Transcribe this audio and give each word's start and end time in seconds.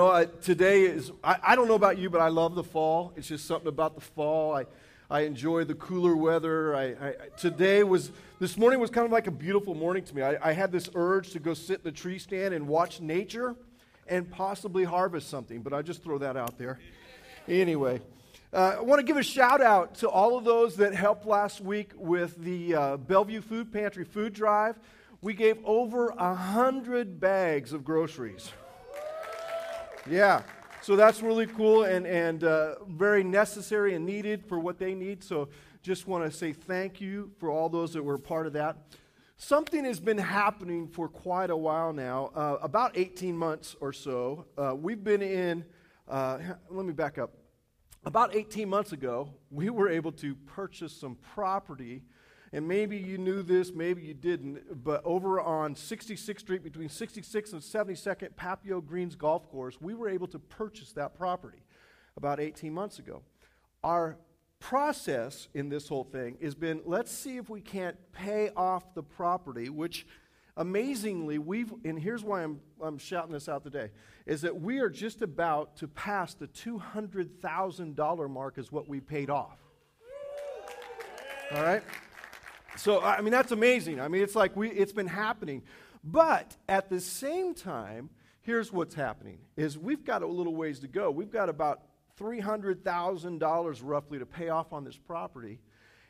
know, 0.00 0.24
today 0.24 0.82
is, 0.82 1.12
I, 1.22 1.36
I, 1.42 1.56
don't 1.56 1.68
know 1.68 1.74
about 1.74 1.98
you, 1.98 2.08
but 2.08 2.20
I 2.20 2.28
love 2.28 2.54
the 2.54 2.64
fall. 2.64 3.12
It's 3.16 3.28
just 3.28 3.46
something 3.46 3.68
about 3.68 3.94
the 3.94 4.00
fall. 4.00 4.56
I, 4.56 4.64
I 5.10 5.20
enjoy 5.20 5.64
the 5.64 5.74
cooler 5.74 6.16
weather. 6.16 6.74
I, 6.74 6.84
I, 6.84 7.14
today 7.36 7.82
was, 7.82 8.10
this 8.38 8.56
morning 8.56 8.80
was 8.80 8.90
kind 8.90 9.04
of 9.04 9.12
like 9.12 9.26
a 9.26 9.32
beautiful 9.32 9.74
morning 9.74 10.04
to 10.04 10.16
me. 10.16 10.22
I, 10.22 10.50
I 10.50 10.52
had 10.52 10.72
this 10.72 10.88
urge 10.94 11.32
to 11.32 11.38
go 11.38 11.52
sit 11.52 11.80
in 11.80 11.84
the 11.84 11.92
tree 11.92 12.18
stand 12.18 12.54
and 12.54 12.66
watch 12.66 13.00
nature 13.00 13.54
and 14.08 14.30
possibly 14.30 14.84
harvest 14.84 15.28
something, 15.28 15.60
but 15.60 15.74
I 15.74 15.82
just 15.82 16.02
throw 16.02 16.18
that 16.18 16.36
out 16.36 16.56
there. 16.56 16.78
Anyway, 17.46 18.00
uh, 18.52 18.76
I 18.78 18.80
want 18.80 19.00
to 19.00 19.04
give 19.04 19.18
a 19.18 19.22
shout 19.22 19.60
out 19.60 19.96
to 19.96 20.08
all 20.08 20.38
of 20.38 20.44
those 20.44 20.76
that 20.76 20.94
helped 20.94 21.26
last 21.26 21.60
week 21.60 21.90
with 21.94 22.42
the 22.42 22.74
uh, 22.74 22.96
Bellevue 22.96 23.42
Food 23.42 23.72
Pantry 23.72 24.04
food 24.04 24.32
drive. 24.32 24.78
We 25.20 25.34
gave 25.34 25.58
over 25.64 26.08
a 26.16 26.34
hundred 26.34 27.20
bags 27.20 27.74
of 27.74 27.84
groceries. 27.84 28.50
Yeah. 30.08 30.42
So 30.82 30.96
that's 30.96 31.20
really 31.22 31.46
cool 31.46 31.84
and, 31.84 32.06
and 32.06 32.42
uh, 32.42 32.84
very 32.88 33.22
necessary 33.22 33.94
and 33.94 34.06
needed 34.06 34.46
for 34.46 34.58
what 34.58 34.78
they 34.78 34.94
need. 34.94 35.22
So 35.22 35.50
just 35.82 36.06
want 36.06 36.24
to 36.24 36.36
say 36.36 36.52
thank 36.52 37.00
you 37.00 37.32
for 37.38 37.50
all 37.50 37.68
those 37.68 37.92
that 37.92 38.02
were 38.02 38.16
part 38.18 38.46
of 38.46 38.54
that. 38.54 38.78
Something 39.36 39.84
has 39.84 40.00
been 40.00 40.18
happening 40.18 40.86
for 40.86 41.08
quite 41.08 41.50
a 41.50 41.56
while 41.56 41.92
now, 41.92 42.30
uh, 42.34 42.58
about 42.62 42.96
18 42.96 43.36
months 43.36 43.76
or 43.80 43.92
so. 43.92 44.46
Uh, 44.56 44.74
we've 44.74 45.02
been 45.02 45.22
in, 45.22 45.64
uh, 46.08 46.38
let 46.70 46.84
me 46.86 46.92
back 46.92 47.18
up. 47.18 47.34
About 48.04 48.34
18 48.34 48.68
months 48.68 48.92
ago, 48.92 49.28
we 49.50 49.68
were 49.68 49.88
able 49.88 50.12
to 50.12 50.34
purchase 50.34 50.92
some 50.94 51.16
property 51.34 52.02
and 52.52 52.66
maybe 52.66 52.96
you 52.96 53.16
knew 53.16 53.42
this, 53.42 53.72
maybe 53.72 54.02
you 54.02 54.14
didn't, 54.14 54.82
but 54.82 55.02
over 55.04 55.40
on 55.40 55.74
66th 55.74 56.40
Street 56.40 56.64
between 56.64 56.88
66th 56.88 57.52
and 57.52 57.62
72nd, 57.62 58.34
Papio 58.34 58.84
Greens 58.84 59.14
Golf 59.14 59.48
Course, 59.48 59.80
we 59.80 59.94
were 59.94 60.08
able 60.08 60.26
to 60.28 60.38
purchase 60.38 60.92
that 60.92 61.14
property 61.14 61.62
about 62.16 62.40
18 62.40 62.72
months 62.72 62.98
ago. 62.98 63.22
Our 63.84 64.18
process 64.58 65.48
in 65.54 65.68
this 65.68 65.88
whole 65.88 66.04
thing 66.04 66.36
has 66.42 66.54
been 66.54 66.82
let's 66.84 67.10
see 67.10 67.38
if 67.38 67.48
we 67.48 67.60
can't 67.60 67.96
pay 68.12 68.50
off 68.56 68.94
the 68.94 69.02
property, 69.02 69.70
which 69.70 70.06
amazingly, 70.56 71.38
we've, 71.38 71.72
and 71.84 71.98
here's 71.98 72.22
why 72.22 72.42
I'm, 72.42 72.60
I'm 72.82 72.98
shouting 72.98 73.32
this 73.32 73.48
out 73.48 73.62
today, 73.62 73.90
is 74.26 74.42
that 74.42 74.60
we 74.60 74.80
are 74.80 74.90
just 74.90 75.22
about 75.22 75.76
to 75.76 75.88
pass 75.88 76.34
the 76.34 76.48
$200,000 76.48 78.30
mark 78.30 78.58
as 78.58 78.70
what 78.70 78.88
we 78.88 79.00
paid 79.00 79.30
off. 79.30 79.58
All 81.52 81.62
right? 81.62 81.82
So, 82.76 83.00
I 83.00 83.20
mean, 83.20 83.32
that's 83.32 83.52
amazing. 83.52 84.00
I 84.00 84.08
mean, 84.08 84.22
it's 84.22 84.34
like 84.34 84.56
we, 84.56 84.70
it's 84.70 84.92
been 84.92 85.06
happening. 85.06 85.62
But 86.02 86.56
at 86.68 86.88
the 86.88 87.00
same 87.00 87.54
time, 87.54 88.10
here's 88.42 88.72
what's 88.72 88.94
happening 88.94 89.38
is 89.56 89.76
we've 89.76 90.04
got 90.04 90.22
a 90.22 90.26
little 90.26 90.54
ways 90.54 90.80
to 90.80 90.88
go. 90.88 91.10
We've 91.10 91.30
got 91.30 91.48
about 91.48 91.82
$300,000 92.18 93.80
roughly 93.82 94.18
to 94.18 94.26
pay 94.26 94.48
off 94.48 94.72
on 94.72 94.84
this 94.84 94.96
property. 94.96 95.60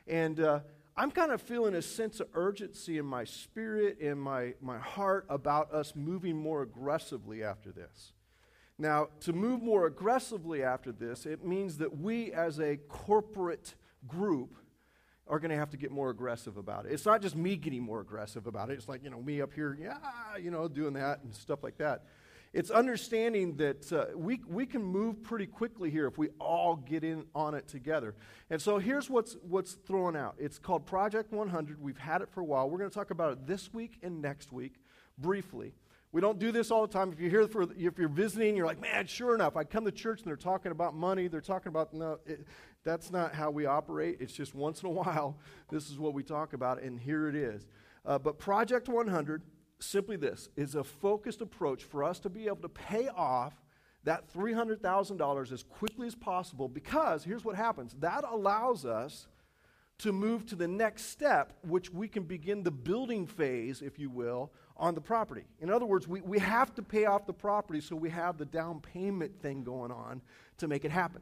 And 0.07 0.39
uh, 0.39 0.59
I'm 0.95 1.11
kind 1.11 1.31
of 1.31 1.41
feeling 1.41 1.75
a 1.75 1.81
sense 1.81 2.19
of 2.19 2.27
urgency 2.33 2.97
in 2.97 3.05
my 3.05 3.23
spirit 3.23 3.99
and 4.01 4.21
my, 4.21 4.53
my 4.61 4.77
heart 4.77 5.25
about 5.29 5.73
us 5.73 5.93
moving 5.95 6.37
more 6.37 6.61
aggressively 6.61 7.43
after 7.43 7.71
this. 7.71 8.13
Now, 8.77 9.09
to 9.21 9.33
move 9.33 9.61
more 9.61 9.85
aggressively 9.85 10.63
after 10.63 10.91
this, 10.91 11.25
it 11.25 11.45
means 11.45 11.77
that 11.77 11.97
we 11.97 12.33
as 12.33 12.59
a 12.59 12.77
corporate 12.77 13.75
group 14.07 14.57
are 15.31 15.39
going 15.39 15.49
to 15.49 15.57
have 15.57 15.69
to 15.69 15.77
get 15.77 15.91
more 15.91 16.09
aggressive 16.09 16.57
about 16.57 16.85
it. 16.85 16.91
It's 16.91 17.05
not 17.05 17.21
just 17.21 17.37
me 17.37 17.55
getting 17.55 17.81
more 17.81 18.01
aggressive 18.01 18.47
about 18.47 18.69
it. 18.69 18.73
It's 18.73 18.89
like, 18.89 19.01
you 19.01 19.09
know, 19.09 19.21
me 19.21 19.41
up 19.41 19.53
here, 19.53 19.77
yeah, 19.81 19.95
you 20.37 20.51
know, 20.51 20.67
doing 20.67 20.93
that 20.93 21.23
and 21.23 21.33
stuff 21.33 21.63
like 21.63 21.77
that. 21.77 22.03
It's 22.53 22.69
understanding 22.69 23.55
that 23.55 23.93
uh, 23.93 24.07
we, 24.13 24.41
we 24.45 24.65
can 24.65 24.83
move 24.83 25.23
pretty 25.23 25.45
quickly 25.45 25.89
here 25.89 26.05
if 26.05 26.17
we 26.17 26.27
all 26.37 26.75
get 26.75 27.05
in 27.05 27.23
on 27.33 27.55
it 27.55 27.69
together. 27.69 28.13
And 28.49 28.61
so 28.61 28.77
here's 28.77 29.09
what's, 29.09 29.37
what's 29.41 29.71
thrown 29.71 30.17
out 30.17 30.35
it's 30.37 30.59
called 30.59 30.85
Project 30.85 31.31
100. 31.31 31.81
We've 31.81 31.97
had 31.97 32.21
it 32.21 32.27
for 32.29 32.41
a 32.41 32.43
while. 32.43 32.69
We're 32.69 32.79
going 32.79 32.89
to 32.89 32.93
talk 32.93 33.11
about 33.11 33.31
it 33.31 33.47
this 33.47 33.73
week 33.73 33.99
and 34.03 34.21
next 34.21 34.51
week 34.51 34.75
briefly. 35.17 35.73
We 36.13 36.19
don't 36.19 36.39
do 36.39 36.51
this 36.51 36.71
all 36.71 36.85
the 36.85 36.91
time. 36.91 37.13
If 37.13 37.21
you're 37.21 37.29
here 37.29 37.47
for, 37.47 37.63
if 37.63 37.97
you're 37.97 38.09
visiting, 38.09 38.57
you're 38.57 38.65
like, 38.65 38.81
man, 38.81 39.07
sure 39.07 39.33
enough, 39.33 39.55
I 39.55 39.63
come 39.63 39.85
to 39.85 39.91
church 39.93 40.19
and 40.19 40.27
they're 40.27 40.35
talking 40.35 40.73
about 40.73 40.93
money. 40.93 41.29
They're 41.29 41.39
talking 41.39 41.69
about, 41.69 41.93
no, 41.93 42.19
it, 42.25 42.45
that's 42.83 43.11
not 43.11 43.35
how 43.35 43.51
we 43.51 43.65
operate. 43.65 44.17
It's 44.19 44.33
just 44.33 44.55
once 44.55 44.81
in 44.81 44.87
a 44.87 44.91
while, 44.91 45.37
this 45.69 45.89
is 45.89 45.99
what 45.99 46.13
we 46.13 46.23
talk 46.23 46.53
about, 46.53 46.81
and 46.81 46.99
here 46.99 47.27
it 47.27 47.35
is. 47.35 47.67
Uh, 48.05 48.17
but 48.17 48.39
Project 48.39 48.89
100, 48.89 49.43
simply 49.79 50.15
this, 50.15 50.49
is 50.55 50.75
a 50.75 50.83
focused 50.83 51.41
approach 51.41 51.83
for 51.83 52.03
us 52.03 52.19
to 52.19 52.29
be 52.29 52.47
able 52.47 52.57
to 52.57 52.69
pay 52.69 53.07
off 53.09 53.53
that 54.03 54.33
$300,000 54.33 55.51
as 55.51 55.63
quickly 55.63 56.07
as 56.07 56.15
possible 56.15 56.67
because 56.67 57.23
here's 57.23 57.45
what 57.45 57.55
happens 57.55 57.95
that 57.99 58.23
allows 58.27 58.83
us 58.83 59.27
to 59.99 60.11
move 60.11 60.47
to 60.47 60.55
the 60.55 60.67
next 60.67 61.11
step, 61.11 61.53
which 61.61 61.91
we 61.91 62.07
can 62.07 62.23
begin 62.23 62.63
the 62.63 62.71
building 62.71 63.27
phase, 63.27 63.83
if 63.83 63.99
you 63.99 64.09
will, 64.09 64.51
on 64.75 64.95
the 64.95 65.01
property. 65.01 65.43
In 65.59 65.69
other 65.69 65.85
words, 65.85 66.07
we, 66.07 66.21
we 66.21 66.39
have 66.39 66.73
to 66.73 66.81
pay 66.81 67.05
off 67.05 67.27
the 67.27 67.33
property 67.33 67.79
so 67.79 67.95
we 67.95 68.09
have 68.09 68.39
the 68.39 68.45
down 68.45 68.79
payment 68.79 69.39
thing 69.39 69.63
going 69.63 69.91
on 69.91 70.23
to 70.57 70.67
make 70.67 70.85
it 70.85 70.89
happen 70.89 71.21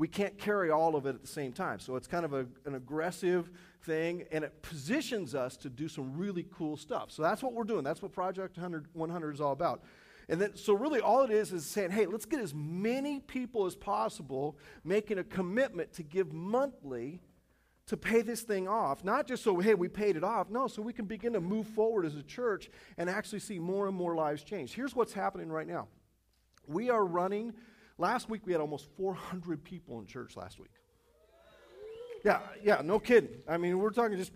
we 0.00 0.08
can't 0.08 0.38
carry 0.38 0.70
all 0.70 0.96
of 0.96 1.04
it 1.04 1.14
at 1.14 1.20
the 1.20 1.28
same 1.28 1.52
time. 1.52 1.78
So 1.78 1.94
it's 1.94 2.06
kind 2.06 2.24
of 2.24 2.32
a, 2.32 2.46
an 2.64 2.74
aggressive 2.74 3.50
thing, 3.82 4.24
and 4.32 4.42
it 4.44 4.62
positions 4.62 5.34
us 5.34 5.58
to 5.58 5.68
do 5.68 5.88
some 5.88 6.16
really 6.16 6.46
cool 6.56 6.78
stuff. 6.78 7.10
So 7.10 7.20
that's 7.20 7.42
what 7.42 7.52
we're 7.52 7.64
doing. 7.64 7.84
That's 7.84 8.00
what 8.00 8.10
Project 8.10 8.56
100, 8.56 8.86
100 8.94 9.34
is 9.34 9.42
all 9.42 9.52
about. 9.52 9.82
And 10.30 10.40
then, 10.40 10.56
so 10.56 10.72
really, 10.72 11.00
all 11.00 11.24
it 11.24 11.30
is 11.30 11.52
is 11.52 11.66
saying, 11.66 11.90
hey, 11.90 12.06
let's 12.06 12.24
get 12.24 12.40
as 12.40 12.54
many 12.54 13.20
people 13.20 13.66
as 13.66 13.76
possible 13.76 14.56
making 14.84 15.18
a 15.18 15.24
commitment 15.24 15.92
to 15.94 16.02
give 16.02 16.32
monthly 16.32 17.20
to 17.84 17.96
pay 17.98 18.22
this 18.22 18.40
thing 18.40 18.66
off. 18.66 19.04
Not 19.04 19.26
just 19.26 19.44
so, 19.44 19.58
hey, 19.58 19.74
we 19.74 19.88
paid 19.88 20.16
it 20.16 20.24
off. 20.24 20.48
No, 20.48 20.66
so 20.66 20.80
we 20.80 20.94
can 20.94 21.04
begin 21.04 21.34
to 21.34 21.42
move 21.42 21.66
forward 21.66 22.06
as 22.06 22.16
a 22.16 22.22
church 22.22 22.70
and 22.96 23.10
actually 23.10 23.40
see 23.40 23.58
more 23.58 23.86
and 23.86 23.94
more 23.94 24.14
lives 24.14 24.44
change. 24.44 24.72
Here's 24.72 24.96
what's 24.96 25.12
happening 25.12 25.50
right 25.50 25.66
now 25.66 25.88
we 26.66 26.88
are 26.88 27.04
running 27.04 27.52
Last 28.00 28.30
week 28.30 28.46
we 28.46 28.52
had 28.52 28.62
almost 28.62 28.86
400 28.96 29.62
people 29.62 30.00
in 30.00 30.06
church 30.06 30.34
last 30.34 30.58
week. 30.58 30.70
Yeah, 32.24 32.40
yeah, 32.62 32.80
no 32.82 32.98
kidding. 32.98 33.42
I 33.46 33.58
mean, 33.58 33.78
we're 33.78 33.90
talking 33.90 34.16
just, 34.16 34.32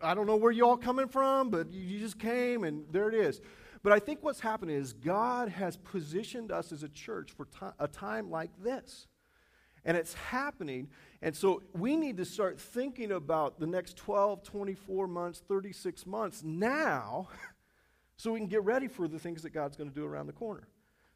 I 0.00 0.14
don't 0.14 0.28
know 0.28 0.36
where 0.36 0.52
you 0.52 0.64
all 0.64 0.76
coming 0.76 1.08
from, 1.08 1.50
but 1.50 1.72
you 1.72 1.98
just 1.98 2.16
came 2.16 2.62
and 2.62 2.84
there 2.92 3.08
it 3.08 3.14
is. 3.16 3.40
But 3.82 3.92
I 3.92 3.98
think 3.98 4.22
what's 4.22 4.38
happening 4.38 4.76
is 4.76 4.92
God 4.92 5.48
has 5.48 5.76
positioned 5.76 6.52
us 6.52 6.70
as 6.70 6.84
a 6.84 6.88
church 6.88 7.32
for 7.32 7.48
a 7.80 7.88
time 7.88 8.30
like 8.30 8.50
this. 8.62 9.08
And 9.84 9.96
it's 9.96 10.14
happening. 10.14 10.88
And 11.22 11.34
so 11.34 11.64
we 11.74 11.96
need 11.96 12.16
to 12.18 12.24
start 12.24 12.60
thinking 12.60 13.10
about 13.10 13.58
the 13.58 13.66
next 13.66 13.96
12, 13.96 14.44
24 14.44 15.08
months, 15.08 15.42
36 15.48 16.06
months 16.06 16.44
now 16.44 17.30
so 18.16 18.32
we 18.32 18.38
can 18.38 18.48
get 18.48 18.62
ready 18.62 18.86
for 18.86 19.08
the 19.08 19.18
things 19.18 19.42
that 19.42 19.50
God's 19.50 19.76
going 19.76 19.90
to 19.90 19.94
do 19.94 20.04
around 20.04 20.28
the 20.28 20.32
corner. 20.32 20.68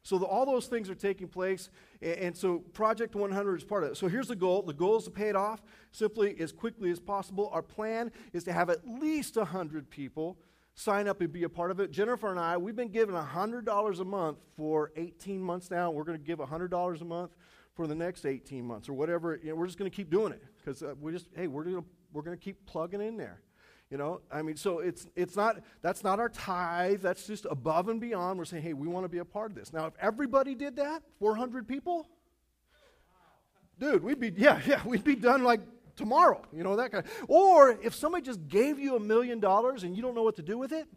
So 0.03 0.17
the, 0.17 0.25
all 0.25 0.45
those 0.45 0.67
things 0.67 0.89
are 0.89 0.95
taking 0.95 1.27
place, 1.27 1.69
and, 2.01 2.15
and, 2.15 2.37
so 2.37 2.59
Project 2.73 3.15
100 3.15 3.57
is 3.57 3.63
part 3.63 3.83
of 3.83 3.91
it. 3.91 3.97
So 3.97 4.07
here's 4.07 4.27
the 4.27 4.35
goal: 4.35 4.63
the 4.63 4.73
goal 4.73 4.97
is 4.97 5.03
to 5.05 5.11
pay 5.11 5.29
it 5.29 5.35
off 5.35 5.61
simply 5.91 6.39
as 6.39 6.51
quickly 6.51 6.89
as 6.89 6.99
possible. 6.99 7.49
Our 7.53 7.61
plan 7.61 8.11
is 8.33 8.43
to 8.45 8.53
have 8.53 8.69
at 8.69 8.87
least 8.87 9.35
100 9.35 9.89
people 9.89 10.37
sign 10.73 11.07
up 11.07 11.21
and 11.21 11.31
be 11.31 11.43
a 11.43 11.49
part 11.49 11.71
of 11.71 11.79
it. 11.79 11.91
Jennifer 11.91 12.29
and 12.29 12.39
I, 12.39 12.57
we've 12.57 12.75
been 12.75 12.91
giving 12.91 13.15
$100 13.15 13.99
a 13.99 14.05
month 14.05 14.37
for 14.55 14.91
18 14.95 15.41
months 15.41 15.69
now. 15.69 15.91
We're 15.91 16.03
going 16.03 16.17
to 16.17 16.23
give 16.23 16.39
$100 16.39 17.01
a 17.01 17.05
month 17.05 17.35
for 17.75 17.87
the 17.87 17.95
next 17.95 18.25
18 18.25 18.65
months 18.65 18.89
or 18.89 18.93
whatever. 18.93 19.39
You 19.41 19.49
know, 19.49 19.55
we're 19.55 19.67
just 19.67 19.77
going 19.77 19.89
to 19.89 19.95
keep 19.95 20.09
doing 20.09 20.33
it 20.33 20.43
because 20.57 20.81
uh, 20.81 20.95
we 20.99 21.11
just 21.11 21.27
hey, 21.35 21.47
we're 21.47 21.63
going 21.63 21.85
we're 22.13 22.21
going 22.21 22.37
to 22.37 22.43
keep 22.43 22.65
plugging 22.65 23.01
in 23.01 23.17
there. 23.17 23.41
You 23.91 23.97
know, 23.97 24.21
I 24.31 24.41
mean, 24.41 24.55
so 24.55 24.79
it's, 24.79 25.05
it's 25.17 25.35
not, 25.35 25.57
that's 25.81 26.01
not 26.01 26.17
our 26.17 26.29
tithe. 26.29 27.01
That's 27.01 27.27
just 27.27 27.45
above 27.51 27.89
and 27.89 27.99
beyond. 27.99 28.39
We're 28.39 28.45
saying, 28.45 28.63
hey, 28.63 28.71
we 28.71 28.87
want 28.87 29.03
to 29.03 29.09
be 29.09 29.17
a 29.17 29.25
part 29.25 29.51
of 29.51 29.57
this. 29.57 29.73
Now, 29.73 29.85
if 29.85 29.93
everybody 29.99 30.55
did 30.55 30.77
that, 30.77 31.03
400 31.19 31.67
people, 31.67 32.07
dude, 33.77 34.01
we'd 34.01 34.17
be, 34.17 34.31
yeah, 34.37 34.61
yeah, 34.65 34.81
we'd 34.85 35.03
be 35.03 35.15
done 35.15 35.43
like 35.43 35.59
tomorrow, 35.97 36.41
you 36.53 36.63
know, 36.63 36.77
that 36.77 36.93
kind 36.93 37.03
of, 37.03 37.11
or 37.27 37.77
if 37.83 37.93
somebody 37.93 38.23
just 38.23 38.47
gave 38.47 38.79
you 38.79 38.95
a 38.95 38.99
million 38.99 39.41
dollars 39.41 39.83
and 39.83 39.93
you 39.93 40.01
don't 40.01 40.15
know 40.15 40.23
what 40.23 40.37
to 40.37 40.41
do 40.41 40.57
with 40.57 40.71
it, 40.71 40.87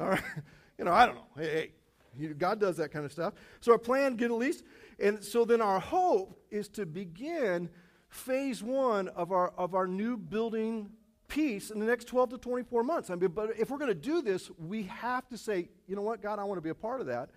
all 0.00 0.08
right, 0.08 0.20
you 0.78 0.84
know, 0.84 0.92
I 0.92 1.06
don't 1.06 1.14
know. 1.14 1.26
Hey, 1.36 1.70
hey, 2.18 2.26
God 2.26 2.58
does 2.58 2.76
that 2.78 2.90
kind 2.90 3.04
of 3.04 3.12
stuff. 3.12 3.34
So 3.60 3.70
our 3.70 3.78
plan, 3.78 4.16
get 4.16 4.32
at 4.32 4.36
least 4.36 4.64
and 4.98 5.22
so 5.22 5.44
then 5.44 5.60
our 5.60 5.80
hope 5.80 6.40
is 6.50 6.68
to 6.68 6.86
begin 6.86 7.70
phase 8.08 8.62
one 8.62 9.08
of 9.08 9.32
our, 9.32 9.52
of 9.56 9.74
our 9.74 9.86
new 9.86 10.16
building 10.16 10.90
piece 11.28 11.70
in 11.70 11.80
the 11.80 11.86
next 11.86 12.04
12 12.06 12.30
to 12.30 12.38
24 12.38 12.84
months. 12.84 13.10
I 13.10 13.14
mean, 13.14 13.30
but 13.30 13.58
if 13.58 13.70
we're 13.70 13.78
going 13.78 13.88
to 13.88 13.94
do 13.94 14.20
this, 14.20 14.50
we 14.58 14.82
have 14.84 15.26
to 15.28 15.38
say, 15.38 15.70
you 15.88 15.96
know 15.96 16.02
what, 16.02 16.20
God, 16.20 16.38
I 16.38 16.44
want 16.44 16.58
to 16.58 16.62
be 16.62 16.70
a 16.70 16.74
part 16.74 17.00
of 17.00 17.06
that. 17.06 17.30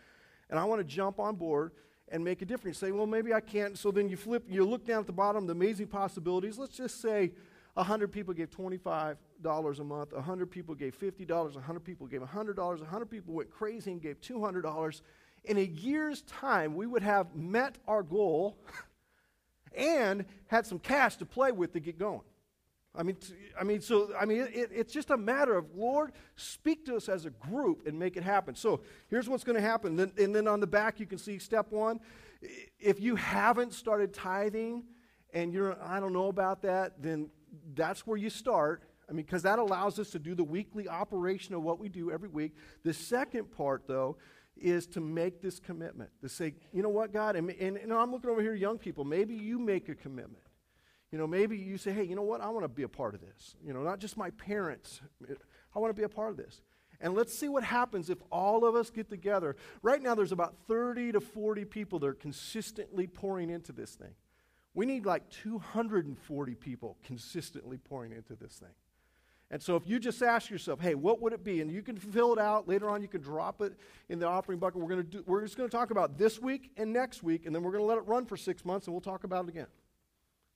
And 0.50 0.60
I 0.60 0.66
want 0.66 0.80
to 0.80 0.84
jump 0.84 1.20
on 1.20 1.36
board 1.36 1.72
and 2.10 2.24
make 2.24 2.42
a 2.42 2.46
difference. 2.46 2.78
Say, 2.78 2.92
well, 2.92 3.08
maybe 3.08 3.34
I 3.34 3.40
can't. 3.40 3.78
So 3.78 3.92
then 3.92 4.10
you 4.10 4.18
flip, 4.18 4.44
you 4.50 4.66
look 4.66 4.86
down 4.86 5.00
at 5.00 5.08
the 5.08 5.14
bottom, 5.14 5.48
the 5.48 5.54
amazing 5.54 5.88
possibilities. 5.88 6.58
Let's 6.58 6.76
just 6.76 7.02
say 7.02 7.32
100 7.76 8.12
people 8.12 8.34
gave 8.34 8.50
$25 8.52 9.18
a 9.80 9.84
month, 9.84 10.14
100 10.14 10.52
people 10.52 10.76
gave 10.76 10.98
$50, 10.98 11.56
100 11.56 11.80
people 11.84 12.08
gave 12.08 12.22
$100, 12.22 12.58
100 12.58 13.06
people 13.06 13.34
went 13.34 13.50
crazy 13.50 13.92
and 13.92 14.02
gave 14.02 14.20
$200. 14.22 15.02
In 15.48 15.58
a 15.58 15.64
year's 15.64 16.22
time, 16.24 16.76
we 16.76 16.88
would 16.88 17.04
have 17.04 17.36
met 17.36 17.78
our 17.88 18.04
goal 18.04 18.58
and 19.78 20.26
had 20.48 20.66
some 20.66 20.80
cash 20.80 21.18
to 21.18 21.26
play 21.26 21.52
with 21.52 21.74
to 21.74 21.80
get 21.80 21.98
going. 21.98 22.22
I 22.98 23.04
mean, 23.04 23.18
I 23.60 23.64
mean, 23.64 23.82
so 23.82 24.12
I 24.20 24.26
mean, 24.26 24.42
it, 24.54 24.70
it's 24.74 24.94
just 24.94 25.10
a 25.10 25.18
matter 25.18 25.56
of 25.58 25.76
Lord, 25.76 26.14
speak 26.36 26.86
to 26.86 26.96
us 26.96 27.10
as 27.10 27.26
a 27.26 27.30
group 27.30 27.86
and 27.88 28.00
make 28.00 28.16
it 28.16 28.24
happen. 28.24 28.56
So 28.56 28.82
here's 29.10 29.28
what's 29.28 29.44
going 29.44 29.58
to 29.58 29.62
happen, 29.62 29.96
then, 29.96 30.12
and 30.18 30.34
then 30.34 30.48
on 30.48 30.60
the 30.60 30.68
back 30.68 31.00
you 31.00 31.06
can 31.06 31.18
see 31.18 31.38
step 31.40 31.72
one. 31.72 32.00
If 32.80 33.02
you 33.02 33.16
haven't 33.16 33.74
started 33.74 34.14
tithing, 34.14 34.84
and 35.34 35.52
you're 35.52 35.78
I 35.84 36.00
don't 36.00 36.14
know 36.14 36.28
about 36.28 36.62
that, 36.64 37.02
then 37.02 37.30
that's 37.74 38.08
where 38.08 38.18
you 38.18 38.30
start. 38.30 38.84
I 39.08 39.12
mean, 39.12 39.26
because 39.26 39.44
that 39.44 39.60
allows 39.60 40.00
us 40.00 40.10
to 40.12 40.20
do 40.20 40.34
the 40.34 40.44
weekly 40.44 40.88
operation 40.88 41.54
of 41.54 41.62
what 41.62 41.80
we 41.80 41.90
do 41.90 42.12
every 42.12 42.30
week. 42.30 42.56
The 42.84 42.94
second 42.94 43.52
part, 43.52 43.84
though, 43.88 44.18
is 44.58 44.88
to 44.88 45.02
make 45.02 45.42
this 45.42 45.60
commitment 45.60 46.10
to 46.22 46.30
say, 46.30 46.54
you 46.72 46.82
know 46.82 46.90
what, 46.90 47.12
God, 47.12 47.36
and, 47.36 47.50
and, 47.52 47.78
and 47.78 47.94
I'm 47.94 48.12
looking 48.12 48.30
over 48.30 48.42
here, 48.42 48.56
young 48.56 48.78
people, 48.78 49.04
maybe 49.04 49.36
you 49.36 49.60
make 49.60 49.90
a 49.90 49.96
commitment. 49.96 50.44
You 51.12 51.18
know, 51.18 51.28
maybe 51.28 51.58
you 51.58 51.78
say, 51.78 51.92
hey, 51.92 52.04
you 52.04 52.16
know 52.16 52.24
what, 52.24 52.42
I 52.42 52.50
want 52.50 52.64
to 52.64 52.70
be 52.70 52.84
a 52.84 52.90
part 52.90 53.16
of 53.16 53.22
this. 53.22 53.56
You 53.64 53.74
know, 53.74 53.84
not 53.84 54.00
just 54.00 54.18
my 54.18 54.32
parents, 54.32 55.02
I 55.76 55.80
want 55.80 55.96
to 55.96 56.00
be 56.00 56.04
a 56.04 56.10
part 56.10 56.32
of 56.32 56.38
this. 56.38 56.62
And 57.02 57.14
let's 57.14 57.38
see 57.38 57.50
what 57.50 57.64
happens 57.64 58.10
if 58.10 58.18
all 58.32 58.66
of 58.66 58.76
us 58.76 58.90
get 58.90 59.10
together. 59.10 59.56
Right 59.82 60.02
now, 60.02 60.16
there's 60.16 60.32
about 60.32 60.56
30 60.68 61.14
to 61.14 61.22
40 61.22 61.66
people 61.66 62.00
that 62.00 62.08
are 62.08 62.14
consistently 62.14 63.08
pouring 63.08 63.50
into 63.50 63.74
this 63.74 63.96
thing. 63.96 64.14
We 64.74 64.86
need 64.86 65.06
like 65.06 65.30
240 65.30 66.56
people 66.56 66.98
consistently 67.04 67.78
pouring 67.78 68.12
into 68.12 68.36
this 68.36 68.54
thing. 68.56 68.70
And 69.52 69.62
so 69.62 69.76
if 69.76 69.88
you 69.88 70.00
just 70.00 70.22
ask 70.24 70.50
yourself, 70.50 70.82
hey, 70.82 70.96
what 70.96 71.22
would 71.22 71.32
it 71.32 71.44
be? 71.44 71.62
And 71.62 71.72
you 71.72 71.84
can 71.84 71.98
fill 71.98 72.34
it 72.34 72.40
out. 72.40 72.68
Later 72.68 72.90
on, 72.90 73.02
you 73.02 73.08
can 73.08 73.22
drop 73.22 73.62
it 73.62 73.74
in 74.10 74.20
the 74.20 74.28
offering 74.28 74.58
bucket. 74.58 74.82
We're, 74.82 74.96
to 74.96 75.04
do, 75.04 75.24
we're 75.28 75.44
just 75.44 75.56
going 75.56 75.70
to 75.70 75.76
talk 75.76 75.92
about 75.92 76.18
this 76.18 76.42
week 76.42 76.72
and 76.78 76.92
next 76.92 77.22
week, 77.22 77.46
and 77.46 77.54
then 77.54 77.62
we're 77.62 77.72
going 77.72 77.84
to 77.84 77.88
let 77.88 77.98
it 77.98 78.08
run 78.08 78.26
for 78.26 78.38
six 78.38 78.66
months, 78.66 78.88
and 78.88 78.94
we'll 78.94 79.02
talk 79.02 79.24
about 79.24 79.46
it 79.46 79.50
again. 79.50 79.68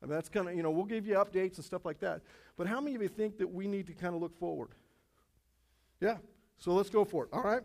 I 0.01 0.05
mean, 0.05 0.15
that's 0.15 0.29
kind 0.29 0.49
of, 0.49 0.55
you 0.55 0.63
know, 0.63 0.71
we'll 0.71 0.85
give 0.85 1.05
you 1.05 1.15
updates 1.15 1.57
and 1.57 1.65
stuff 1.65 1.85
like 1.85 1.99
that. 1.99 2.21
But 2.57 2.67
how 2.67 2.81
many 2.81 2.95
of 2.95 3.01
you 3.01 3.09
think 3.09 3.37
that 3.37 3.47
we 3.47 3.67
need 3.67 3.85
to 3.87 3.93
kind 3.93 4.15
of 4.15 4.21
look 4.21 4.37
forward? 4.39 4.69
Yeah. 6.01 6.17
So 6.57 6.73
let's 6.73 6.89
go 6.89 7.05
for 7.05 7.25
it. 7.25 7.29
All 7.31 7.43
right. 7.43 7.61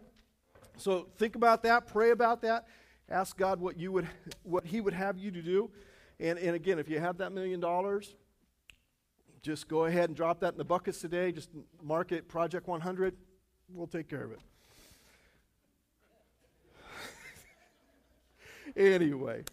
So 0.76 1.09
think 1.17 1.37
about 1.37 1.62
that, 1.62 1.87
pray 1.87 2.11
about 2.11 2.43
that, 2.43 2.67
ask 3.09 3.37
God 3.37 3.61
what 3.61 3.79
you 3.79 3.93
would 3.93 4.09
what 4.43 4.67
he 4.67 4.81
would 4.81 4.94
have 4.94 5.17
you 5.17 5.31
to 5.31 5.41
do. 5.41 5.71
And, 6.19 6.38
and 6.38 6.55
again, 6.56 6.79
if 6.79 6.88
you 6.88 6.99
have 6.99 7.19
that 7.19 7.32
million 7.32 7.61
dollars, 7.61 8.15
just 9.44 9.69
go 9.69 9.85
ahead 9.85 10.08
and 10.08 10.17
drop 10.17 10.41
that 10.41 10.55
in 10.55 10.58
the 10.58 10.64
buckets 10.64 11.02
today. 11.02 11.31
Just 11.31 11.50
mark 11.82 12.12
it 12.12 12.29
Project 12.29 12.67
100. 12.67 13.14
We'll 13.69 13.87
take 13.87 14.08
care 14.08 14.25
of 14.25 14.32
it. 14.32 14.41
anyway, 18.76 19.44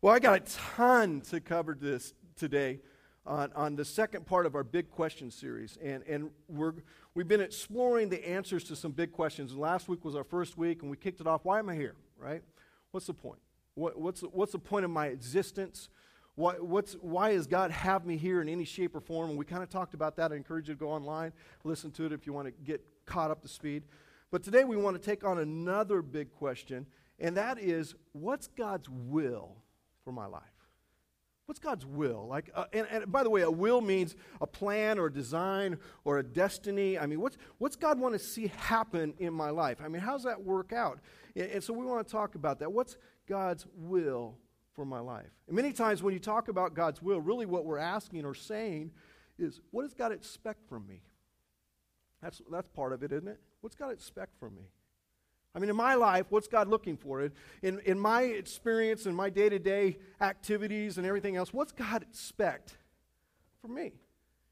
well, 0.00 0.12
I 0.12 0.18
got 0.18 0.36
a 0.42 0.58
ton 0.74 1.20
to 1.30 1.40
cover 1.40 1.76
this 1.80 2.14
today 2.34 2.80
on, 3.24 3.52
on 3.54 3.76
the 3.76 3.84
second 3.84 4.26
part 4.26 4.44
of 4.44 4.56
our 4.56 4.64
big 4.64 4.90
question 4.90 5.30
series. 5.30 5.78
And, 5.80 6.02
and 6.08 6.30
we're, 6.48 6.74
we've 7.14 7.28
been 7.28 7.40
exploring 7.40 8.08
the 8.08 8.28
answers 8.28 8.64
to 8.64 8.76
some 8.76 8.90
big 8.90 9.12
questions. 9.12 9.52
And 9.52 9.60
last 9.60 9.88
week 9.88 10.04
was 10.04 10.16
our 10.16 10.24
first 10.24 10.58
week, 10.58 10.82
and 10.82 10.90
we 10.90 10.96
kicked 10.96 11.20
it 11.20 11.28
off. 11.28 11.44
Why 11.44 11.60
am 11.60 11.68
I 11.68 11.76
here, 11.76 11.94
right? 12.18 12.42
What's 12.90 13.06
the 13.06 13.14
point? 13.14 13.38
What, 13.74 14.00
what's, 14.00 14.22
what's 14.22 14.50
the 14.50 14.58
point 14.58 14.84
of 14.84 14.90
my 14.90 15.06
existence? 15.06 15.88
Why, 16.34 16.54
what's, 16.54 16.94
why 16.94 17.32
has 17.32 17.46
God 17.46 17.70
have 17.70 18.06
me 18.06 18.16
here 18.16 18.40
in 18.40 18.48
any 18.48 18.64
shape 18.64 18.96
or 18.96 19.00
form? 19.00 19.30
And 19.30 19.38
we 19.38 19.44
kind 19.44 19.62
of 19.62 19.68
talked 19.68 19.94
about 19.94 20.16
that. 20.16 20.32
I 20.32 20.36
encourage 20.36 20.68
you 20.68 20.74
to 20.74 20.80
go 20.80 20.88
online, 20.88 21.32
listen 21.64 21.90
to 21.92 22.06
it 22.06 22.12
if 22.12 22.26
you 22.26 22.32
want 22.32 22.46
to 22.46 22.52
get 22.64 22.82
caught 23.04 23.30
up 23.30 23.42
to 23.42 23.48
speed. 23.48 23.82
But 24.30 24.42
today 24.42 24.64
we 24.64 24.76
want 24.76 24.96
to 24.96 25.02
take 25.02 25.24
on 25.24 25.38
another 25.38 26.00
big 26.00 26.30
question, 26.30 26.86
and 27.18 27.36
that 27.36 27.58
is 27.58 27.94
what's 28.12 28.46
God's 28.46 28.88
will 28.88 29.56
for 30.04 30.12
my 30.12 30.24
life? 30.24 30.42
What's 31.44 31.60
God's 31.60 31.84
will? 31.84 32.26
Like, 32.28 32.50
uh, 32.54 32.64
and, 32.72 32.86
and, 32.90 33.12
by 33.12 33.24
the 33.24 33.28
way, 33.28 33.42
a 33.42 33.50
will 33.50 33.82
means 33.82 34.16
a 34.40 34.46
plan 34.46 34.98
or 34.98 35.06
a 35.06 35.12
design 35.12 35.76
or 36.04 36.18
a 36.18 36.22
destiny. 36.22 36.98
I 36.98 37.04
mean, 37.04 37.20
what's, 37.20 37.36
what's 37.58 37.76
God 37.76 37.98
want 37.98 38.14
to 38.14 38.18
see 38.18 38.46
happen 38.56 39.12
in 39.18 39.34
my 39.34 39.50
life? 39.50 39.78
I 39.84 39.88
mean, 39.88 40.00
how's 40.00 40.22
that 40.22 40.42
work 40.42 40.72
out? 40.72 41.00
And, 41.36 41.50
and 41.50 41.62
so 41.62 41.74
we 41.74 41.84
want 41.84 42.06
to 42.06 42.10
talk 42.10 42.36
about 42.36 42.60
that. 42.60 42.72
What's 42.72 42.96
God's 43.28 43.66
will 43.74 44.38
for 44.74 44.84
my 44.84 45.00
life. 45.00 45.30
And 45.46 45.56
many 45.56 45.72
times 45.72 46.02
when 46.02 46.14
you 46.14 46.20
talk 46.20 46.48
about 46.48 46.74
God's 46.74 47.02
will, 47.02 47.20
really 47.20 47.46
what 47.46 47.64
we're 47.64 47.78
asking 47.78 48.24
or 48.24 48.34
saying 48.34 48.92
is, 49.38 49.60
what 49.70 49.82
does 49.82 49.94
God 49.94 50.12
expect 50.12 50.68
from 50.68 50.86
me? 50.86 51.02
That's, 52.22 52.40
that's 52.50 52.68
part 52.68 52.92
of 52.92 53.02
it, 53.02 53.12
isn't 53.12 53.28
it? 53.28 53.40
What's 53.60 53.76
God 53.76 53.92
expect 53.92 54.38
from 54.38 54.54
me? 54.54 54.62
I 55.54 55.58
mean, 55.58 55.68
in 55.68 55.76
my 55.76 55.94
life, 55.94 56.26
what's 56.30 56.48
God 56.48 56.68
looking 56.68 56.96
for? 56.96 57.30
In, 57.62 57.80
in 57.80 57.98
my 57.98 58.22
experience 58.22 59.04
and 59.04 59.14
my 59.14 59.28
day 59.28 59.48
to 59.50 59.58
day 59.58 59.98
activities 60.20 60.96
and 60.96 61.06
everything 61.06 61.36
else, 61.36 61.52
what's 61.52 61.72
God 61.72 62.02
expect 62.02 62.76
from 63.60 63.74
me? 63.74 63.92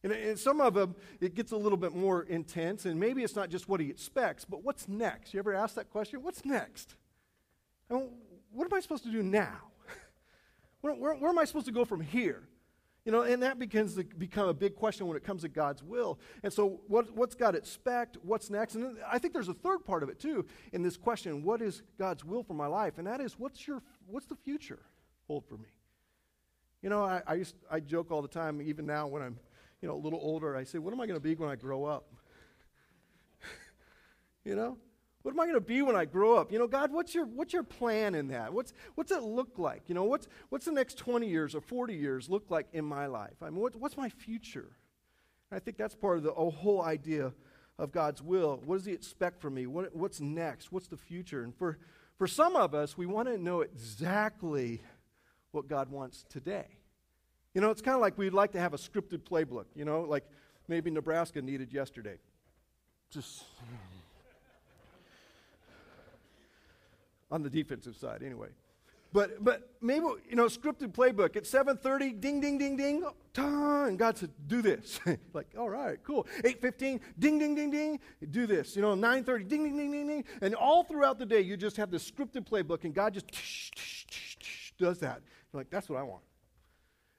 And, 0.02 0.12
and 0.12 0.38
some 0.38 0.60
of 0.60 0.74
them, 0.74 0.94
it 1.20 1.34
gets 1.34 1.52
a 1.52 1.56
little 1.56 1.78
bit 1.78 1.94
more 1.94 2.22
intense, 2.24 2.84
and 2.84 2.98
maybe 2.98 3.22
it's 3.22 3.36
not 3.36 3.48
just 3.48 3.68
what 3.68 3.80
He 3.80 3.88
expects, 3.88 4.44
but 4.44 4.62
what's 4.62 4.88
next? 4.88 5.32
You 5.32 5.40
ever 5.40 5.54
ask 5.54 5.74
that 5.76 5.90
question? 5.90 6.22
What's 6.22 6.44
next? 6.44 6.96
And 7.88 8.08
what 8.52 8.66
am 8.66 8.74
I 8.74 8.80
supposed 8.80 9.04
to 9.04 9.12
do 9.12 9.22
now? 9.22 9.70
Where, 10.80 10.94
where, 10.94 11.14
where, 11.14 11.30
am 11.30 11.38
I 11.38 11.44
supposed 11.44 11.66
to 11.66 11.72
go 11.72 11.84
from 11.84 12.00
here? 12.00 12.48
You 13.04 13.12
know, 13.12 13.22
and 13.22 13.42
that 13.42 13.58
begins 13.58 13.94
to 13.96 14.04
become 14.04 14.48
a 14.48 14.54
big 14.54 14.76
question 14.76 15.06
when 15.06 15.16
it 15.16 15.24
comes 15.24 15.42
to 15.42 15.48
God's 15.48 15.82
will. 15.82 16.18
And 16.42 16.52
so, 16.52 16.80
what, 16.86 17.14
what's 17.16 17.34
God 17.34 17.54
expect? 17.54 18.18
What's 18.22 18.50
next? 18.50 18.74
And 18.74 18.98
I 19.10 19.18
think 19.18 19.32
there's 19.32 19.48
a 19.48 19.54
third 19.54 19.84
part 19.84 20.02
of 20.02 20.10
it 20.10 20.18
too 20.18 20.46
in 20.72 20.82
this 20.82 20.96
question: 20.96 21.42
What 21.42 21.62
is 21.62 21.82
God's 21.98 22.24
will 22.24 22.42
for 22.42 22.54
my 22.54 22.66
life? 22.66 22.98
And 22.98 23.06
that 23.06 23.20
is, 23.20 23.38
what's 23.38 23.66
your, 23.66 23.82
what's 24.06 24.26
the 24.26 24.36
future 24.36 24.80
hold 25.26 25.46
for 25.46 25.56
me? 25.56 25.68
You 26.82 26.88
know, 26.88 27.02
I, 27.02 27.22
I 27.26 27.34
used, 27.34 27.56
I 27.70 27.80
joke 27.80 28.10
all 28.10 28.22
the 28.22 28.28
time, 28.28 28.62
even 28.62 28.86
now 28.86 29.06
when 29.06 29.22
I'm, 29.22 29.38
you 29.82 29.88
know, 29.88 29.94
a 29.94 30.02
little 30.02 30.20
older. 30.22 30.56
I 30.56 30.64
say, 30.64 30.78
what 30.78 30.92
am 30.92 31.00
I 31.00 31.06
going 31.06 31.18
to 31.18 31.22
be 31.22 31.34
when 31.34 31.50
I 31.50 31.56
grow 31.56 31.84
up? 31.84 32.06
you 34.44 34.54
know, 34.54 34.78
what 35.22 35.32
am 35.32 35.40
I 35.40 35.44
going 35.44 35.54
to 35.54 35.60
be 35.60 35.82
when 35.82 35.96
I 35.96 36.06
grow 36.06 36.36
up? 36.36 36.50
You 36.50 36.58
know, 36.58 36.66
God, 36.66 36.92
what's 36.92 37.14
your, 37.14 37.26
what's 37.26 37.52
your 37.52 37.62
plan 37.62 38.14
in 38.14 38.28
that? 38.28 38.52
What's, 38.52 38.72
what's 38.94 39.12
it 39.12 39.22
look 39.22 39.58
like? 39.58 39.82
You 39.86 39.94
know, 39.94 40.04
what's, 40.04 40.28
what's 40.48 40.64
the 40.64 40.72
next 40.72 40.96
20 40.96 41.28
years 41.28 41.54
or 41.54 41.60
40 41.60 41.94
years 41.94 42.30
look 42.30 42.50
like 42.50 42.66
in 42.72 42.84
my 42.84 43.06
life? 43.06 43.34
I 43.42 43.50
mean, 43.50 43.60
what, 43.60 43.76
what's 43.76 43.96
my 43.96 44.08
future? 44.08 44.70
And 45.50 45.56
I 45.56 45.58
think 45.58 45.76
that's 45.76 45.94
part 45.94 46.16
of 46.16 46.22
the 46.22 46.32
whole 46.32 46.82
idea 46.82 47.32
of 47.78 47.92
God's 47.92 48.22
will. 48.22 48.62
What 48.64 48.76
does 48.76 48.86
He 48.86 48.92
expect 48.92 49.42
from 49.42 49.54
me? 49.54 49.66
What, 49.66 49.94
what's 49.94 50.20
next? 50.20 50.72
What's 50.72 50.88
the 50.88 50.96
future? 50.96 51.42
And 51.42 51.54
for, 51.54 51.78
for 52.16 52.26
some 52.26 52.56
of 52.56 52.74
us, 52.74 52.96
we 52.96 53.06
want 53.06 53.28
to 53.28 53.36
know 53.36 53.60
exactly 53.60 54.80
what 55.52 55.68
God 55.68 55.90
wants 55.90 56.24
today. 56.30 56.66
You 57.54 57.60
know, 57.60 57.70
it's 57.70 57.82
kind 57.82 57.94
of 57.94 58.00
like 58.00 58.16
we'd 58.16 58.32
like 58.32 58.52
to 58.52 58.60
have 58.60 58.74
a 58.74 58.78
scripted 58.78 59.20
playbook, 59.20 59.64
you 59.74 59.84
know, 59.84 60.02
like 60.02 60.24
maybe 60.68 60.90
Nebraska 60.90 61.42
needed 61.42 61.72
yesterday. 61.72 62.18
Just 63.10 63.42
on 67.30 67.42
the 67.42 67.50
defensive 67.50 67.96
side, 67.96 68.22
anyway. 68.22 68.48
But, 69.12 69.42
but 69.42 69.70
maybe, 69.80 70.06
you 70.28 70.36
know, 70.36 70.46
scripted 70.46 70.92
playbook 70.92 71.34
at 71.36 71.42
7.30, 71.42 72.20
ding, 72.20 72.40
ding, 72.40 72.58
ding, 72.58 72.76
ding, 72.76 73.04
ta, 73.34 73.84
and 73.86 73.98
God 73.98 74.16
said, 74.16 74.30
do 74.46 74.62
this. 74.62 75.00
like, 75.32 75.48
all 75.58 75.68
right, 75.68 75.98
cool. 76.04 76.26
8.15, 76.44 77.00
ding, 77.18 77.38
ding, 77.38 77.54
ding, 77.56 77.70
ding, 77.70 78.00
do 78.30 78.46
this. 78.46 78.76
You 78.76 78.82
know, 78.82 78.94
9.30, 78.94 79.48
ding, 79.48 79.64
ding, 79.64 79.76
ding, 79.76 79.90
ding, 79.90 80.06
ding. 80.06 80.24
And 80.40 80.54
all 80.54 80.84
throughout 80.84 81.18
the 81.18 81.26
day, 81.26 81.40
you 81.40 81.56
just 81.56 81.76
have 81.76 81.90
this 81.90 82.08
scripted 82.08 82.48
playbook, 82.48 82.84
and 82.84 82.94
God 82.94 83.14
just 83.14 83.32
tsh, 83.32 83.70
tsh, 83.74 84.04
tsh, 84.38 84.70
does 84.78 85.00
that. 85.00 85.22
You're 85.52 85.60
like, 85.60 85.70
that's 85.70 85.88
what 85.88 85.98
I 85.98 86.02
want. 86.04 86.22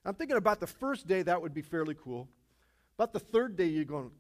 I'm 0.06 0.16
thinking 0.16 0.38
about 0.38 0.62
the 0.62 0.68
first 0.68 1.08
day, 1.08 1.24
that 1.24 1.42
would 1.42 1.54
be 1.54 1.62
fairly 1.62 1.96
cool. 2.02 2.30
About 2.98 3.12
the 3.12 3.20
third 3.20 3.58
day, 3.58 3.66
you're 3.66 3.84
going, 3.84 4.12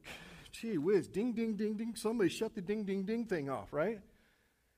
gee 0.52 0.78
whiz, 0.78 1.08
ding, 1.08 1.32
ding, 1.32 1.56
ding, 1.56 1.76
ding. 1.76 1.96
Somebody 1.96 2.30
shut 2.30 2.54
the 2.54 2.62
ding, 2.62 2.84
ding, 2.84 3.04
ding 3.04 3.26
thing 3.26 3.50
off, 3.50 3.72
right? 3.72 4.02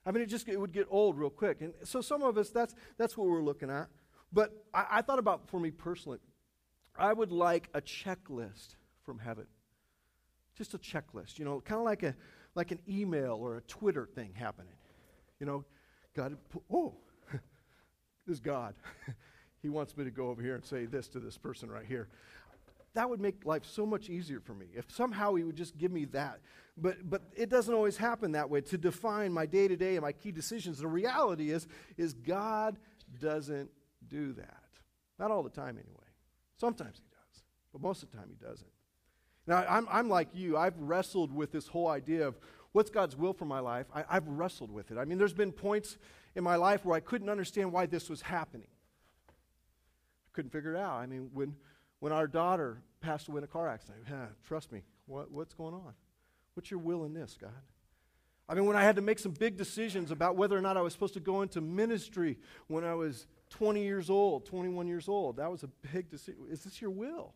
I 0.06 0.12
mean, 0.12 0.22
it 0.22 0.28
just 0.28 0.48
it 0.48 0.60
would 0.60 0.74
get 0.74 0.88
old 0.90 1.18
real 1.18 1.30
quick. 1.30 1.62
And 1.62 1.74
so 1.84 2.02
some 2.02 2.22
of 2.24 2.38
us, 2.38 2.50
that's, 2.50 2.76
that's 2.98 3.18
what 3.18 3.28
we're 3.28 3.44
looking 3.44 3.70
at. 3.70 3.88
But 4.32 4.52
I, 4.74 4.86
I 4.92 5.02
thought 5.02 5.20
about 5.20 5.48
for 5.48 5.60
me 5.60 5.72
personally, 5.72 6.20
I 6.98 7.14
would 7.14 7.32
like 7.32 7.70
a 7.74 7.82
checklist 7.82 8.76
from 9.06 9.20
heaven. 9.20 9.46
Just 10.58 10.74
a 10.74 10.78
checklist, 10.78 11.40
you 11.40 11.46
know, 11.46 11.62
kind 11.62 11.80
of 11.80 11.86
like 11.86 12.04
a 12.04 12.16
like 12.56 12.72
an 12.72 12.80
email 12.88 13.34
or 13.42 13.58
a 13.58 13.62
Twitter 13.62 14.06
thing 14.06 14.34
happening. 14.36 14.76
You 15.40 15.46
know, 15.46 15.66
God, 16.16 16.38
oh, 16.72 16.94
this 18.28 18.40
God. 18.40 18.76
he 19.62 19.70
wants 19.70 19.98
me 19.98 20.04
to 20.04 20.12
go 20.12 20.30
over 20.30 20.42
here 20.42 20.56
and 20.56 20.64
say 20.64 20.86
this 20.86 21.08
to 21.10 21.20
this 21.20 21.38
person 21.38 21.72
right 21.72 21.86
here 21.86 22.10
that 22.96 23.10
would 23.10 23.20
make 23.20 23.46
life 23.46 23.66
so 23.66 23.86
much 23.86 24.10
easier 24.10 24.40
for 24.40 24.54
me 24.54 24.68
if 24.76 24.90
somehow 24.92 25.34
he 25.36 25.44
would 25.44 25.56
just 25.56 25.78
give 25.78 25.92
me 25.92 26.06
that 26.06 26.40
but 26.78 27.10
but 27.10 27.24
it 27.36 27.50
doesn't 27.50 27.74
always 27.74 27.98
happen 27.98 28.32
that 28.34 28.50
way 28.50 28.62
to 28.62 28.78
define 28.78 29.32
my 29.32 29.46
day-to-day 29.46 29.96
and 29.96 30.02
my 30.02 30.12
key 30.12 30.32
decisions 30.32 30.80
the 30.80 30.88
reality 30.88 31.52
is 31.52 31.68
is 31.98 32.14
god 32.14 32.78
doesn't 33.20 33.70
do 34.08 34.34
that 34.34 34.64
not 35.20 35.32
all 35.32 35.44
the 35.44 35.50
time 35.50 35.78
anyway 35.78 36.10
sometimes 36.58 36.98
he 36.98 37.04
does 37.10 37.44
But 37.74 37.82
most 37.82 38.04
of 38.04 38.12
the 38.12 38.18
time, 38.18 38.28
He 38.30 38.46
doesn't. 38.46 38.70
Now, 39.46 39.66
I'm, 39.68 39.88
I'm 39.92 40.08
like 40.08 40.30
you. 40.34 40.56
I've 40.56 40.80
wrestled 40.80 41.34
with 41.34 41.52
this 41.52 41.68
whole 41.68 41.90
idea 41.90 42.26
of 42.26 42.38
what's 42.72 42.90
God's 42.90 43.18
will 43.18 43.34
for 43.34 43.46
my 43.46 43.60
life. 43.60 43.88
I, 43.94 44.06
I've 44.10 44.28
wrestled 44.28 44.72
with 44.72 44.92
it. 44.92 44.98
I 44.98 45.04
mean, 45.04 45.18
there's 45.18 45.34
been 45.34 45.52
points 45.52 45.98
in 46.36 46.44
my 46.44 46.56
life 46.56 46.86
where 46.86 46.96
I 46.96 47.02
couldn't 47.02 47.30
understand 47.30 47.74
why 47.74 47.88
this 47.88 48.10
was 48.10 48.22
happening. 48.22 48.70
I 49.28 50.30
couldn't 50.32 50.52
figure 50.52 50.76
it 50.76 50.80
out. 50.80 50.94
I 50.94 51.08
mean, 51.08 51.30
when, 51.34 51.56
when 52.04 52.12
our 52.12 52.28
daughter 52.28 52.82
passed 53.00 53.30
away 53.30 53.38
in 53.38 53.46
a 53.46 53.48
car 53.48 53.70
accident, 53.70 54.04
yeah, 54.10 54.26
trust 54.46 54.74
me, 54.74 54.82
what, 55.06 55.32
what's 55.32 55.54
going 55.54 55.74
on? 55.74 55.94
What's 56.54 56.70
your 56.70 56.82
will 56.82 57.06
in 57.06 57.14
this, 57.14 57.38
God? 57.40 57.54
I 58.50 58.56
mean, 58.56 58.66
when 58.66 58.76
I 58.76 58.84
had 58.84 58.98
to 58.98 59.02
make 59.02 59.20
some 59.20 59.32
big 59.32 59.56
decisions 59.56 60.12
about 60.12 60.36
whether 60.36 60.58
or 60.58 60.60
not 60.60 60.76
I 60.76 60.82
was 60.82 60.92
supposed 60.92 61.14
to 61.14 61.22
go 61.22 61.44
into 61.44 61.62
ministry 61.62 62.40
when 62.68 62.84
I 62.84 62.94
was 62.94 63.26
20 63.52 63.82
years 63.82 64.10
old, 64.10 64.46
21 64.46 64.86
years 64.86 65.08
old, 65.08 65.38
that 65.38 65.50
was 65.50 65.64
a 65.64 65.70
big 65.94 66.10
decision. 66.10 66.42
Is 66.52 66.66
this 66.66 66.82
your 66.82 66.92
will? 66.92 67.36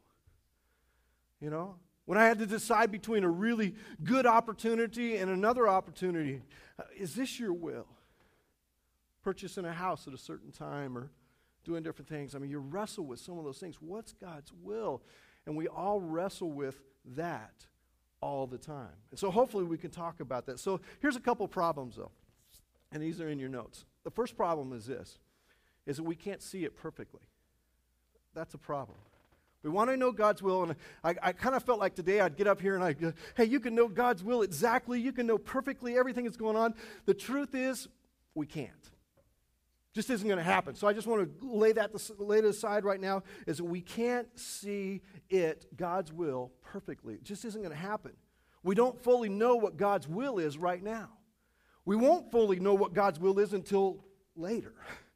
You 1.39 1.49
know? 1.49 1.75
When 2.03 2.17
I 2.17 2.25
had 2.25 2.37
to 2.39 2.45
decide 2.45 2.91
between 2.91 3.23
a 3.23 3.29
really 3.29 3.73
good 4.03 4.25
opportunity 4.25 5.15
and 5.15 5.31
another 5.31 5.69
opportunity, 5.69 6.41
uh, 6.77 6.83
is 6.93 7.15
this 7.15 7.39
your 7.39 7.53
will? 7.53 7.87
Purchasing 9.23 9.63
a 9.63 9.71
house 9.71 10.09
at 10.09 10.13
a 10.13 10.17
certain 10.17 10.51
time 10.51 10.97
or 10.97 11.09
doing 11.67 11.83
different 11.83 12.07
things. 12.07 12.33
I 12.33 12.39
mean, 12.39 12.49
you 12.49 12.59
wrestle 12.59 13.05
with 13.05 13.19
some 13.19 13.37
of 13.37 13.43
those 13.43 13.59
things. 13.59 13.75
What's 13.79 14.13
God's 14.13 14.51
will? 14.63 15.03
And 15.45 15.55
we 15.55 15.67
all 15.67 15.99
wrestle 15.99 16.51
with 16.51 16.81
that 17.15 17.65
all 18.21 18.47
the 18.47 18.57
time. 18.57 18.95
And 19.11 19.19
so 19.19 19.29
hopefully 19.29 19.65
we 19.65 19.77
can 19.77 19.91
talk 19.91 20.19
about 20.19 20.45
that. 20.47 20.59
So 20.59 20.79
here's 21.01 21.15
a 21.15 21.19
couple 21.19 21.47
problems 21.47 21.97
though. 21.97 22.11
And 22.91 23.03
these 23.03 23.21
are 23.21 23.29
in 23.29 23.37
your 23.37 23.49
notes. 23.49 23.85
The 24.03 24.11
first 24.11 24.35
problem 24.35 24.73
is 24.73 24.85
this 24.85 25.19
is 25.85 25.97
that 25.97 26.03
we 26.03 26.15
can't 26.15 26.41
see 26.41 26.65
it 26.65 26.75
perfectly. 26.75 27.21
That's 28.33 28.53
a 28.53 28.57
problem. 28.57 28.97
We 29.63 29.69
want 29.69 29.89
to 29.89 29.97
know 29.97 30.11
God's 30.11 30.41
will, 30.41 30.63
and 30.63 30.75
I, 31.03 31.15
I 31.21 31.31
kind 31.31 31.55
of 31.55 31.63
felt 31.63 31.79
like 31.79 31.95
today 31.95 32.19
I'd 32.19 32.35
get 32.35 32.45
up 32.45 32.61
here 32.61 32.75
and 32.75 32.83
I'd 32.83 32.99
go, 32.99 33.13
hey, 33.35 33.45
you 33.45 33.59
can 33.59 33.73
know 33.73 33.87
God's 33.87 34.23
will 34.23 34.41
exactly. 34.41 34.99
You 34.99 35.11
can 35.11 35.25
know 35.25 35.37
perfectly 35.37 35.97
everything 35.97 36.25
that's 36.25 36.37
going 36.37 36.55
on. 36.55 36.73
The 37.05 37.13
truth 37.13 37.55
is, 37.55 37.87
we 38.35 38.45
can't. 38.45 38.91
Just 39.97 40.11
isn't 40.11 40.27
going 40.27 40.37
to 40.37 40.43
happen. 40.43 40.75
So 40.75 40.87
I 40.87 40.93
just 40.93 41.07
want 41.07 41.27
to 41.41 41.51
lay 41.51 41.71
that 41.71 41.89
lay 42.19 42.37
it 42.37 42.45
aside 42.45 42.85
right 42.85 43.01
now 43.01 43.23
is 43.47 43.57
that 43.57 43.63
we 43.63 43.81
can't 43.81 44.27
see 44.37 45.01
it, 45.27 45.65
God's 45.75 46.13
will, 46.13 46.51
perfectly. 46.61 47.15
It 47.15 47.23
just 47.23 47.43
isn't 47.45 47.59
going 47.59 47.73
to 47.73 47.81
happen. 47.81 48.11
We 48.61 48.75
don't 48.75 49.01
fully 49.03 49.27
know 49.27 49.55
what 49.55 49.75
God's 49.75 50.07
will 50.07 50.37
is 50.37 50.55
right 50.55 50.83
now. 50.83 51.09
We 51.83 51.95
won't 51.95 52.29
fully 52.29 52.59
know 52.59 52.75
what 52.75 52.93
God's 52.93 53.19
will 53.19 53.39
is 53.39 53.53
until 53.53 54.05
later. 54.35 54.75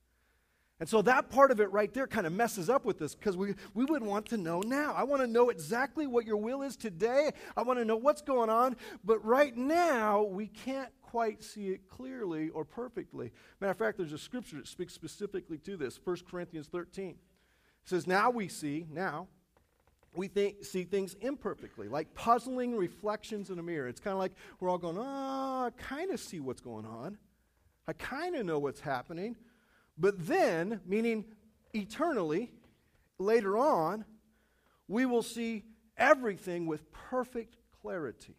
And 0.81 0.89
so 0.89 1.03
that 1.03 1.29
part 1.29 1.51
of 1.51 1.59
it 1.59 1.71
right 1.71 1.93
there 1.93 2.07
kind 2.07 2.25
of 2.25 2.33
messes 2.33 2.67
up 2.67 2.85
with 2.85 2.97
this 2.97 3.13
because 3.13 3.37
we, 3.37 3.53
we 3.75 3.85
would 3.85 4.01
want 4.01 4.25
to 4.29 4.37
know 4.37 4.61
now. 4.61 4.95
I 4.97 5.03
want 5.03 5.21
to 5.21 5.27
know 5.27 5.51
exactly 5.51 6.07
what 6.07 6.25
your 6.25 6.37
will 6.37 6.63
is 6.63 6.75
today. 6.75 7.29
I 7.55 7.61
want 7.61 7.77
to 7.77 7.85
know 7.85 7.97
what's 7.97 8.23
going 8.23 8.49
on. 8.49 8.75
But 9.05 9.23
right 9.23 9.55
now, 9.55 10.23
we 10.23 10.47
can't 10.47 10.89
quite 11.03 11.43
see 11.43 11.67
it 11.67 11.87
clearly 11.87 12.49
or 12.49 12.65
perfectly. 12.65 13.31
Matter 13.59 13.69
of 13.69 13.77
fact, 13.77 13.99
there's 13.99 14.11
a 14.11 14.17
scripture 14.17 14.55
that 14.55 14.67
speaks 14.67 14.91
specifically 14.91 15.59
to 15.59 15.77
this 15.77 15.99
1 16.03 16.17
Corinthians 16.27 16.65
13. 16.65 17.09
It 17.09 17.17
says, 17.85 18.07
Now 18.07 18.31
we 18.31 18.47
see, 18.47 18.87
now, 18.91 19.27
we 20.15 20.29
think, 20.29 20.65
see 20.65 20.83
things 20.83 21.15
imperfectly, 21.21 21.89
like 21.89 22.11
puzzling 22.15 22.75
reflections 22.75 23.51
in 23.51 23.59
a 23.59 23.63
mirror. 23.63 23.87
It's 23.87 23.99
kind 23.99 24.13
of 24.13 24.19
like 24.19 24.33
we're 24.59 24.69
all 24.69 24.79
going, 24.79 24.97
oh, 24.97 25.03
I 25.67 25.69
kind 25.77 26.09
of 26.09 26.19
see 26.19 26.39
what's 26.39 26.59
going 26.59 26.87
on. 26.87 27.19
I 27.87 27.93
kind 27.93 28.35
of 28.35 28.47
know 28.47 28.57
what's 28.57 28.79
happening. 28.79 29.35
But 30.01 30.25
then, 30.25 30.81
meaning 30.83 31.25
eternally, 31.75 32.51
later 33.19 33.55
on, 33.55 34.03
we 34.87 35.05
will 35.05 35.21
see 35.21 35.63
everything 35.95 36.65
with 36.65 36.91
perfect 36.91 37.55
clarity. 37.81 38.35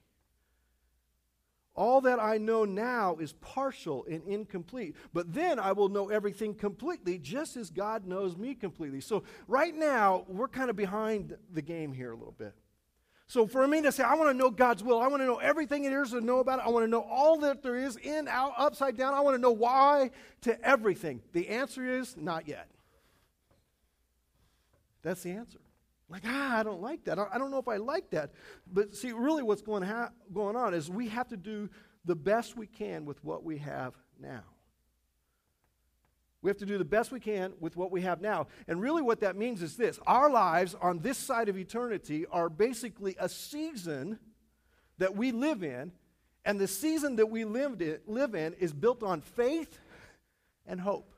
All 1.74 2.00
that 2.00 2.18
I 2.18 2.36
know 2.36 2.64
now 2.64 3.16
is 3.18 3.32
partial 3.34 4.04
and 4.10 4.24
incomplete, 4.24 4.96
but 5.14 5.32
then 5.32 5.60
I 5.60 5.70
will 5.70 5.88
know 5.88 6.10
everything 6.10 6.52
completely, 6.52 7.16
just 7.16 7.56
as 7.56 7.70
God 7.70 8.06
knows 8.06 8.36
me 8.36 8.54
completely. 8.54 9.00
So, 9.00 9.22
right 9.46 9.74
now, 9.74 10.24
we're 10.26 10.48
kind 10.48 10.68
of 10.68 10.74
behind 10.74 11.36
the 11.50 11.62
game 11.62 11.92
here 11.92 12.10
a 12.10 12.16
little 12.16 12.34
bit. 12.36 12.54
So 13.32 13.46
for 13.46 13.66
me 13.66 13.80
to 13.80 13.90
say, 13.90 14.02
I 14.02 14.14
want 14.14 14.28
to 14.28 14.34
know 14.34 14.50
God's 14.50 14.84
will, 14.84 15.00
I 15.00 15.06
want 15.06 15.22
to 15.22 15.26
know 15.26 15.38
everything 15.38 15.84
there 15.84 16.02
is 16.02 16.10
to 16.10 16.20
know 16.20 16.40
about 16.40 16.58
it, 16.58 16.66
I 16.66 16.68
want 16.68 16.84
to 16.84 16.90
know 16.90 17.00
all 17.00 17.38
that 17.38 17.62
there 17.62 17.78
is 17.78 17.96
in, 17.96 18.28
out, 18.28 18.52
upside 18.58 18.94
down, 18.94 19.14
I 19.14 19.20
want 19.20 19.36
to 19.36 19.40
know 19.40 19.52
why 19.52 20.10
to 20.42 20.62
everything. 20.62 21.22
The 21.32 21.48
answer 21.48 21.98
is 21.98 22.14
not 22.14 22.46
yet. 22.46 22.68
That's 25.00 25.22
the 25.22 25.30
answer. 25.30 25.60
Like, 26.10 26.24
ah, 26.26 26.58
I 26.58 26.62
don't 26.62 26.82
like 26.82 27.04
that. 27.04 27.18
I 27.18 27.38
don't 27.38 27.50
know 27.50 27.56
if 27.56 27.68
I 27.68 27.78
like 27.78 28.10
that. 28.10 28.32
But 28.70 28.94
see, 28.94 29.12
really 29.12 29.42
what's 29.42 29.62
going, 29.62 29.82
ha- 29.82 30.10
going 30.30 30.54
on 30.54 30.74
is 30.74 30.90
we 30.90 31.08
have 31.08 31.28
to 31.28 31.38
do 31.38 31.70
the 32.04 32.14
best 32.14 32.54
we 32.54 32.66
can 32.66 33.06
with 33.06 33.24
what 33.24 33.42
we 33.44 33.56
have 33.56 33.94
now. 34.20 34.42
We 36.42 36.50
have 36.50 36.58
to 36.58 36.66
do 36.66 36.76
the 36.76 36.84
best 36.84 37.12
we 37.12 37.20
can 37.20 37.52
with 37.60 37.76
what 37.76 37.92
we 37.92 38.02
have 38.02 38.20
now. 38.20 38.48
And 38.66 38.80
really, 38.80 39.00
what 39.00 39.20
that 39.20 39.36
means 39.36 39.62
is 39.62 39.76
this 39.76 40.00
our 40.06 40.28
lives 40.28 40.74
on 40.80 40.98
this 40.98 41.16
side 41.16 41.48
of 41.48 41.56
eternity 41.56 42.26
are 42.26 42.48
basically 42.48 43.16
a 43.18 43.28
season 43.28 44.18
that 44.98 45.16
we 45.16 45.32
live 45.32 45.62
in. 45.62 45.92
And 46.44 46.58
the 46.58 46.66
season 46.66 47.16
that 47.16 47.26
we 47.26 47.44
lived 47.44 47.82
in, 47.82 48.00
live 48.06 48.34
in 48.34 48.54
is 48.54 48.72
built 48.72 49.04
on 49.04 49.20
faith 49.20 49.78
and 50.66 50.80
hope. 50.80 51.08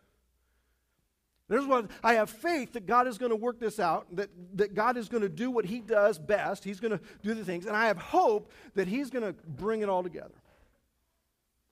There's 1.49 1.67
what 1.67 1.91
I 2.03 2.15
have 2.15 2.29
faith 2.29 2.73
that 2.73 2.87
God 2.87 3.07
is 3.07 3.17
going 3.17 3.31
to 3.31 3.37
work 3.37 3.59
this 3.59 3.79
out, 3.79 4.07
that, 4.17 4.31
that 4.55 4.75
God 4.75 4.97
is 4.97 5.09
going 5.09 5.23
to 5.23 5.29
do 5.29 5.51
what 5.51 5.65
He 5.65 5.81
does 5.81 6.19
best. 6.19 6.65
He's 6.65 6.81
going 6.81 6.93
to 6.93 7.01
do 7.23 7.35
the 7.35 7.45
things. 7.45 7.65
And 7.67 7.77
I 7.77 7.87
have 7.87 7.99
hope 7.99 8.51
that 8.75 8.89
He's 8.89 9.11
going 9.11 9.25
to 9.25 9.35
bring 9.47 9.81
it 9.81 9.89
all 9.89 10.03
together. 10.03 10.35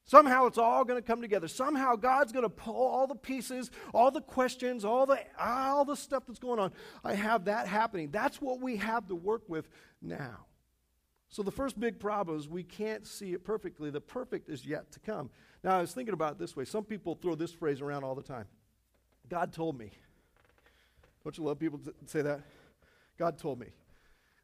Somehow 0.04 0.46
it's 0.46 0.58
all 0.58 0.84
going 0.84 1.00
to 1.00 1.06
come 1.06 1.22
together. 1.22 1.48
Somehow 1.48 1.94
God's 1.94 2.32
going 2.32 2.44
to 2.44 2.50
pull 2.50 2.86
all 2.86 3.06
the 3.06 3.14
pieces, 3.14 3.70
all 3.94 4.10
the 4.10 4.20
questions, 4.20 4.84
all 4.84 5.06
the 5.06 5.18
all 5.38 5.84
the 5.84 5.96
stuff 5.96 6.24
that's 6.26 6.40
going 6.40 6.58
on. 6.58 6.72
I 7.04 7.14
have 7.14 7.44
that 7.44 7.68
happening. 7.68 8.10
That's 8.10 8.40
what 8.40 8.60
we 8.60 8.76
have 8.78 9.06
to 9.08 9.14
work 9.14 9.42
with 9.48 9.68
now. 10.00 10.46
So 11.28 11.42
the 11.42 11.52
first 11.52 11.80
big 11.80 11.98
problem 11.98 12.38
is 12.38 12.48
we 12.48 12.64
can't 12.64 13.06
see 13.06 13.32
it 13.32 13.44
perfectly. 13.44 13.90
The 13.90 14.00
perfect 14.00 14.50
is 14.50 14.66
yet 14.66 14.92
to 14.92 15.00
come. 15.00 15.30
Now 15.64 15.78
I 15.78 15.80
was 15.80 15.92
thinking 15.94 16.14
about 16.14 16.32
it 16.32 16.38
this 16.38 16.56
way. 16.56 16.64
Some 16.64 16.84
people 16.84 17.14
throw 17.14 17.34
this 17.34 17.52
phrase 17.52 17.80
around 17.80 18.04
all 18.04 18.14
the 18.14 18.22
time. 18.22 18.46
God 19.30 19.52
told 19.52 19.78
me. 19.78 19.92
Don't 21.24 21.38
you 21.38 21.44
love 21.44 21.58
people 21.58 21.78
to 21.78 21.94
say 22.06 22.22
that? 22.22 22.40
God 23.16 23.38
told 23.38 23.60
me. 23.60 23.68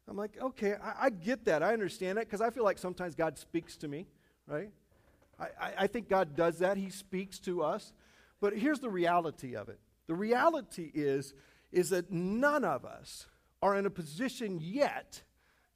I'm 0.07 0.17
like, 0.17 0.37
okay, 0.41 0.75
I, 0.81 1.05
I 1.05 1.09
get 1.09 1.45
that. 1.45 1.61
I 1.61 1.73
understand 1.73 2.17
that 2.17 2.25
because 2.25 2.41
I 2.41 2.49
feel 2.49 2.63
like 2.63 2.79
sometimes 2.79 3.13
God 3.13 3.37
speaks 3.37 3.77
to 3.77 3.87
me, 3.87 4.07
right? 4.47 4.71
I, 5.39 5.71
I 5.79 5.87
think 5.87 6.09
God 6.09 6.35
does 6.35 6.59
that. 6.59 6.77
He 6.77 6.89
speaks 6.89 7.39
to 7.39 7.63
us. 7.63 7.93
But 8.41 8.57
here's 8.57 8.79
the 8.79 8.89
reality 8.89 9.55
of 9.55 9.69
it 9.69 9.79
the 10.07 10.15
reality 10.15 10.91
is, 10.93 11.33
is 11.71 11.89
that 11.91 12.11
none 12.11 12.63
of 12.63 12.85
us 12.85 13.27
are 13.61 13.75
in 13.75 13.85
a 13.85 13.89
position 13.89 14.59
yet 14.61 15.21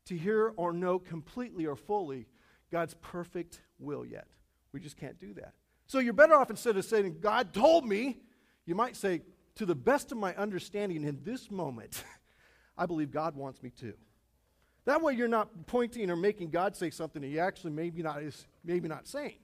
to 0.06 0.18
hear 0.18 0.54
or 0.58 0.74
know 0.74 1.00
completely 1.00 1.66
or 1.66 1.76
fully 1.76 2.28
God's 2.72 2.96
perfect 2.96 3.62
will 3.80 4.06
yet. 4.06 4.28
We 4.72 4.80
just 4.80 4.98
can't 4.98 5.20
do 5.20 5.34
that. 5.36 5.54
So 5.86 6.00
you're 6.00 6.14
better 6.14 6.34
off 6.34 6.50
instead 6.50 6.78
of 6.78 6.86
saying, 6.86 7.18
God 7.22 7.54
told 7.54 7.86
me, 7.86 8.18
you 8.66 8.74
might 8.76 8.96
say, 8.96 9.22
to 9.56 9.66
the 9.66 9.76
best 9.76 10.12
of 10.12 10.18
my 10.18 10.34
understanding 10.36 11.04
in 11.04 11.20
this 11.24 11.52
moment, 11.52 12.04
I 12.78 12.86
believe 12.88 13.12
God 13.12 13.36
wants 13.36 13.62
me 13.62 13.70
to. 13.82 13.94
That 14.86 15.02
way 15.02 15.14
you're 15.14 15.28
not 15.28 15.68
pointing 15.68 16.10
or 16.10 16.16
making 16.16 16.50
God 16.50 16.76
say 16.76 16.90
something 16.90 17.22
that 17.22 17.28
he 17.28 17.40
actually 17.40 17.72
maybe 17.72 18.02
not 18.02 18.24
is 18.24 18.48
maybe 18.64 18.88
not 18.88 19.08
saying. 19.08 19.36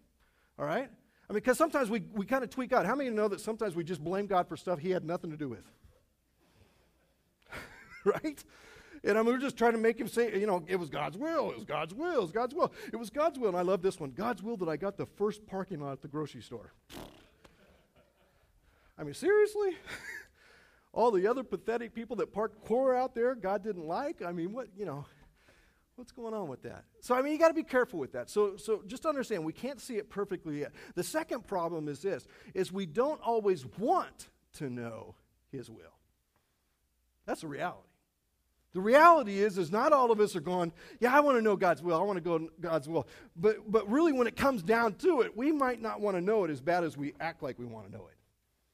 All 0.60 0.66
right? 0.66 0.90
I 1.30 1.34
mean, 1.34 1.36
because 1.36 1.58
sometimes 1.58 1.90
we, 1.90 2.04
we 2.14 2.26
kind 2.26 2.44
of 2.44 2.50
tweak 2.50 2.74
out. 2.74 2.86
How 2.86 2.96
many 2.96 3.10
know 3.10 3.28
that 3.30 3.40
sometimes 3.40 3.76
we 3.76 3.84
just 3.84 4.04
blame 4.04 4.28
God 4.28 4.48
for 4.48 4.58
stuff 4.58 4.80
he 4.80 4.90
had 4.90 5.06
nothing 5.06 5.32
to 5.32 5.38
do 5.38 5.48
with? 5.48 5.64
right? 8.06 8.44
And 9.04 9.18
I 9.18 9.22
mean, 9.22 9.32
we're 9.32 9.40
just 9.40 9.56
trying 9.56 9.72
to 9.72 9.78
make 9.78 10.00
him 10.00 10.08
say, 10.08 10.38
you 10.38 10.48
know, 10.48 10.64
it 10.68 10.76
was 10.76 10.90
God's 10.90 11.18
will, 11.18 11.52
it 11.52 11.56
was 11.56 11.66
God's 11.66 11.94
will, 11.94 12.16
it 12.16 12.22
was 12.22 12.32
God's 12.32 12.54
will. 12.54 12.74
It 12.92 12.98
was 12.98 13.10
God's 13.10 13.40
will. 13.40 13.50
And 13.50 13.58
I 13.58 13.62
love 13.62 13.82
this 13.82 14.00
one 14.00 14.12
God's 14.12 14.44
will 14.44 14.58
that 14.58 14.68
I 14.68 14.76
got 14.76 14.98
the 14.98 15.06
first 15.06 15.48
parking 15.48 15.80
lot 15.80 15.94
at 15.94 16.02
the 16.02 16.10
grocery 16.10 16.42
store. 16.42 16.74
I 18.98 19.04
mean, 19.04 19.14
seriously? 19.14 19.78
All 20.94 21.12
the 21.12 21.28
other 21.28 21.44
pathetic 21.44 21.94
people 21.94 22.18
that 22.18 22.34
parked 22.34 22.66
core 22.66 22.94
out 22.94 23.16
there, 23.16 23.36
God 23.36 23.64
didn't 23.64 23.86
like? 23.86 24.22
I 24.22 24.34
mean, 24.34 24.52
what, 24.52 24.68
you 24.76 24.86
know, 24.86 25.06
What's 26.00 26.14
going 26.14 26.34
on 26.34 26.48
with 26.48 26.62
that? 26.64 26.86
So, 27.02 27.14
I 27.14 27.22
mean, 27.22 27.34
you 27.34 27.38
got 27.38 27.50
to 27.50 27.54
be 27.54 27.62
careful 27.62 28.00
with 28.00 28.14
that. 28.14 28.30
So, 28.30 28.56
so 28.56 28.82
just 28.88 29.06
understand, 29.06 29.44
we 29.44 29.52
can't 29.52 29.82
see 29.82 29.98
it 29.98 30.10
perfectly 30.10 30.62
yet. 30.62 30.72
The 30.96 31.04
second 31.04 31.46
problem 31.46 31.90
is 31.90 32.02
this, 32.02 32.26
is 32.54 32.72
we 32.72 32.86
don't 32.86 33.20
always 33.22 33.66
want 33.78 34.30
to 34.54 34.70
know 34.70 35.16
his 35.52 35.70
will. 35.70 35.98
That's 37.26 37.42
the 37.42 37.48
reality. 37.48 37.90
The 38.74 38.80
reality 38.80 39.40
is, 39.40 39.58
is 39.58 39.74
not 39.74 39.92
all 39.92 40.10
of 40.10 40.22
us 40.22 40.38
are 40.38 40.42
going, 40.42 40.72
yeah, 41.02 41.14
I 41.14 41.20
want 41.20 41.38
to 41.38 41.42
know 41.42 41.58
God's 41.58 41.84
will. 41.84 42.00
I 42.00 42.04
want 42.04 42.16
to 42.16 42.22
go 42.22 42.48
God's 42.62 42.88
will. 42.88 43.06
But, 43.36 43.70
but 43.70 43.92
really, 43.92 44.14
when 44.14 44.26
it 44.26 44.38
comes 44.38 44.64
down 44.64 44.94
to 45.00 45.20
it, 45.20 45.36
we 45.36 45.52
might 45.52 45.82
not 45.82 46.00
want 46.00 46.16
to 46.16 46.22
know 46.22 46.46
it 46.46 46.50
as 46.50 46.62
bad 46.62 46.86
as 46.86 46.96
we 46.96 47.14
act 47.20 47.44
like 47.44 47.60
we 47.60 47.66
want 47.66 47.88
to 47.88 47.92
know 47.92 48.08
it. 48.08 48.19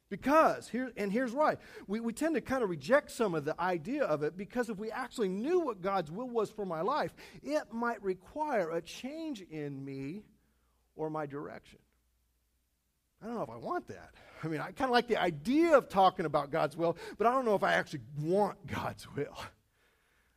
Because, 0.09 0.69
here, 0.69 0.91
and 0.97 1.11
here's 1.11 1.33
why. 1.33 1.57
We, 1.87 1.99
we 1.99 2.13
tend 2.13 2.35
to 2.35 2.41
kind 2.41 2.63
of 2.63 2.69
reject 2.69 3.11
some 3.11 3.33
of 3.33 3.43
the 3.43 3.59
idea 3.59 4.03
of 4.03 4.21
it 4.21 4.37
because 4.37 4.69
if 4.69 4.77
we 4.77 4.91
actually 4.91 5.29
knew 5.29 5.61
what 5.61 5.81
God's 5.81 6.11
will 6.11 6.29
was 6.29 6.51
for 6.51 6.65
my 6.65 6.81
life, 6.81 7.13
it 7.41 7.63
might 7.71 8.01
require 8.03 8.69
a 8.71 8.81
change 8.81 9.41
in 9.41 9.83
me 9.83 10.23
or 10.95 11.09
my 11.09 11.25
direction. 11.25 11.79
I 13.21 13.25
don't 13.25 13.35
know 13.35 13.43
if 13.43 13.49
I 13.49 13.57
want 13.57 13.87
that. 13.87 14.11
I 14.43 14.47
mean, 14.47 14.61
I 14.61 14.71
kind 14.71 14.89
of 14.89 14.91
like 14.91 15.07
the 15.07 15.19
idea 15.19 15.75
of 15.75 15.89
talking 15.89 16.25
about 16.25 16.51
God's 16.51 16.77
will, 16.77 16.97
but 17.17 17.25
I 17.25 17.31
don't 17.31 17.45
know 17.45 17.55
if 17.55 17.63
I 17.63 17.73
actually 17.73 18.01
want 18.21 18.67
God's 18.67 19.07
will. 19.15 19.35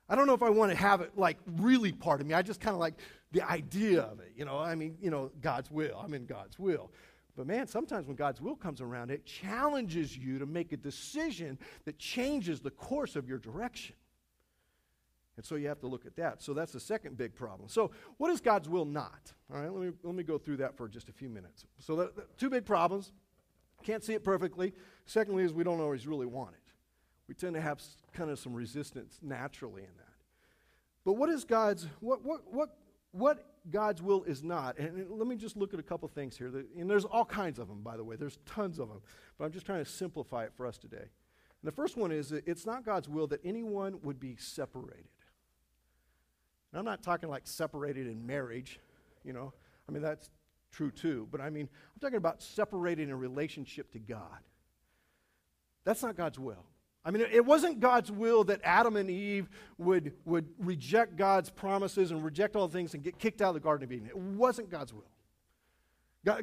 I 0.09 0.15
don't 0.15 0.27
know 0.27 0.33
if 0.33 0.43
I 0.43 0.49
want 0.49 0.73
to 0.73 0.77
have 0.77 1.03
it 1.03 1.13
like 1.19 1.37
really 1.59 1.93
part 1.93 2.23
of 2.23 2.27
me. 2.27 2.33
I 2.33 2.41
just 2.41 2.61
kind 2.61 2.73
of 2.73 2.81
like 2.81 2.95
the 3.33 3.43
idea 3.43 4.01
of 4.01 4.21
it. 4.21 4.33
You 4.35 4.47
know, 4.47 4.59
I 4.59 4.75
mean, 4.75 4.97
you 5.03 5.11
know, 5.11 5.31
God's 5.43 5.71
will. 5.71 6.01
I'm 6.03 6.15
in 6.15 6.25
God's 6.25 6.59
will. 6.59 6.91
But 7.39 7.47
man, 7.47 7.69
sometimes 7.69 8.09
when 8.09 8.17
God's 8.17 8.41
will 8.41 8.57
comes 8.57 8.81
around, 8.81 9.13
it 9.13 9.25
challenges 9.25 10.19
you 10.19 10.41
to 10.41 10.45
make 10.45 10.73
a 10.73 10.77
decision 10.77 11.57
that 11.85 11.97
changes 11.97 12.59
the 12.59 12.73
course 12.73 13.15
of 13.15 13.29
your 13.29 13.39
direction. 13.39 13.95
And 15.37 15.47
so 15.47 15.55
you 15.55 15.69
have 15.69 15.79
to 15.83 15.87
look 15.87 16.05
at 16.05 16.17
that. 16.17 16.43
So 16.43 16.53
that's 16.53 16.73
the 16.73 16.81
second 16.81 17.17
big 17.17 17.37
problem. 17.37 17.69
So, 17.69 17.93
what 18.17 18.33
is 18.33 18.41
God's 18.41 18.69
will 18.69 18.85
not? 18.85 19.33
All 19.55 19.61
right, 19.61 19.73
let 19.73 19.81
me, 19.81 19.93
let 20.03 20.17
me 20.17 20.25
go 20.25 20.37
through 20.37 20.57
that 20.57 20.77
for 20.77 20.89
just 20.89 21.09
a 21.11 21.13
few 21.13 21.29
minutes. 21.29 21.65
So, 21.79 21.95
the, 21.95 22.13
the 22.17 22.25
two 22.37 22.51
big 22.51 22.65
problems 22.65 23.13
can't 23.85 24.03
see 24.03 24.15
it 24.15 24.25
perfectly. 24.25 24.75
Secondly, 25.07 25.45
is 25.45 25.53
we 25.53 25.63
don't 25.63 25.81
always 25.81 26.09
really 26.09 26.27
want 26.27 26.55
it. 26.55 26.73
We 27.29 27.35
tend 27.35 27.55
to 27.55 27.61
have 27.61 27.81
kind 28.13 28.31
of 28.31 28.41
some 28.41 28.53
resistance 28.53 29.21
naturally 29.23 29.83
in 29.83 29.97
that. 29.97 30.17
But 31.05 31.13
what 31.13 31.31
is 31.31 31.45
God's, 31.45 31.87
what, 32.01 32.25
what, 32.25 32.53
what, 32.53 32.71
what 33.13 33.45
God's 33.71 34.03
will 34.03 34.25
is 34.25 34.43
not, 34.43 34.79
and 34.79 35.11
let 35.11 35.27
me 35.27 35.37
just 35.37 35.57
look 35.57 35.75
at 35.75 35.81
a 35.81 35.83
couple 35.83 36.09
things 36.09 36.37
here. 36.37 36.51
And 36.79 36.89
there's 36.89 37.05
all 37.05 37.25
kinds 37.25 37.59
of 37.59 37.69
them, 37.69 37.83
by 37.83 37.97
the 37.97 38.05
way. 38.05 38.17
There's 38.17 38.39
tons 38.47 38.79
of 38.79 38.89
them. 38.89 39.01
But 39.39 39.45
I'm 39.45 39.53
just 39.53 39.67
trying 39.67 39.85
to 39.85 39.91
simplify 39.91 40.45
it 40.45 40.53
for 40.57 40.67
us 40.67 40.79
today. 40.79 40.97
And 40.97 41.65
the 41.65 41.73
first 41.73 41.97
one 41.97 42.13
is 42.13 42.31
that 42.31 42.47
it's 42.47 42.65
not 42.67 42.85
God's 42.85 43.09
will 43.09 43.27
that 43.29 43.41
anyone 43.45 43.99
would 44.03 44.21
be 44.21 44.37
separated. 44.37 45.07
And 46.73 46.79
I'm 46.79 46.85
not 46.85 47.03
talking 47.03 47.29
like 47.29 47.47
separated 47.47 48.07
in 48.07 48.27
marriage, 48.27 48.81
you 49.25 49.33
know. 49.33 49.53
I 49.89 49.93
mean, 49.93 50.03
that's 50.03 50.31
true 50.71 50.91
too. 50.91 51.27
But 51.31 51.41
I 51.41 51.51
mean, 51.51 51.69
I'm 51.95 52.01
talking 52.01 52.19
about 52.19 52.43
separated 52.43 53.09
in 53.09 53.15
relationship 53.19 53.91
to 53.93 53.99
God. 53.99 54.39
That's 55.85 56.03
not 56.03 56.17
God's 56.17 56.39
will. 56.39 56.65
I 57.09 57.11
mean, 57.11 57.27
it 57.33 57.47
wasn't 57.47 57.81
God's 57.81 58.13
will 58.13 58.45
that 58.45 58.61
Adam 58.63 58.95
and 58.97 59.09
Eve 59.09 59.49
would, 59.79 60.13
would 60.27 60.47
reject 60.59 61.17
God's 61.17 61.49
promises 61.49 62.11
and 62.11 62.23
reject 62.23 62.55
all 62.55 62.69
things 62.69 62.93
and 62.93 63.03
get 63.03 63.19
kicked 63.19 63.41
out 63.41 63.49
of 63.49 63.55
the 63.55 63.61
Garden 63.61 63.83
of 63.85 63.91
Eden. 63.91 64.09
It 64.09 64.17
wasn't 64.19 64.69
God's 64.69 64.93
will. 64.93 65.09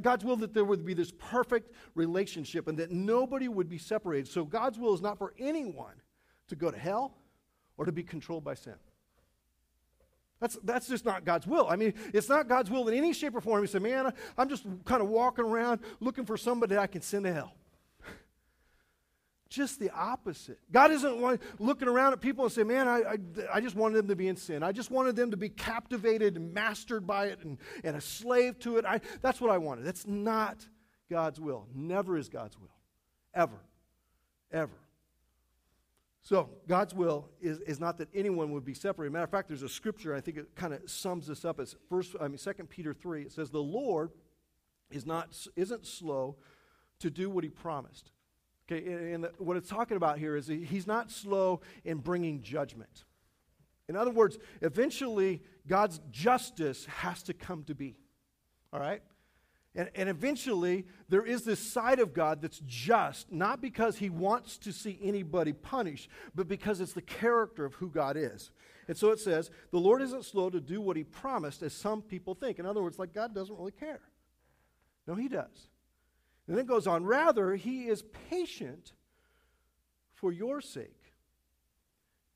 God's 0.02 0.26
will 0.26 0.38
that 0.38 0.56
there 0.56 0.66
would 0.66 0.84
be 0.84 0.96
this 0.96 1.12
perfect 1.20 1.72
relationship 1.94 2.68
and 2.68 2.80
that 2.80 2.90
nobody 2.90 3.48
would 3.48 3.70
be 3.70 3.78
separated. 3.78 4.28
So 4.28 4.44
God's 4.44 4.80
will 4.80 4.96
is 4.96 5.02
not 5.02 5.20
for 5.20 5.36
anyone 5.38 6.02
to 6.48 6.56
go 6.56 6.72
to 6.72 6.78
hell 6.80 7.16
or 7.78 7.86
to 7.86 7.92
be 7.92 8.02
controlled 8.02 8.44
by 8.44 8.56
sin. 8.56 8.74
That's, 10.40 10.58
that's 10.64 10.88
just 10.88 11.06
not 11.06 11.26
God's 11.26 11.46
will. 11.46 11.68
I 11.70 11.76
mean, 11.76 11.94
it's 12.12 12.28
not 12.28 12.48
God's 12.48 12.72
will 12.72 12.88
in 12.88 12.98
any 12.98 13.14
shape 13.14 13.36
or 13.36 13.42
form. 13.42 13.62
He 13.62 13.68
said, 13.68 13.84
Man, 13.84 14.12
I'm 14.36 14.50
just 14.50 14.66
kind 14.84 15.04
of 15.04 15.10
walking 15.10 15.46
around 15.46 15.82
looking 16.00 16.26
for 16.26 16.38
somebody 16.38 16.76
I 16.76 16.88
can 16.88 17.04
send 17.04 17.26
to 17.26 17.34
hell. 17.34 17.54
Just 19.50 19.80
the 19.80 19.92
opposite. 19.92 20.60
God 20.72 20.92
isn't 20.92 21.40
looking 21.60 21.88
around 21.88 22.14
at 22.14 22.22
people 22.22 22.46
and 22.46 22.52
saying, 22.52 22.68
Man, 22.68 22.88
I, 22.88 22.98
I, 22.98 23.18
I, 23.54 23.62
just 23.62 23.76
wanted 23.76 23.98
them 23.98 24.08
to 24.08 24.16
be 24.16 24.28
in 24.28 24.36
sin. 24.36 24.64
I 24.64 24.72
just 24.72 24.92
wanted 24.92 25.16
them 25.16 25.32
to 25.32 25.38
be 25.38 25.50
captivated 25.50 26.36
and 26.36 26.54
mastered 26.54 27.06
by 27.06 27.28
it 27.28 27.40
and, 27.44 27.58
and 27.84 27.96
a 27.96 28.02
slave 28.02 28.60
to 28.60 28.78
it. 28.78 28.86
I, 28.86 29.02
that's 29.22 29.40
what 29.40 29.52
I 29.52 29.58
wanted. 29.58 29.86
That's 29.86 30.08
not 30.08 30.66
God's 31.10 31.40
will. 31.40 31.68
Never 31.74 32.18
is 32.18 32.30
God's 32.30 32.58
will. 32.60 32.74
Ever. 33.34 33.60
Ever. 34.52 34.80
So, 36.22 36.50
God's 36.68 36.96
will 36.96 37.30
is, 37.40 37.60
is 37.60 37.80
not 37.80 37.98
that 37.98 38.10
anyone 38.16 38.52
would 38.52 38.66
be 38.66 38.74
separated. 38.74 39.14
Matter 39.14 39.26
of 39.26 39.30
fact, 39.30 39.48
there's 39.48 39.62
a 39.62 39.70
scripture, 39.70 40.16
I 40.16 40.22
think 40.22 40.38
it 40.38 40.56
kind 40.56 40.74
of 40.74 40.90
sums 40.90 41.28
this 41.28 41.46
up 41.46 41.60
as 41.60 41.76
first, 41.88 42.16
I 42.20 42.28
mean, 42.28 42.40
2 42.40 42.52
Peter 42.64 42.96
3. 42.96 43.22
It 43.22 43.32
says, 43.32 43.52
The 43.52 43.62
Lord 43.62 44.10
is 44.90 45.06
not, 45.06 45.38
isn't 45.56 45.86
slow 45.86 46.38
to 47.00 47.12
do 47.12 47.30
what 47.30 47.44
he 47.44 47.52
promised. 47.52 48.10
Okay, 48.72 49.14
and 49.14 49.28
what 49.38 49.58
it's 49.58 49.70
talking 49.70 49.96
about 49.96 50.18
here 50.18 50.36
is 50.36 50.48
he's 50.48 50.88
not 50.88 51.12
slow 51.12 51.62
in 51.84 51.98
bringing 51.98 52.42
judgment. 52.42 53.04
In 53.88 53.96
other 53.96 54.10
words, 54.10 54.40
eventually 54.62 55.44
God's 55.68 56.00
justice 56.10 56.86
has 56.86 57.22
to 57.24 57.34
come 57.34 57.64
to 57.66 57.76
be. 57.76 57.96
All 58.74 58.80
right? 58.80 59.04
And, 59.76 59.90
and 59.94 60.10
eventually, 60.10 60.86
there 61.10 61.26
is 61.26 61.44
this 61.44 61.60
side 61.60 62.00
of 62.00 62.14
God 62.14 62.42
that's 62.42 62.62
just, 62.66 63.32
not 63.32 63.62
because 63.62 63.98
he 63.98 64.10
wants 64.10 64.58
to 64.60 64.72
see 64.72 64.98
anybody 65.04 65.54
punished, 65.54 66.10
but 66.34 66.48
because 66.48 66.82
it's 66.82 66.94
the 66.94 67.02
character 67.02 67.66
of 67.66 67.76
who 67.76 67.90
God 67.90 68.18
is. 68.18 68.52
And 68.88 68.98
so 68.98 69.12
it 69.12 69.20
says, 69.20 69.52
the 69.72 69.80
Lord 69.80 70.02
isn't 70.02 70.26
slow 70.26 70.50
to 70.50 70.62
do 70.62 70.80
what 70.82 70.96
he 70.96 71.04
promised, 71.04 71.62
as 71.62 71.74
some 71.74 72.02
people 72.02 72.34
think. 72.34 72.58
In 72.58 72.66
other 72.66 72.82
words, 72.82 72.98
like 72.98 73.14
God 73.14 73.36
doesn't 73.36 73.58
really 73.58 73.72
care. 73.72 74.02
No, 75.08 75.14
he 75.14 75.28
does. 75.28 75.68
And 76.48 76.56
then 76.56 76.66
it 76.66 76.68
goes 76.68 76.88
on, 76.88 77.04
rather, 77.06 77.56
he 77.56 77.86
is 77.86 78.04
patient 78.30 78.94
for 80.14 80.32
your 80.32 80.62
sake. 80.62 81.06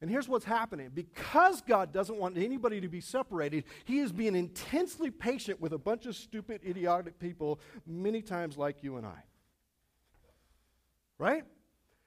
And 0.02 0.10
here's 0.10 0.28
what's 0.30 0.46
happening. 0.46 0.92
Because 0.94 1.62
God 1.62 1.92
doesn't 1.92 2.18
want 2.18 2.38
anybody 2.38 2.80
to 2.82 2.88
be 2.88 3.02
separated, 3.02 3.66
He 3.84 4.00
is 4.00 4.12
being 4.12 4.36
intensely 4.36 5.12
patient 5.12 5.60
with 5.60 5.74
a 5.74 5.78
bunch 5.78 6.06
of 6.06 6.16
stupid, 6.16 6.62
idiotic 6.66 7.20
people, 7.20 7.60
many 7.86 8.22
times 8.22 8.58
like 8.58 8.82
you 8.82 8.98
and 8.98 9.06
I. 9.06 9.24
Right? 11.18 11.44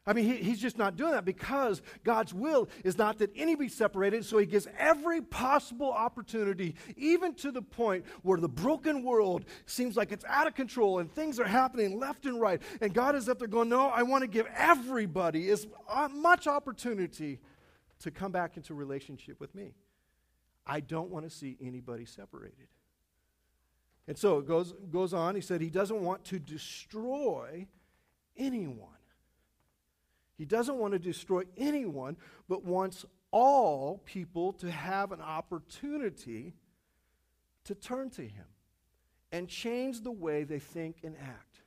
I 0.04 0.12
mean, 0.14 0.24
he, 0.24 0.36
he's 0.36 0.60
just 0.60 0.78
not 0.78 0.96
doing 0.96 1.12
that 1.12 1.24
because 1.24 1.80
God's 2.02 2.34
will 2.34 2.68
is 2.82 2.98
not 2.98 3.18
that 3.18 3.30
any 3.36 3.54
be 3.54 3.68
separated, 3.68 4.24
so 4.24 4.38
he 4.38 4.46
gives 4.46 4.66
every 4.76 5.20
possible 5.20 5.92
opportunity, 5.92 6.74
even 6.96 7.34
to 7.34 7.52
the 7.52 7.62
point 7.62 8.04
where 8.22 8.38
the 8.38 8.48
broken 8.48 9.04
world 9.04 9.44
seems 9.64 9.96
like 9.96 10.10
it's 10.10 10.24
out 10.24 10.48
of 10.48 10.54
control 10.56 10.98
and 10.98 11.12
things 11.12 11.38
are 11.38 11.46
happening 11.46 12.00
left 12.00 12.26
and 12.26 12.40
right. 12.40 12.60
And 12.80 12.92
God 12.92 13.14
is 13.14 13.28
up 13.28 13.38
there 13.38 13.46
going, 13.46 13.68
No, 13.68 13.88
I 13.88 14.02
want 14.02 14.22
to 14.22 14.28
give 14.28 14.48
everybody 14.56 15.48
as 15.50 15.68
uh, 15.88 16.08
much 16.08 16.48
opportunity 16.48 17.38
to 18.00 18.10
come 18.10 18.32
back 18.32 18.56
into 18.56 18.74
relationship 18.74 19.38
with 19.38 19.54
me. 19.54 19.72
I 20.66 20.80
don't 20.80 21.10
want 21.10 21.28
to 21.28 21.30
see 21.30 21.56
anybody 21.60 22.06
separated. 22.06 22.66
And 24.08 24.18
so 24.18 24.38
it 24.38 24.48
goes, 24.48 24.74
goes 24.90 25.14
on. 25.14 25.36
He 25.36 25.40
said 25.40 25.60
he 25.60 25.70
doesn't 25.70 26.00
want 26.00 26.24
to 26.24 26.40
destroy 26.40 27.66
anyone. 28.36 28.91
He 30.42 30.46
doesn't 30.46 30.76
want 30.76 30.92
to 30.92 30.98
destroy 30.98 31.44
anyone, 31.56 32.16
but 32.48 32.64
wants 32.64 33.04
all 33.30 33.98
people 34.04 34.52
to 34.54 34.72
have 34.72 35.12
an 35.12 35.20
opportunity 35.20 36.56
to 37.62 37.76
turn 37.76 38.10
to 38.10 38.22
him 38.22 38.46
and 39.30 39.48
change 39.48 40.00
the 40.00 40.10
way 40.10 40.42
they 40.42 40.58
think 40.58 40.96
and 41.04 41.14
act. 41.16 41.62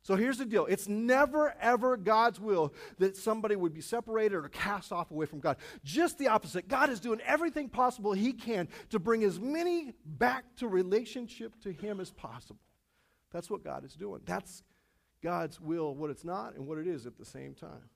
So 0.00 0.16
here's 0.16 0.38
the 0.38 0.46
deal 0.46 0.64
it's 0.64 0.88
never, 0.88 1.54
ever 1.60 1.98
God's 1.98 2.40
will 2.40 2.72
that 2.96 3.14
somebody 3.14 3.56
would 3.56 3.74
be 3.74 3.82
separated 3.82 4.36
or 4.36 4.48
cast 4.48 4.90
off 4.90 5.10
away 5.10 5.26
from 5.26 5.40
God. 5.40 5.58
Just 5.84 6.16
the 6.16 6.28
opposite. 6.28 6.66
God 6.66 6.88
is 6.88 7.00
doing 7.00 7.20
everything 7.26 7.68
possible 7.68 8.14
He 8.14 8.32
can 8.32 8.68
to 8.88 8.98
bring 8.98 9.22
as 9.22 9.38
many 9.38 9.92
back 10.06 10.46
to 10.56 10.68
relationship 10.68 11.60
to 11.60 11.72
Him 11.72 12.00
as 12.00 12.10
possible. 12.10 12.62
That's 13.34 13.50
what 13.50 13.62
God 13.62 13.84
is 13.84 13.94
doing. 13.94 14.22
That's 14.24 14.62
God's 15.22 15.60
will, 15.60 15.94
what 15.94 16.08
it's 16.08 16.24
not, 16.24 16.54
and 16.54 16.66
what 16.66 16.78
it 16.78 16.86
is 16.86 17.04
at 17.04 17.18
the 17.18 17.26
same 17.26 17.52
time. 17.52 17.90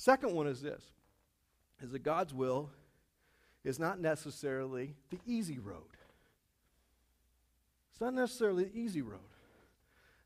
Second 0.00 0.34
one 0.34 0.46
is 0.46 0.62
this 0.62 0.82
is 1.82 1.92
that 1.92 2.02
God's 2.02 2.32
will 2.32 2.70
is 3.64 3.78
not 3.78 4.00
necessarily 4.00 4.94
the 5.10 5.18
easy 5.26 5.58
road. 5.58 5.96
It's 7.90 8.00
not 8.00 8.14
necessarily 8.14 8.64
the 8.64 8.78
easy 8.78 9.02
road. 9.02 9.20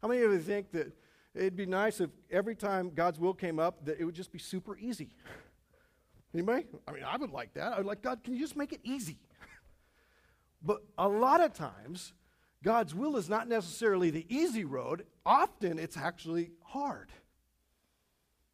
How 0.01 0.09
many 0.09 0.23
of 0.23 0.33
you 0.33 0.39
think 0.39 0.71
that 0.73 0.93
It'd 1.35 1.57
be 1.57 1.67
nice 1.67 2.01
if 2.01 2.11
every 2.31 2.55
time 2.55 2.93
God's 2.95 3.19
will 3.19 3.35
came 3.35 3.59
up, 3.59 3.85
that 3.87 3.99
it 3.99 4.05
would 4.05 4.15
just 4.15 4.31
be 4.31 4.39
super 4.39 4.79
easy. 4.79 5.09
Anybody? 6.33 6.67
I 6.87 6.93
mean, 6.93 7.03
I 7.03 7.17
would 7.17 7.31
like 7.31 7.55
that. 7.55 7.73
I 7.73 7.79
would 7.79 7.87
like, 7.87 8.03
God, 8.03 8.23
can 8.23 8.35
you 8.35 8.41
just 8.41 8.57
make 8.57 8.73
it 8.73 8.81
easy? 8.85 9.19
but 10.63 10.85
a 10.97 11.09
lot 11.09 11.41
of 11.41 11.53
times, 11.53 12.13
God's 12.63 12.95
will 12.95 13.17
is 13.17 13.29
not 13.29 13.49
necessarily 13.49 14.11
the 14.11 14.25
easy 14.29 14.65
road. 14.65 15.07
Often, 15.27 15.81
it's 15.81 15.97
actually 15.97 16.53
hard. 16.63 17.11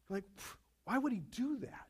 Like, 0.09 0.23
why 0.85 0.97
would 0.97 1.13
He 1.13 1.19
do 1.19 1.57
that? 1.59 1.87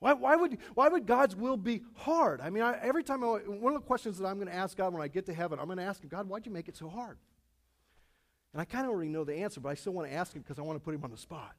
Why, 0.00 0.12
why, 0.12 0.36
would, 0.36 0.58
why 0.74 0.88
would 0.88 1.06
God's 1.06 1.34
will 1.34 1.56
be 1.56 1.82
hard? 1.94 2.40
I 2.40 2.50
mean, 2.50 2.62
I, 2.62 2.78
every 2.80 3.02
time, 3.02 3.24
I, 3.24 3.38
one 3.46 3.74
of 3.74 3.80
the 3.80 3.86
questions 3.86 4.18
that 4.18 4.26
I'm 4.26 4.36
going 4.36 4.46
to 4.46 4.54
ask 4.54 4.76
God 4.76 4.92
when 4.92 5.02
I 5.02 5.08
get 5.08 5.26
to 5.26 5.34
heaven, 5.34 5.58
I'm 5.58 5.66
going 5.66 5.78
to 5.78 5.84
ask 5.84 6.02
Him, 6.02 6.08
God, 6.08 6.28
why'd 6.28 6.46
you 6.46 6.52
make 6.52 6.68
it 6.68 6.76
so 6.76 6.88
hard? 6.88 7.18
And 8.52 8.62
I 8.62 8.64
kind 8.64 8.86
of 8.86 8.92
already 8.92 9.10
know 9.10 9.24
the 9.24 9.34
answer, 9.34 9.60
but 9.60 9.68
I 9.68 9.74
still 9.74 9.92
want 9.92 10.08
to 10.08 10.14
ask 10.14 10.34
him 10.34 10.42
because 10.42 10.58
I 10.58 10.62
want 10.62 10.76
to 10.76 10.84
put 10.84 10.94
him 10.94 11.04
on 11.04 11.10
the 11.10 11.16
spot. 11.16 11.54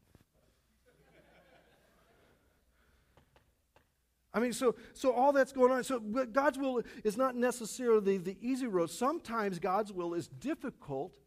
I 4.32 4.39
mean, 4.39 4.54
so, 4.54 4.75
so 4.93 5.12
all 5.12 5.34
that's 5.34 5.52
going 5.52 5.71
on. 5.71 5.84
So 5.84 5.99
God's 5.99 6.58
will 6.58 6.84
is 7.04 7.17
not 7.17 7.36
necessarily 7.36 8.17
the 8.17 8.38
easy 8.41 8.67
road. 8.67 8.91
Sometimes 8.91 9.58
God's 9.58 9.91
will 9.91 10.13
is 10.13 10.28
difficult 10.28 11.17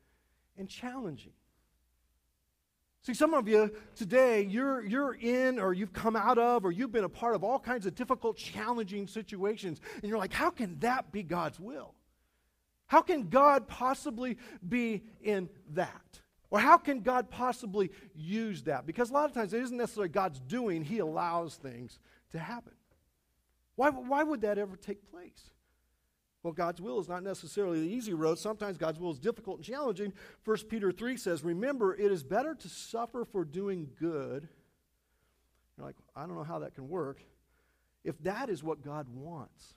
and 0.56 0.68
challenging. 0.68 1.32
See, 3.02 3.14
some 3.14 3.34
of 3.34 3.48
you 3.48 3.72
today, 3.96 4.42
you're, 4.42 4.84
you're 4.84 5.14
in 5.14 5.58
or 5.58 5.72
you've 5.74 5.92
come 5.92 6.14
out 6.14 6.38
of 6.38 6.64
or 6.64 6.70
you've 6.70 6.92
been 6.92 7.02
a 7.02 7.08
part 7.08 7.34
of 7.34 7.42
all 7.42 7.58
kinds 7.58 7.84
of 7.84 7.96
difficult, 7.96 8.36
challenging 8.36 9.08
situations. 9.08 9.80
And 9.94 10.04
you're 10.04 10.18
like, 10.18 10.32
how 10.32 10.50
can 10.50 10.78
that 10.80 11.10
be 11.10 11.24
God's 11.24 11.58
will? 11.58 11.94
How 12.86 13.02
can 13.02 13.28
God 13.28 13.66
possibly 13.66 14.38
be 14.66 15.02
in 15.20 15.48
that? 15.70 16.20
Or 16.50 16.60
how 16.60 16.76
can 16.76 17.00
God 17.00 17.28
possibly 17.28 17.90
use 18.14 18.62
that? 18.64 18.86
Because 18.86 19.10
a 19.10 19.14
lot 19.14 19.24
of 19.24 19.32
times 19.32 19.52
it 19.52 19.62
isn't 19.62 19.76
necessarily 19.76 20.10
God's 20.10 20.38
doing, 20.38 20.84
He 20.84 20.98
allows 20.98 21.56
things 21.56 21.98
to 22.30 22.38
happen. 22.38 22.74
Why, 23.74 23.88
why 23.88 24.22
would 24.22 24.42
that 24.42 24.58
ever 24.58 24.76
take 24.76 25.10
place? 25.10 25.50
Well, 26.42 26.52
God's 26.52 26.80
will 26.80 26.98
is 26.98 27.08
not 27.08 27.22
necessarily 27.22 27.80
the 27.80 27.92
easy 27.92 28.14
road. 28.14 28.38
Sometimes 28.38 28.76
God's 28.76 28.98
will 28.98 29.12
is 29.12 29.18
difficult 29.18 29.58
and 29.58 29.64
challenging. 29.64 30.12
1 30.44 30.56
Peter 30.68 30.90
3 30.90 31.16
says, 31.16 31.44
Remember, 31.44 31.94
it 31.94 32.10
is 32.10 32.24
better 32.24 32.54
to 32.54 32.68
suffer 32.68 33.24
for 33.24 33.44
doing 33.44 33.88
good. 33.98 34.48
You're 35.76 35.86
like, 35.86 35.96
I 36.16 36.26
don't 36.26 36.34
know 36.34 36.42
how 36.42 36.58
that 36.60 36.74
can 36.74 36.88
work. 36.88 37.20
If 38.04 38.18
that 38.24 38.50
is 38.50 38.62
what 38.62 38.82
God 38.82 39.06
wants, 39.08 39.74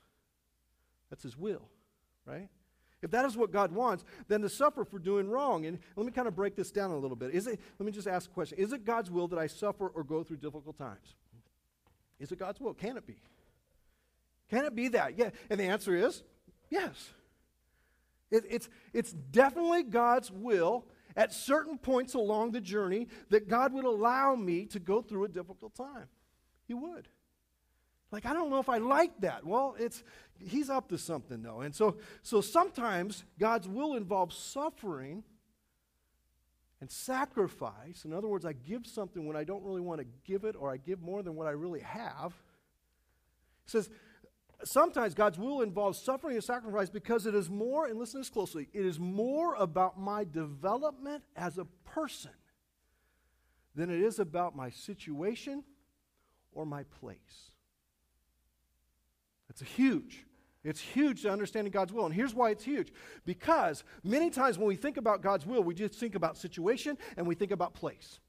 that's 1.10 1.22
His 1.22 1.38
will, 1.38 1.70
right? 2.26 2.50
If 3.04 3.12
that 3.12 3.26
is 3.26 3.38
what 3.38 3.52
God 3.52 3.72
wants, 3.72 4.04
then 4.28 4.42
to 4.42 4.50
suffer 4.50 4.84
for 4.84 4.98
doing 4.98 5.30
wrong. 5.30 5.68
And 5.68 5.78
let 5.96 6.08
me 6.08 6.12
kind 6.12 6.28
of 6.28 6.36
break 6.36 6.56
this 6.56 6.72
down 6.72 6.90
a 6.90 6.98
little 6.98 7.16
bit. 7.16 7.36
Is 7.36 7.46
it, 7.46 7.60
let 7.78 7.86
me 7.86 7.92
just 7.92 8.08
ask 8.08 8.32
a 8.32 8.34
question. 8.34 8.58
Is 8.58 8.74
it 8.74 8.84
God's 8.84 9.12
will 9.12 9.28
that 9.28 9.38
I 9.38 9.46
suffer 9.46 9.88
or 9.90 10.04
go 10.04 10.24
through 10.24 10.38
difficult 10.38 10.80
times? 10.80 11.14
Is 12.20 12.32
it 12.32 12.40
God's 12.40 12.60
will? 12.60 12.74
Can 12.74 12.98
it 12.98 13.06
be? 13.06 13.18
Can 14.50 14.66
it 14.66 14.76
be 14.76 14.88
that? 14.90 15.20
Yeah. 15.20 15.30
And 15.52 15.60
the 15.60 15.66
answer 15.66 15.96
is 15.96 16.24
Yes. 16.70 17.12
It, 18.32 18.44
it's, 18.50 18.70
it's 18.94 19.12
definitely 19.12 19.84
God's 19.84 20.32
will 20.32 20.86
at 21.16 21.34
certain 21.34 21.78
points 21.78 22.14
along 22.14 22.52
the 22.52 22.62
journey 22.62 23.08
that 23.30 23.48
God 23.48 23.74
would 23.74 23.86
allow 23.86 24.36
me 24.36 24.66
to 24.68 24.80
go 24.80 25.02
through 25.02 25.26
a 25.26 25.30
difficult 25.30 25.76
time. 25.76 26.08
He 26.68 26.74
would. 26.74 27.08
Like, 28.12 28.26
I 28.26 28.34
don't 28.34 28.50
know 28.50 28.60
if 28.60 28.70
I 28.70 28.78
like 28.78 29.20
that. 29.22 29.46
Well, 29.46 29.76
it's 29.80 30.04
he's 30.40 30.70
up 30.70 30.90
to 30.90 30.98
something 30.98 31.42
though. 31.42 31.62
And 31.62 31.74
so 31.74 31.98
so 32.22 32.40
sometimes 32.40 33.24
God's 33.40 33.68
will 33.68 33.96
involves 33.96 34.38
suffering 34.38 35.24
and 36.82 36.90
sacrifice. 36.90 38.06
In 38.06 38.14
other 38.14 38.28
words, 38.28 38.46
I 38.46 38.54
give 38.54 38.86
something 38.86 39.26
when 39.26 39.36
I 39.36 39.44
don't 39.44 39.64
really 39.64 39.82
want 39.82 40.02
to 40.02 40.08
give 40.24 40.44
it, 40.44 40.56
or 40.58 40.72
I 40.72 40.78
give 40.78 41.02
more 41.02 41.24
than 41.24 41.36
what 41.36 41.48
I 41.48 41.52
really 41.52 41.80
have. 41.80 42.34
He 43.66 43.72
says, 43.72 43.90
sometimes 44.64 45.14
God's 45.14 45.38
will 45.38 45.62
involves 45.62 46.00
suffering 46.00 46.36
and 46.36 46.44
sacrifice 46.44 46.90
because 46.90 47.26
it 47.26 47.36
is 47.36 47.50
more, 47.50 47.88
and 47.88 48.00
listen 48.00 48.14
to 48.14 48.18
this 48.20 48.30
closely, 48.30 48.70
it 48.74 48.86
is 48.86 49.00
more 49.00 49.56
about 49.56 50.00
my 50.00 50.24
development 50.24 51.24
as 51.36 51.58
a 51.58 51.66
person 51.84 52.32
than 53.76 53.90
it 53.90 54.02
is 54.02 54.20
about 54.20 54.56
my 54.56 54.70
situation 54.70 55.64
or 56.52 56.66
my 56.66 56.84
place. 56.84 57.52
That's 59.48 59.62
a 59.62 59.66
huge. 59.66 60.26
It's 60.64 60.82
huge 60.82 61.22
to 61.22 61.32
understanding 61.32 61.72
God's 61.72 61.94
will. 61.94 62.06
And 62.06 62.14
here's 62.14 62.34
why 62.34 62.50
it's 62.50 62.64
huge. 62.64 62.92
Because 63.26 63.84
many 64.04 64.32
times 64.32 64.58
when 64.58 64.68
we 64.68 64.76
think 64.76 64.98
about 64.98 65.22
God's 65.22 65.46
will, 65.46 65.64
we 65.64 65.76
just 65.76 65.94
think 65.94 66.16
about 66.16 66.38
situation 66.38 66.98
and 67.18 67.28
we 67.28 67.36
think 67.36 67.52
about 67.52 67.76
place. 67.76 68.20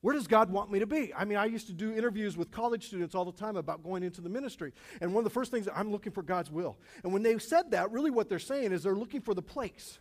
Where 0.00 0.14
does 0.14 0.28
God 0.28 0.50
want 0.50 0.70
me 0.70 0.78
to 0.78 0.86
be? 0.86 1.12
I 1.12 1.24
mean, 1.24 1.38
I 1.38 1.46
used 1.46 1.66
to 1.66 1.72
do 1.72 1.92
interviews 1.92 2.36
with 2.36 2.52
college 2.52 2.86
students 2.86 3.14
all 3.14 3.24
the 3.24 3.32
time 3.32 3.56
about 3.56 3.82
going 3.82 4.04
into 4.04 4.20
the 4.20 4.28
ministry. 4.28 4.72
And 5.00 5.12
one 5.12 5.22
of 5.22 5.24
the 5.24 5.34
first 5.34 5.50
things, 5.50 5.68
I'm 5.74 5.90
looking 5.90 6.12
for 6.12 6.22
God's 6.22 6.52
will. 6.52 6.78
And 7.02 7.12
when 7.12 7.22
they 7.22 7.36
said 7.38 7.72
that, 7.72 7.90
really 7.90 8.10
what 8.10 8.28
they're 8.28 8.38
saying 8.38 8.72
is 8.72 8.84
they're 8.84 8.94
looking 8.94 9.20
for 9.20 9.34
the 9.34 9.42
place. 9.42 9.98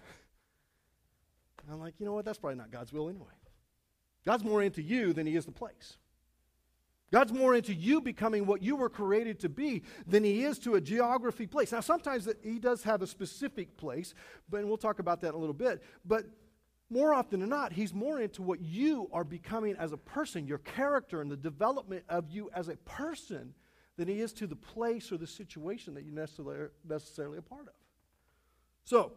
And 1.64 1.74
I'm 1.74 1.80
like, 1.80 1.96
you 2.00 2.06
know 2.06 2.14
what? 2.14 2.26
That's 2.26 2.38
probably 2.38 2.58
not 2.58 2.70
God's 2.72 2.94
will 2.94 3.10
anyway. 3.10 3.26
God's 4.24 4.44
more 4.44 4.62
into 4.62 4.84
you 4.84 5.14
than 5.14 5.26
he 5.26 5.36
is 5.36 5.46
the 5.46 5.52
place. 5.52 5.98
God's 7.12 7.32
more 7.32 7.56
into 7.56 7.74
you 7.74 8.02
becoming 8.02 8.46
what 8.46 8.62
you 8.62 8.76
were 8.76 8.90
created 8.90 9.40
to 9.40 9.50
be 9.50 9.84
than 10.06 10.24
he 10.24 10.44
is 10.44 10.60
to 10.60 10.76
a 10.76 10.82
geography 10.82 11.48
place. 11.48 11.72
Now, 11.72 11.80
sometimes 11.80 12.28
he 12.44 12.60
does 12.60 12.84
have 12.84 13.02
a 13.02 13.08
specific 13.08 13.78
place, 13.78 14.14
but 14.50 14.66
we'll 14.66 14.78
talk 14.78 15.00
about 15.00 15.22
that 15.22 15.30
in 15.30 15.36
a 15.36 15.38
little 15.38 15.54
bit. 15.54 15.82
But 16.06 16.26
more 16.90 17.14
often 17.14 17.42
than 17.42 17.50
not, 17.50 17.74
he's 17.74 17.94
more 17.94 18.20
into 18.20 18.42
what 18.42 18.62
you 18.62 19.10
are 19.12 19.24
becoming 19.24 19.76
as 19.78 19.92
a 19.92 19.98
person, 19.98 20.48
your 20.48 20.60
character 20.60 21.22
and 21.22 21.30
the 21.30 21.38
development 21.38 22.04
of 22.08 22.30
you 22.30 22.50
as 22.54 22.70
a 22.70 22.78
person, 22.78 23.54
than 23.98 24.08
he 24.08 24.22
is 24.22 24.32
to 24.34 24.48
the 24.48 24.56
place 24.56 25.12
or 25.12 25.18
the 25.18 25.28
situation 25.28 25.96
that 25.96 26.04
you're 26.04 26.14
necessarily, 26.14 26.70
necessarily 26.88 27.38
a 27.38 27.42
part 27.42 27.68
of. 27.68 27.74
So, 28.86 29.14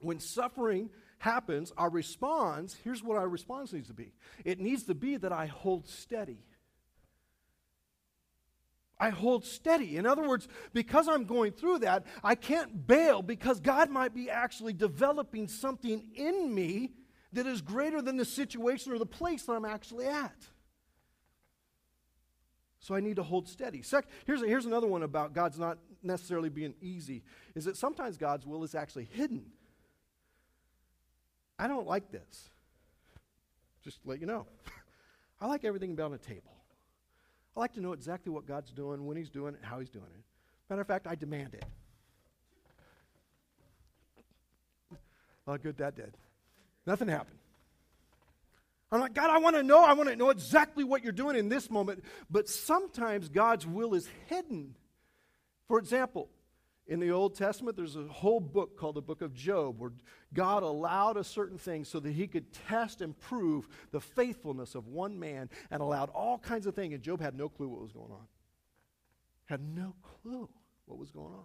when 0.00 0.20
suffering 0.20 0.90
happens, 1.18 1.72
our 1.76 1.88
response, 1.88 2.76
here's 2.84 3.02
what 3.02 3.16
our 3.16 3.28
response 3.28 3.72
needs 3.72 3.88
to 3.88 3.94
be 3.94 4.12
it 4.44 4.60
needs 4.60 4.84
to 4.84 4.94
be 4.94 5.16
that 5.16 5.32
I 5.32 5.46
hold 5.46 5.88
steady. 5.88 6.38
I 8.98 9.10
hold 9.10 9.44
steady. 9.44 9.96
In 9.96 10.06
other 10.06 10.26
words, 10.26 10.46
because 10.72 11.08
I'm 11.08 11.24
going 11.24 11.52
through 11.52 11.80
that, 11.80 12.06
I 12.22 12.34
can't 12.34 12.86
bail 12.86 13.22
because 13.22 13.60
God 13.60 13.90
might 13.90 14.14
be 14.14 14.30
actually 14.30 14.72
developing 14.72 15.48
something 15.48 16.10
in 16.14 16.54
me 16.54 16.92
that 17.32 17.46
is 17.46 17.60
greater 17.60 18.00
than 18.00 18.16
the 18.16 18.24
situation 18.24 18.92
or 18.92 18.98
the 18.98 19.06
place 19.06 19.42
that 19.44 19.52
I'm 19.52 19.64
actually 19.64 20.06
at. 20.06 20.36
So 22.78 22.94
I 22.94 23.00
need 23.00 23.16
to 23.16 23.22
hold 23.22 23.48
steady. 23.48 23.82
Sec- 23.82 24.06
here's, 24.26 24.42
a, 24.42 24.46
here's 24.46 24.66
another 24.66 24.86
one 24.86 25.02
about 25.02 25.32
God's 25.32 25.58
not 25.58 25.78
necessarily 26.02 26.50
being 26.50 26.74
easy, 26.80 27.24
is 27.54 27.64
that 27.64 27.76
sometimes 27.76 28.16
God's 28.16 28.46
will 28.46 28.62
is 28.62 28.74
actually 28.74 29.08
hidden. 29.10 29.46
I 31.58 31.66
don't 31.66 31.86
like 31.86 32.12
this. 32.12 32.50
Just 33.82 33.98
let 34.04 34.20
you 34.20 34.26
know. 34.26 34.46
I 35.40 35.46
like 35.46 35.64
everything 35.64 35.92
about 35.92 36.12
a 36.12 36.18
table. 36.18 36.53
I 37.56 37.60
like 37.60 37.74
to 37.74 37.80
know 37.80 37.92
exactly 37.92 38.32
what 38.32 38.46
God's 38.46 38.72
doing, 38.72 39.06
when 39.06 39.16
He's 39.16 39.30
doing 39.30 39.54
it, 39.54 39.60
how 39.62 39.78
He's 39.78 39.90
doing 39.90 40.06
it. 40.06 40.24
Matter 40.68 40.82
of 40.82 40.88
fact, 40.88 41.06
I 41.06 41.14
demand 41.14 41.54
it. 41.54 41.64
How 45.46 45.56
good 45.56 45.76
that 45.78 45.94
did. 45.94 46.16
Nothing 46.86 47.08
happened. 47.08 47.38
I'm 48.90 49.00
like, 49.00 49.14
God, 49.14 49.30
I 49.30 49.38
want 49.38 49.56
to 49.56 49.62
know. 49.62 49.82
I 49.84 49.92
want 49.92 50.08
to 50.08 50.16
know 50.16 50.30
exactly 50.30 50.84
what 50.84 51.02
you're 51.02 51.12
doing 51.12 51.36
in 51.36 51.48
this 51.48 51.70
moment. 51.70 52.04
But 52.30 52.48
sometimes 52.48 53.28
God's 53.28 53.66
will 53.66 53.94
is 53.94 54.08
hidden. 54.28 54.74
For 55.66 55.78
example, 55.78 56.28
in 56.86 57.00
the 57.00 57.10
Old 57.10 57.34
Testament, 57.34 57.76
there's 57.76 57.96
a 57.96 58.04
whole 58.04 58.40
book 58.40 58.76
called 58.76 58.96
the 58.96 59.02
book 59.02 59.22
of 59.22 59.32
Job 59.32 59.80
where 59.80 59.92
God 60.34 60.62
allowed 60.62 61.16
a 61.16 61.24
certain 61.24 61.56
thing 61.56 61.84
so 61.84 61.98
that 62.00 62.12
he 62.12 62.26
could 62.26 62.52
test 62.52 63.00
and 63.00 63.18
prove 63.18 63.68
the 63.90 64.00
faithfulness 64.00 64.74
of 64.74 64.88
one 64.88 65.18
man 65.18 65.48
and 65.70 65.80
allowed 65.80 66.10
all 66.10 66.38
kinds 66.38 66.66
of 66.66 66.74
things. 66.74 66.92
And 66.92 67.02
Job 67.02 67.22
had 67.22 67.36
no 67.36 67.48
clue 67.48 67.68
what 67.68 67.80
was 67.80 67.92
going 67.92 68.12
on. 68.12 68.26
Had 69.46 69.60
no 69.62 69.94
clue 70.02 70.48
what 70.84 70.98
was 70.98 71.10
going 71.10 71.32
on. 71.32 71.44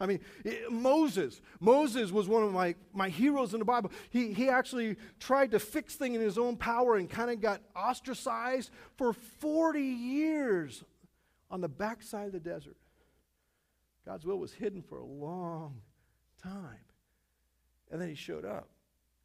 I 0.00 0.06
mean, 0.06 0.20
it, 0.44 0.70
Moses. 0.72 1.40
Moses 1.60 2.10
was 2.10 2.28
one 2.28 2.42
of 2.42 2.52
my, 2.52 2.74
my 2.92 3.08
heroes 3.08 3.52
in 3.52 3.60
the 3.60 3.64
Bible. 3.64 3.92
He, 4.10 4.32
he 4.32 4.48
actually 4.48 4.96
tried 5.20 5.52
to 5.52 5.60
fix 5.60 5.94
things 5.94 6.16
in 6.16 6.20
his 6.20 6.38
own 6.38 6.56
power 6.56 6.96
and 6.96 7.08
kind 7.08 7.30
of 7.30 7.40
got 7.40 7.62
ostracized 7.76 8.70
for 8.96 9.12
40 9.12 9.80
years 9.80 10.84
on 11.50 11.60
the 11.60 11.68
backside 11.68 12.26
of 12.26 12.32
the 12.32 12.40
desert. 12.40 12.76
God's 14.08 14.24
will 14.24 14.38
was 14.38 14.54
hidden 14.54 14.80
for 14.80 14.96
a 14.96 15.04
long 15.04 15.82
time. 16.42 16.80
And 17.90 18.00
then 18.00 18.08
he 18.08 18.14
showed 18.14 18.46
up. 18.46 18.70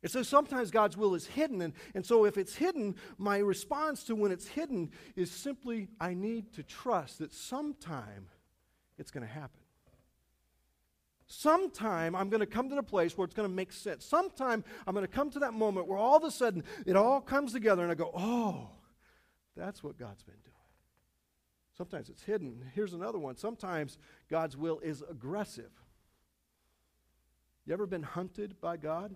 And 0.01 0.11
so 0.11 0.23
sometimes 0.23 0.71
God's 0.71 0.97
will 0.97 1.15
is 1.15 1.25
hidden. 1.25 1.61
And, 1.61 1.73
and 1.95 2.05
so 2.05 2.25
if 2.25 2.37
it's 2.37 2.55
hidden, 2.55 2.95
my 3.17 3.37
response 3.37 4.03
to 4.03 4.15
when 4.15 4.33
it's 4.33 4.45
hidden 4.45 4.91
is 5.15 5.31
simply 5.31 5.87
I 6.01 6.13
need 6.13 6.51
to 6.55 6.63
trust 6.63 7.19
that 7.19 7.33
sometime 7.33 8.27
it's 8.97 9.09
going 9.09 9.25
to 9.25 9.31
happen. 9.31 9.61
Sometime 11.27 12.13
I'm 12.13 12.27
going 12.27 12.41
to 12.41 12.45
come 12.45 12.67
to 12.67 12.75
the 12.75 12.83
place 12.83 13.17
where 13.17 13.23
it's 13.23 13.33
going 13.33 13.47
to 13.47 13.55
make 13.55 13.71
sense. 13.71 14.03
Sometime 14.03 14.65
I'm 14.85 14.93
going 14.93 15.07
to 15.07 15.11
come 15.11 15.29
to 15.29 15.39
that 15.39 15.53
moment 15.53 15.87
where 15.87 15.97
all 15.97 16.17
of 16.17 16.25
a 16.25 16.31
sudden 16.31 16.61
it 16.85 16.97
all 16.97 17.21
comes 17.21 17.53
together 17.53 17.83
and 17.83 17.91
I 17.91 17.95
go, 17.95 18.11
oh, 18.13 18.67
that's 19.55 19.81
what 19.81 19.97
God's 19.97 20.23
been 20.23 20.35
doing. 20.43 20.52
Sometimes 21.77 22.09
it's 22.09 22.23
hidden. 22.23 22.69
Here's 22.75 22.93
another 22.93 23.17
one. 23.17 23.35
Sometimes 23.35 23.97
God's 24.29 24.55
will 24.55 24.79
is 24.79 25.03
aggressive. 25.09 25.71
You 27.65 27.73
ever 27.73 27.87
been 27.87 28.03
hunted 28.03 28.59
by 28.61 28.77
God? 28.77 29.15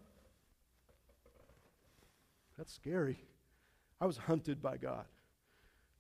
That's 2.58 2.74
scary. 2.74 3.20
I 4.02 4.06
was 4.06 4.17
hunted 4.17 4.62
by 4.62 4.78
God. 4.78 5.06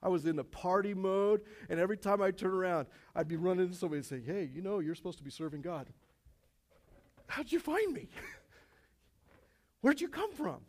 I 0.01 0.09
was 0.09 0.25
in 0.25 0.35
the 0.35 0.43
party 0.43 0.93
mode, 0.93 1.41
and 1.69 1.79
every 1.79 1.97
time 1.97 2.21
I 2.21 2.31
turn 2.31 2.51
around, 2.51 2.87
I'd 3.15 3.27
be 3.27 3.35
running 3.35 3.65
into 3.65 3.77
somebody 3.77 3.97
and 3.97 4.05
say, 4.05 4.21
Hey, 4.21 4.49
you 4.51 4.61
know, 4.61 4.79
you're 4.79 4.95
supposed 4.95 5.17
to 5.17 5.23
be 5.23 5.31
serving 5.31 5.61
God. 5.61 5.87
How'd 7.27 7.51
you 7.51 7.59
find 7.59 7.93
me? 7.93 8.09
Where'd 9.81 10.01
you 10.01 10.07
come 10.07 10.33
from? 10.33 10.61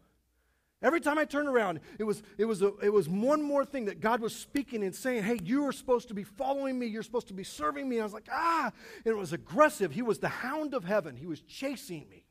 Every 0.80 1.00
time 1.00 1.18
I 1.18 1.24
turned 1.24 1.48
around, 1.48 1.80
it 1.98 2.04
was, 2.04 2.22
it, 2.36 2.44
was 2.44 2.62
a, 2.62 2.72
it 2.82 2.92
was 2.92 3.08
one 3.08 3.42
more 3.42 3.64
thing 3.64 3.86
that 3.86 4.00
God 4.00 4.20
was 4.20 4.34
speaking 4.34 4.84
and 4.84 4.94
saying, 4.94 5.24
Hey, 5.24 5.38
you 5.42 5.64
are 5.66 5.72
supposed 5.72 6.08
to 6.08 6.14
be 6.14 6.22
following 6.22 6.78
me. 6.78 6.86
You're 6.86 7.02
supposed 7.02 7.28
to 7.28 7.34
be 7.34 7.42
serving 7.44 7.88
me. 7.88 7.96
And 7.96 8.02
I 8.02 8.06
was 8.06 8.12
like, 8.12 8.28
Ah. 8.30 8.70
And 9.04 9.12
it 9.12 9.16
was 9.16 9.32
aggressive. 9.32 9.92
He 9.92 10.02
was 10.02 10.20
the 10.20 10.28
hound 10.28 10.74
of 10.74 10.84
heaven. 10.84 11.16
He 11.16 11.26
was 11.26 11.40
chasing 11.40 12.08
me. 12.08 12.24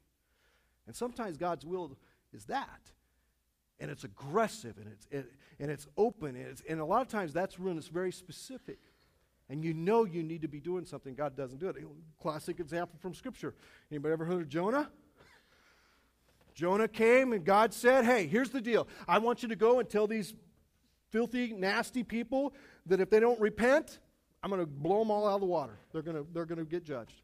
And 0.85 0.95
sometimes 0.95 1.35
God's 1.35 1.65
will 1.65 1.97
is 2.33 2.45
that. 2.45 2.91
and 3.79 3.91
it's 3.91 4.03
aggressive 4.03 4.77
and 4.77 4.87
it's, 4.87 5.07
it, 5.11 5.31
and 5.59 5.69
it's 5.69 5.87
open. 5.97 6.35
And, 6.35 6.47
it's, 6.47 6.63
and 6.67 6.79
a 6.79 6.85
lot 6.85 7.01
of 7.01 7.07
times 7.09 7.33
that's 7.33 7.59
when 7.59 7.77
it's 7.77 7.87
very 7.87 8.11
specific. 8.11 8.79
And 9.49 9.63
you 9.63 9.73
know 9.73 10.03
you 10.03 10.23
need 10.23 10.41
to 10.41 10.47
be 10.47 10.59
doing 10.59 10.85
something. 10.85 11.15
God 11.15 11.35
doesn't 11.37 11.59
do 11.59 11.69
it. 11.69 11.75
Classic 12.21 12.59
example 12.59 12.97
from 12.99 13.13
Scripture. 13.13 13.53
Anybody 13.91 14.13
ever 14.13 14.25
heard 14.25 14.41
of 14.41 14.49
Jonah? 14.49 14.89
Jonah 16.57 16.87
came 16.87 17.33
and 17.33 17.45
God 17.45 17.71
said, 17.71 18.03
Hey, 18.03 18.25
here's 18.25 18.49
the 18.49 18.59
deal. 18.59 18.87
I 19.07 19.19
want 19.19 19.43
you 19.43 19.49
to 19.49 19.55
go 19.55 19.79
and 19.79 19.87
tell 19.87 20.07
these 20.07 20.33
filthy, 21.11 21.53
nasty 21.53 22.03
people 22.03 22.55
that 22.87 22.99
if 22.99 23.11
they 23.11 23.19
don't 23.19 23.39
repent, 23.39 23.99
I'm 24.41 24.49
going 24.49 24.61
to 24.61 24.65
blow 24.65 24.99
them 24.99 25.11
all 25.11 25.27
out 25.27 25.35
of 25.35 25.41
the 25.41 25.45
water. 25.45 25.77
They're 25.93 26.01
going 26.01 26.17
to, 26.17 26.25
they're 26.33 26.47
going 26.47 26.57
to 26.57 26.65
get 26.65 26.83
judged. 26.83 27.21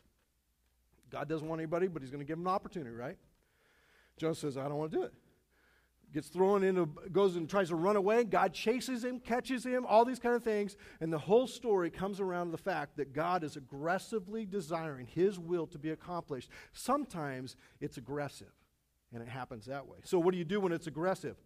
God 1.10 1.28
doesn't 1.28 1.48
want 1.48 1.62
anybody, 1.62 1.88
but 1.88 2.04
He's 2.04 2.12
going 2.12 2.20
to 2.20 2.26
give 2.26 2.38
them 2.38 2.46
an 2.46 2.54
opportunity, 2.54 2.96
right? 2.96 3.18
Jonah 4.18 4.36
says, 4.36 4.56
I 4.56 4.68
don't 4.68 4.78
want 4.78 4.92
to 4.92 4.98
do 5.00 5.04
it 5.04 5.14
gets 6.14 6.28
thrown 6.28 6.64
into, 6.64 6.86
goes 7.12 7.36
and 7.36 7.50
tries 7.50 7.70
to 7.70 7.76
run 7.76 7.96
away. 7.96 8.24
God 8.24 8.54
chases 8.54 9.04
him, 9.04 9.20
catches 9.20 9.66
him, 9.66 9.84
all 9.88 10.06
these 10.06 10.20
kind 10.20 10.36
of 10.36 10.44
things. 10.44 10.78
And 11.02 11.12
the 11.12 11.18
whole 11.18 11.48
story 11.48 11.90
comes 11.90 12.20
around 12.20 12.52
the 12.52 12.58
fact 12.58 12.98
that 12.98 13.14
God 13.14 13.44
is 13.44 13.58
aggressively 13.58 14.46
desiring 14.46 15.08
his 15.08 15.40
will 15.40 15.66
to 15.68 15.80
be 15.80 15.90
accomplished. 15.90 16.52
Sometimes 16.72 17.56
it's 17.82 17.98
aggressive, 17.98 18.52
and 19.14 19.22
it 19.22 19.30
happens 19.30 19.66
that 19.66 19.88
way. 19.88 19.98
So, 20.04 20.20
what 20.20 20.32
do 20.32 20.38
you 20.38 20.46
do 20.46 20.60
when 20.60 20.72
it's 20.72 20.88
aggressive? 20.88 21.38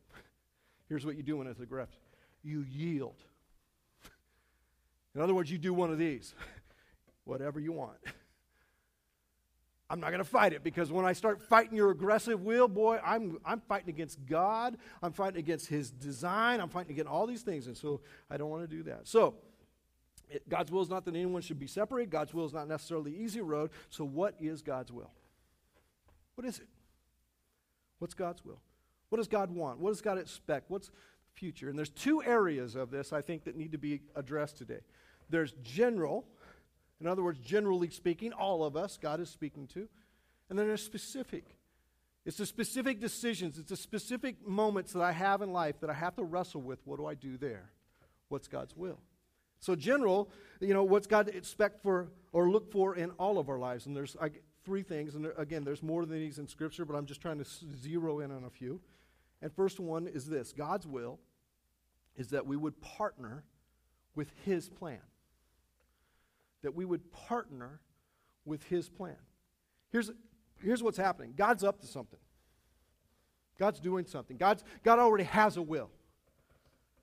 Here's 0.89 1.05
what 1.05 1.17
you 1.17 1.23
do 1.23 1.37
when 1.37 1.47
it's 1.47 1.59
aggressive 1.59 1.99
you 2.43 2.65
yield. 2.69 3.21
In 5.13 5.21
other 5.21 5.33
words, 5.33 5.51
you 5.51 5.57
do 5.57 5.73
one 5.73 5.91
of 5.91 5.97
these 5.97 6.33
whatever 7.25 7.59
you 7.59 7.73
want. 7.73 7.97
I'm 9.89 9.99
not 10.01 10.09
going 10.09 10.19
to 10.19 10.29
fight 10.29 10.51
it 10.53 10.63
because 10.63 10.91
when 10.91 11.05
I 11.05 11.13
start 11.13 11.41
fighting 11.41 11.75
your 11.77 11.91
aggressive 11.91 12.41
will, 12.41 12.67
boy, 12.67 12.99
I'm, 13.05 13.37
I'm 13.45 13.61
fighting 13.61 13.89
against 13.89 14.25
God. 14.25 14.77
I'm 15.01 15.13
fighting 15.13 15.39
against 15.39 15.67
His 15.67 15.91
design. 15.91 16.59
I'm 16.59 16.69
fighting 16.69 16.91
against 16.91 17.09
all 17.09 17.25
these 17.25 17.41
things. 17.41 17.67
And 17.67 17.77
so 17.77 18.01
I 18.29 18.35
don't 18.35 18.49
want 18.49 18.69
to 18.69 18.75
do 18.75 18.83
that. 18.83 19.07
So 19.07 19.35
it, 20.29 20.47
God's 20.49 20.71
will 20.71 20.81
is 20.81 20.89
not 20.89 21.05
that 21.05 21.15
anyone 21.15 21.41
should 21.41 21.59
be 21.59 21.67
separated. 21.67 22.09
God's 22.09 22.33
will 22.33 22.45
is 22.45 22.53
not 22.53 22.67
necessarily 22.67 23.15
easy 23.15 23.39
road. 23.39 23.71
So 23.89 24.03
what 24.03 24.35
is 24.41 24.61
God's 24.61 24.91
will? 24.91 25.11
What 26.35 26.45
is 26.45 26.59
it? 26.59 26.67
What's 27.99 28.13
God's 28.13 28.43
will? 28.45 28.61
What 29.09 29.17
does 29.17 29.27
God 29.27 29.51
want? 29.51 29.79
What 29.79 29.91
does 29.91 30.01
God 30.01 30.17
expect? 30.17 30.69
What's 30.69 30.87
the 30.87 30.93
future? 31.35 31.69
And 31.69 31.77
there's 31.77 31.89
two 31.89 32.21
areas 32.23 32.75
of 32.75 32.91
this 32.91 33.13
I 33.13 33.21
think 33.21 33.45
that 33.45 33.55
need 33.55 33.71
to 33.71 33.77
be 33.77 34.01
addressed 34.15 34.57
today. 34.57 34.81
There's 35.29 35.53
general, 35.63 36.25
in 36.99 37.07
other 37.07 37.23
words, 37.23 37.39
generally 37.39 37.89
speaking, 37.89 38.33
all 38.33 38.63
of 38.63 38.75
us, 38.75 38.97
God 39.01 39.19
is 39.19 39.29
speaking 39.29 39.67
to. 39.67 39.87
And 40.49 40.57
then 40.57 40.67
there's 40.67 40.83
specific. 40.83 41.57
It's 42.25 42.37
the 42.37 42.45
specific 42.45 42.99
decisions, 42.99 43.57
it's 43.57 43.69
the 43.69 43.77
specific 43.77 44.45
moments 44.45 44.91
that 44.93 45.01
I 45.01 45.13
have 45.13 45.41
in 45.41 45.53
life 45.53 45.79
that 45.79 45.89
I 45.89 45.93
have 45.93 46.15
to 46.17 46.23
wrestle 46.23 46.61
with. 46.61 46.79
What 46.83 46.99
do 46.99 47.05
I 47.05 47.13
do 47.13 47.37
there? 47.37 47.71
What's 48.27 48.49
God's 48.49 48.75
will? 48.75 48.99
So, 49.59 49.75
general, 49.75 50.29
you 50.59 50.73
know, 50.73 50.83
what's 50.83 51.07
God 51.07 51.29
expect 51.29 51.81
for 51.81 52.09
or 52.33 52.49
look 52.49 52.71
for 52.71 52.95
in 52.95 53.11
all 53.11 53.39
of 53.39 53.49
our 53.49 53.57
lives? 53.57 53.85
And 53.85 53.95
there's 53.95 54.15
I, 54.21 54.31
three 54.67 54.83
things. 54.83 55.15
And 55.15 55.31
again, 55.37 55.63
there's 55.63 55.81
more 55.81 56.05
than 56.05 56.19
these 56.19 56.37
in 56.37 56.47
Scripture, 56.47 56.85
but 56.85 56.95
I'm 56.95 57.07
just 57.07 57.21
trying 57.21 57.39
to 57.39 57.45
zero 57.75 58.19
in 58.19 58.29
on 58.29 58.43
a 58.43 58.49
few. 58.51 58.79
And 59.41 59.51
first 59.51 59.79
one 59.79 60.05
is 60.05 60.27
this 60.27 60.53
God's 60.53 60.85
will 60.85 61.17
is 62.15 62.29
that 62.29 62.45
we 62.45 62.55
would 62.55 62.79
partner 62.81 63.43
with 64.13 64.31
His 64.45 64.69
plan 64.69 64.99
that 66.63 66.75
we 66.75 66.85
would 66.85 67.11
partner 67.11 67.79
with 68.45 68.63
his 68.63 68.89
plan. 68.89 69.15
Here's, 69.91 70.11
here's 70.61 70.83
what's 70.83 70.97
happening 70.97 71.33
God's 71.35 71.63
up 71.63 71.79
to 71.81 71.87
something, 71.87 72.19
God's 73.59 73.79
doing 73.79 74.05
something. 74.05 74.37
God's, 74.37 74.63
God 74.83 74.99
already 74.99 75.25
has 75.25 75.57
a 75.57 75.61
will. 75.61 75.89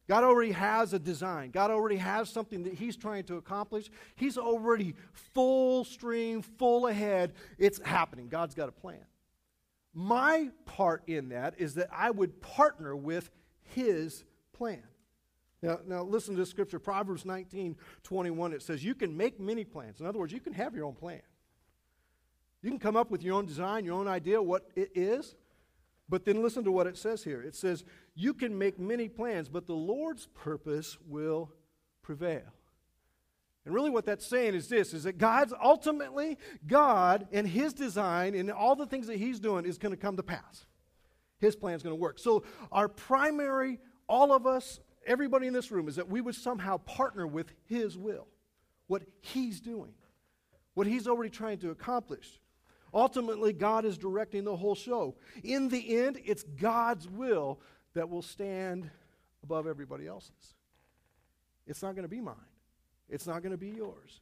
God 0.07 0.23
already 0.23 0.53
has 0.53 0.93
a 0.93 0.99
design. 0.99 1.51
God 1.51 1.71
already 1.71 1.97
has 1.97 2.29
something 2.29 2.65
that 2.65 2.75
He's 2.75 2.97
trying 2.97 3.25
to 3.25 3.37
accomplish. 3.37 3.91
He's 4.17 4.37
already 4.37 4.95
full 5.13 5.85
stream, 5.85 6.43
full 6.43 6.89
ahead. 6.89 7.33
It's 7.59 7.81
happening. 7.83 8.29
God's 8.29 8.55
got 8.55 8.69
a 8.69 8.73
plan. 8.73 9.05
My 9.95 10.51
part 10.67 11.05
in 11.07 11.31
that 11.31 11.55
is 11.57 11.75
that 11.75 11.89
I 11.93 12.11
would 12.11 12.41
partner 12.43 12.95
with 12.95 13.31
His 13.63 14.25
plan. 14.53 14.83
Now, 15.63 15.79
now 15.87 16.03
listen 16.03 16.35
to 16.35 16.41
this 16.41 16.51
scripture, 16.51 16.79
Proverbs 16.79 17.25
19, 17.25 17.77
21. 18.03 18.53
It 18.53 18.61
says, 18.61 18.85
You 18.85 18.95
can 18.95 19.17
make 19.17 19.41
many 19.41 19.65
plans. 19.65 20.01
In 20.01 20.07
other 20.07 20.19
words, 20.19 20.33
you 20.33 20.41
can 20.41 20.53
have 20.53 20.75
your 20.75 20.85
own 20.85 20.95
plan. 20.95 21.23
You 22.61 22.71
can 22.71 22.79
come 22.79 22.97
up 22.97 23.11
with 23.11 23.23
your 23.23 23.37
own 23.37 23.47
design, 23.47 23.85
your 23.85 23.95
own 23.95 24.09
idea 24.09 24.43
what 24.43 24.69
it 24.77 24.91
is. 24.95 25.35
But 26.09 26.27
then 26.27 26.43
listen 26.43 26.65
to 26.65 26.73
what 26.73 26.87
it 26.87 26.99
says 26.99 27.25
here. 27.25 27.41
It 27.41 27.55
says, 27.55 27.85
You 28.15 28.35
can 28.35 28.57
make 28.57 28.79
many 28.79 29.09
plans, 29.09 29.49
but 29.49 29.67
the 29.67 29.75
Lord's 29.75 30.27
purpose 30.35 30.97
will 31.07 31.53
prevail. 32.03 32.43
And 33.65 33.75
really, 33.75 33.91
what 33.91 34.05
that's 34.05 34.27
saying 34.27 34.55
is 34.55 34.69
this 34.69 34.93
is 34.93 35.05
that 35.05 35.19
God's 35.19 35.55
ultimately, 35.63 36.39
God 36.67 37.27
and 37.33 37.47
His 37.47 37.73
design 37.73 38.35
and 38.35 38.51
all 38.51 38.77
the 38.77 38.87
things 38.87 39.07
that 39.07 39.17
He's 39.17 39.41
doing 39.41 39.65
is 39.65 39.79
going 39.79 39.93
to 39.93 40.01
come 40.01 40.17
to 40.17 40.23
pass. 40.23 40.67
His 41.41 41.57
plan 41.57 41.75
is 41.75 41.83
going 41.83 41.97
to 41.97 42.01
work. 42.01 42.19
So, 42.19 42.45
our 42.71 42.89
primary, 42.89 43.79
all 44.07 44.33
of 44.33 44.47
us, 44.47 44.81
everybody 45.07 45.47
in 45.47 45.55
this 45.55 45.71
room, 45.71 45.89
is 45.89 45.97
that 45.97 46.09
we 46.09 46.21
would 46.21 46.35
somehow 46.35 46.77
partner 46.79 47.27
with 47.27 47.53
His 47.65 47.97
will, 47.97 48.29
what 48.87 49.03
He's 49.21 49.61
doing, 49.61 49.95
what 50.75 50.87
He's 50.87 51.09
already 51.09 51.31
trying 51.31 51.59
to 51.59 51.71
accomplish. 51.71 52.41
Ultimately, 52.93 53.53
God 53.53 53.85
is 53.85 53.99
directing 53.99 54.45
the 54.45 54.55
whole 54.55 54.77
show. 54.77 55.17
In 55.43 55.69
the 55.69 55.99
end, 55.99 56.21
it's 56.25 56.45
God's 56.45 57.09
will 57.09 57.61
that 57.95 58.09
will 58.09 58.23
stand 58.23 58.91
above 59.43 59.67
everybody 59.67 60.07
else's. 60.07 60.55
It's 61.67 61.83
not 61.83 61.95
going 61.95 62.05
to 62.05 62.09
be 62.09 62.21
mine, 62.21 62.35
it's 63.09 63.27
not 63.27 63.43
going 63.43 63.53
to 63.53 63.59
be 63.59 63.71
yours. 63.71 64.21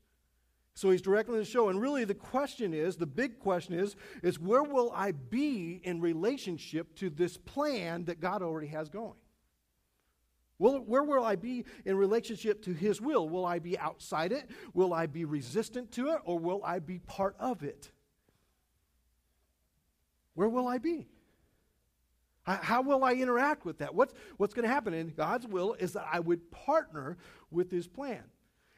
So 0.74 0.90
he's 0.90 1.02
directing 1.02 1.34
the 1.34 1.44
show. 1.44 1.68
And 1.68 1.80
really, 1.80 2.04
the 2.04 2.14
question 2.14 2.72
is 2.72 2.96
the 2.96 3.06
big 3.06 3.38
question 3.38 3.74
is, 3.74 3.94
is 4.22 4.38
where 4.38 4.62
will 4.62 4.90
I 4.94 5.12
be 5.12 5.82
in 5.84 6.00
relationship 6.00 6.94
to 6.96 7.10
this 7.10 7.36
plan 7.36 8.06
that 8.06 8.20
God 8.20 8.42
already 8.42 8.68
has 8.68 8.88
going? 8.88 9.12
Will, 10.58 10.78
where 10.78 11.02
will 11.02 11.24
I 11.24 11.36
be 11.36 11.66
in 11.84 11.96
relationship 11.96 12.62
to 12.62 12.72
His 12.72 13.00
will? 13.00 13.28
Will 13.28 13.44
I 13.44 13.58
be 13.58 13.78
outside 13.78 14.32
it? 14.32 14.48
Will 14.72 14.94
I 14.94 15.06
be 15.06 15.24
resistant 15.24 15.92
to 15.92 16.08
it? 16.08 16.20
Or 16.24 16.38
will 16.38 16.62
I 16.64 16.78
be 16.78 17.00
part 17.00 17.36
of 17.38 17.62
it? 17.62 17.90
Where 20.34 20.48
will 20.48 20.68
I 20.68 20.78
be? 20.78 21.08
How 22.44 22.82
will 22.82 23.04
I 23.04 23.12
interact 23.12 23.64
with 23.64 23.78
that? 23.78 23.94
What's, 23.94 24.14
what's 24.36 24.52
going 24.52 24.64
to 24.64 24.72
happen? 24.72 24.94
And 24.94 25.14
God's 25.14 25.46
will 25.46 25.74
is 25.74 25.92
that 25.92 26.06
I 26.12 26.18
would 26.18 26.50
partner 26.50 27.16
with 27.50 27.70
His 27.70 27.86
plan. 27.86 28.22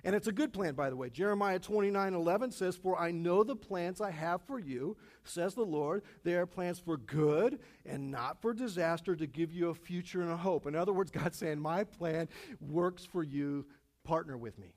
And 0.05 0.14
it's 0.14 0.27
a 0.27 0.33
good 0.33 0.53
plan, 0.53 0.74
by 0.74 0.90
the 0.90 0.96
way. 0.96 1.09
Jeremiah 1.09 1.59
29 1.59 2.12
11 2.12 2.50
says, 2.50 2.77
For 2.77 3.00
I 3.00 3.11
know 3.11 3.42
the 3.42 3.57
plans 3.57 4.03
I 4.03 4.11
have 4.11 4.42
for 4.42 4.59
you, 4.59 4.98
says 5.24 5.55
the 5.55 5.64
Lord. 5.64 6.03
They 6.24 6.35
are 6.35 6.44
plans 6.44 6.79
for 6.79 6.98
good 6.98 7.59
and 7.87 8.11
not 8.11 8.42
for 8.42 8.53
disaster 8.53 9.16
to 9.16 9.27
give 9.27 9.50
you 9.50 9.70
a 9.70 9.74
future 9.74 10.20
and 10.20 10.31
a 10.31 10.37
hope. 10.37 10.66
In 10.66 10.77
other 10.77 10.92
words, 10.92 11.11
God's 11.11 11.38
saying, 11.38 11.59
My 11.59 11.85
plan 11.85 12.29
works 12.61 13.07
for 13.07 13.22
you. 13.22 13.64
Partner 14.05 14.37
with 14.37 14.59
me. 14.59 14.74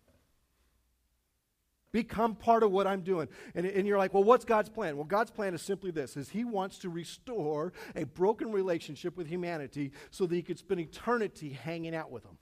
Become 1.98 2.36
part 2.36 2.62
of 2.62 2.72
what 2.72 2.86
I'm 2.86 3.02
doing. 3.02 3.28
And, 3.56 3.66
and 3.66 3.88
you're 3.88 3.98
like, 3.98 4.14
well, 4.14 4.24
what's 4.24 4.46
God's 4.46 4.70
plan? 4.70 4.98
Well, 4.98 5.06
God's 5.06 5.32
plan 5.32 5.56
is 5.56 5.64
simply 5.64 5.90
this 5.90 6.16
is 6.16 6.30
he 6.30 6.46
wants 6.46 6.78
to 6.80 6.90
restore 6.90 7.74
a 7.96 8.04
broken 8.04 8.52
relationship 8.52 9.18
with 9.18 9.26
humanity 9.26 9.92
so 10.12 10.28
that 10.28 10.36
he 10.36 10.44
could 10.44 10.60
spend 10.60 10.80
eternity 10.80 11.50
hanging 11.50 11.96
out 11.96 12.12
with 12.12 12.22
them. 12.22 12.38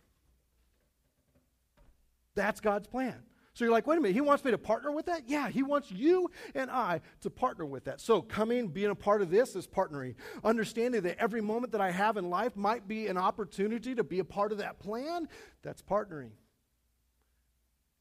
That's 2.36 2.60
God's 2.60 2.86
plan. 2.86 3.24
So 3.54 3.64
you're 3.64 3.72
like, 3.72 3.88
wait 3.88 3.98
a 3.98 4.02
minute, 4.02 4.14
he 4.14 4.20
wants 4.20 4.44
me 4.44 4.52
to 4.52 4.58
partner 4.58 4.92
with 4.92 5.06
that? 5.06 5.30
Yeah, 5.30 5.48
he 5.48 5.64
wants 5.64 5.90
you 5.90 6.30
and 6.54 6.70
I 6.70 7.00
to 7.22 7.30
partner 7.30 7.66
with 7.66 7.86
that. 7.86 8.02
So 8.02 8.22
coming, 8.22 8.68
being 8.68 8.92
a 8.92 8.96
part 8.96 9.22
of 9.22 9.30
this 9.30 9.56
is 9.56 9.68
partnering. 9.68 10.16
Understanding 10.44 11.04
that 11.04 11.18
every 11.18 11.40
moment 11.40 11.72
that 11.72 11.80
I 11.80 11.92
have 11.92 12.18
in 12.18 12.30
life 12.30 12.58
might 12.58 12.90
be 12.90 13.08
an 13.08 13.18
opportunity 13.18 13.96
to 13.96 14.04
be 14.04 14.20
a 14.20 14.26
part 14.26 14.52
of 14.52 14.58
that 14.58 14.80
plan, 14.80 15.30
that's 15.64 15.82
partnering. 15.82 16.32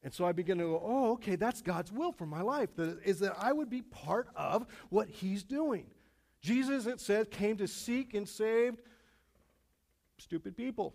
And 0.05 0.13
so 0.13 0.27
I 0.27 0.33
begin 0.33 0.59
to 0.59 0.65
go, 0.65 0.83
oh, 0.85 1.13
okay, 1.13 1.35
that's 1.35 1.63
God's 1.63 1.91
will 1.91 2.13
for 2.13 2.27
my 2.27 2.43
life, 2.43 2.69
that 2.77 2.99
is 3.05 3.19
that 3.21 3.35
I 3.39 3.53
would 3.53 3.71
be 3.71 3.81
part 3.81 4.29
of 4.37 4.67
what 4.91 5.09
he's 5.09 5.43
doing. 5.43 5.87
Jesus, 6.43 6.85
it 6.87 7.01
said, 7.01 7.31
came 7.31 7.57
to 7.57 7.67
seek 7.67 8.13
and 8.13 8.29
save 8.29 8.77
stupid 10.19 10.59
people. 10.59 10.95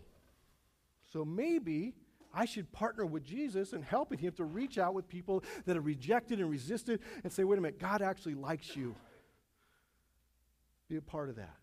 So 1.11 1.25
maybe 1.25 1.95
I 2.31 2.45
should 2.45 2.71
partner 2.71 3.03
with 3.03 3.23
Jesus 3.23 3.73
and 3.73 3.83
helping 3.83 4.19
him 4.19 4.33
to 4.33 4.45
reach 4.45 4.77
out 4.77 4.93
with 4.93 5.09
people 5.09 5.43
that 5.65 5.75
are 5.75 5.81
rejected 5.81 6.39
and 6.39 6.47
resisted 6.47 6.99
and 7.23 7.33
say, 7.33 7.43
wait 7.43 7.57
a 7.57 7.61
minute, 7.61 7.79
God 7.79 8.03
actually 8.03 8.35
likes 8.35 8.75
you. 8.75 8.95
Be 10.87 10.97
a 10.97 11.01
part 11.01 11.29
of 11.29 11.35
that. 11.37 11.55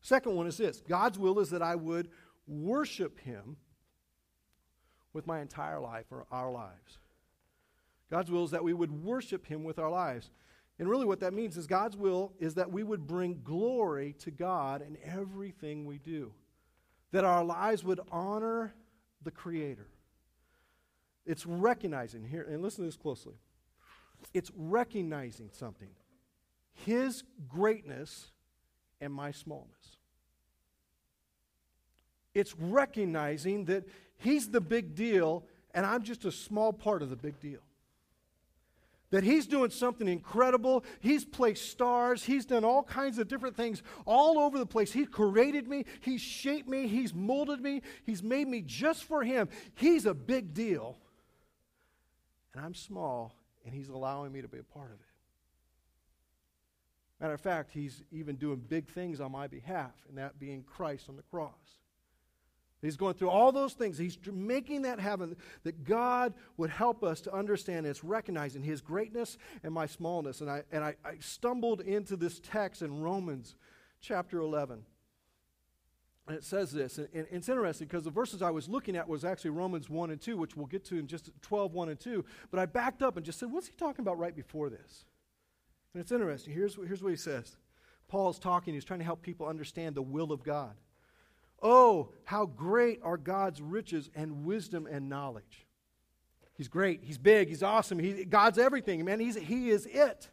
Second 0.00 0.36
one 0.36 0.46
is 0.46 0.56
this 0.56 0.80
God's 0.88 1.18
will 1.18 1.38
is 1.38 1.50
that 1.50 1.62
I 1.62 1.74
would 1.74 2.08
worship 2.46 3.18
him 3.20 3.58
with 5.18 5.26
my 5.26 5.40
entire 5.40 5.80
life 5.80 6.06
or 6.12 6.26
our 6.30 6.48
lives. 6.52 6.98
God's 8.08 8.30
will 8.30 8.44
is 8.44 8.52
that 8.52 8.62
we 8.62 8.72
would 8.72 9.02
worship 9.02 9.44
him 9.44 9.64
with 9.64 9.80
our 9.80 9.90
lives. 9.90 10.30
And 10.78 10.88
really, 10.88 11.06
what 11.06 11.18
that 11.18 11.34
means 11.34 11.56
is 11.56 11.66
God's 11.66 11.96
will 11.96 12.32
is 12.38 12.54
that 12.54 12.70
we 12.70 12.84
would 12.84 13.04
bring 13.04 13.40
glory 13.42 14.14
to 14.20 14.30
God 14.30 14.80
in 14.80 14.96
everything 15.04 15.86
we 15.86 15.98
do. 15.98 16.30
that 17.12 17.24
our 17.24 17.44
lives 17.44 17.84
would 17.84 18.00
honor 18.10 18.74
the 19.22 19.30
Creator. 19.30 19.86
It's 21.26 21.46
recognizing 21.46 22.24
here, 22.24 22.46
and 22.48 22.62
listen 22.62 22.84
to 22.84 22.88
this 22.88 22.96
closely. 22.96 23.34
It's 24.34 24.50
recognizing 24.56 25.50
something 25.52 25.90
His 26.72 27.22
greatness 27.48 28.30
and 29.00 29.12
my 29.12 29.30
smallness. 29.30 29.96
It's 32.34 32.54
recognizing 32.58 33.64
that 33.66 33.84
He's 34.18 34.50
the 34.50 34.60
big 34.60 34.94
deal 34.94 35.44
and 35.74 35.86
I'm 35.86 36.02
just 36.02 36.24
a 36.24 36.32
small 36.32 36.72
part 36.72 37.02
of 37.02 37.10
the 37.10 37.16
big 37.16 37.38
deal. 37.40 37.60
That 39.10 39.24
he's 39.24 39.46
doing 39.46 39.70
something 39.70 40.06
incredible. 40.06 40.84
He's 41.00 41.24
placed 41.24 41.70
stars. 41.70 42.24
He's 42.24 42.44
done 42.44 42.64
all 42.64 42.82
kinds 42.82 43.18
of 43.18 43.28
different 43.28 43.56
things 43.56 43.82
all 44.04 44.38
over 44.38 44.58
the 44.58 44.66
place. 44.66 44.92
He 44.92 45.06
created 45.06 45.66
me. 45.66 45.84
He's 46.00 46.20
shaped 46.20 46.68
me. 46.68 46.88
He's 46.88 47.14
molded 47.14 47.60
me. 47.60 47.82
He's 48.04 48.22
made 48.22 48.48
me 48.48 48.60
just 48.60 49.04
for 49.04 49.22
him. 49.22 49.48
He's 49.76 50.04
a 50.04 50.12
big 50.12 50.52
deal. 50.52 50.98
And 52.54 52.64
I'm 52.64 52.74
small, 52.74 53.34
and 53.64 53.72
he's 53.72 53.88
allowing 53.88 54.32
me 54.32 54.42
to 54.42 54.48
be 54.48 54.58
a 54.58 54.62
part 54.64 54.90
of 54.90 54.98
it. 54.98 55.06
Matter 57.20 57.34
of 57.34 57.40
fact, 57.40 57.70
he's 57.72 58.02
even 58.10 58.36
doing 58.36 58.56
big 58.56 58.88
things 58.88 59.20
on 59.20 59.32
my 59.32 59.46
behalf, 59.46 59.94
and 60.08 60.18
that 60.18 60.38
being 60.38 60.64
Christ 60.64 61.08
on 61.08 61.16
the 61.16 61.22
cross. 61.22 61.78
He's 62.80 62.96
going 62.96 63.14
through 63.14 63.30
all 63.30 63.50
those 63.50 63.72
things. 63.72 63.98
He's 63.98 64.16
making 64.30 64.82
that 64.82 65.00
happen, 65.00 65.36
that 65.64 65.84
God 65.84 66.34
would 66.56 66.70
help 66.70 67.02
us 67.02 67.20
to 67.22 67.34
understand 67.34 67.86
it's 67.86 68.04
recognizing 68.04 68.62
His 68.62 68.80
greatness 68.80 69.36
and 69.64 69.74
my 69.74 69.86
smallness. 69.86 70.40
And 70.40 70.50
I, 70.50 70.62
and 70.70 70.84
I, 70.84 70.94
I 71.04 71.14
stumbled 71.18 71.80
into 71.80 72.16
this 72.16 72.40
text 72.40 72.82
in 72.82 73.00
Romans 73.00 73.56
chapter 74.00 74.38
11. 74.38 74.84
And 76.28 76.36
it 76.36 76.44
says 76.44 76.70
this, 76.72 76.98
and, 76.98 77.08
and 77.14 77.26
it's 77.32 77.48
interesting 77.48 77.88
because 77.88 78.04
the 78.04 78.10
verses 78.10 78.42
I 78.42 78.50
was 78.50 78.68
looking 78.68 78.96
at 78.96 79.08
was 79.08 79.24
actually 79.24 79.50
Romans 79.50 79.88
1 79.88 80.10
and 80.10 80.20
2, 80.20 80.36
which 80.36 80.56
we'll 80.56 80.66
get 80.66 80.84
to 80.86 80.98
in 80.98 81.06
just 81.06 81.30
12, 81.40 81.72
1 81.72 81.88
and 81.88 81.98
2. 81.98 82.24
But 82.50 82.60
I 82.60 82.66
backed 82.66 83.02
up 83.02 83.16
and 83.16 83.24
just 83.24 83.40
said, 83.40 83.50
what's 83.50 83.66
he 83.66 83.72
talking 83.76 84.02
about 84.02 84.18
right 84.18 84.36
before 84.36 84.68
this? 84.68 85.06
And 85.94 86.02
it's 86.02 86.12
interesting. 86.12 86.52
Here's, 86.52 86.76
here's 86.76 87.02
what 87.02 87.10
he 87.10 87.16
says 87.16 87.56
Paul 88.08 88.30
is 88.30 88.38
talking, 88.38 88.74
he's 88.74 88.84
trying 88.84 89.00
to 89.00 89.04
help 89.04 89.22
people 89.22 89.46
understand 89.46 89.94
the 89.94 90.02
will 90.02 90.30
of 90.30 90.44
God. 90.44 90.74
Oh, 91.62 92.10
how 92.24 92.46
great 92.46 93.00
are 93.02 93.16
God's 93.16 93.60
riches 93.60 94.10
and 94.14 94.44
wisdom 94.44 94.86
and 94.90 95.08
knowledge. 95.08 95.66
He's 96.54 96.68
great. 96.68 97.00
He's 97.04 97.18
big. 97.18 97.48
He's 97.48 97.62
awesome. 97.62 97.98
He, 97.98 98.24
God's 98.24 98.58
everything, 98.58 99.04
man. 99.04 99.20
He's, 99.20 99.36
he 99.36 99.70
is 99.70 99.86
it. 99.86 100.28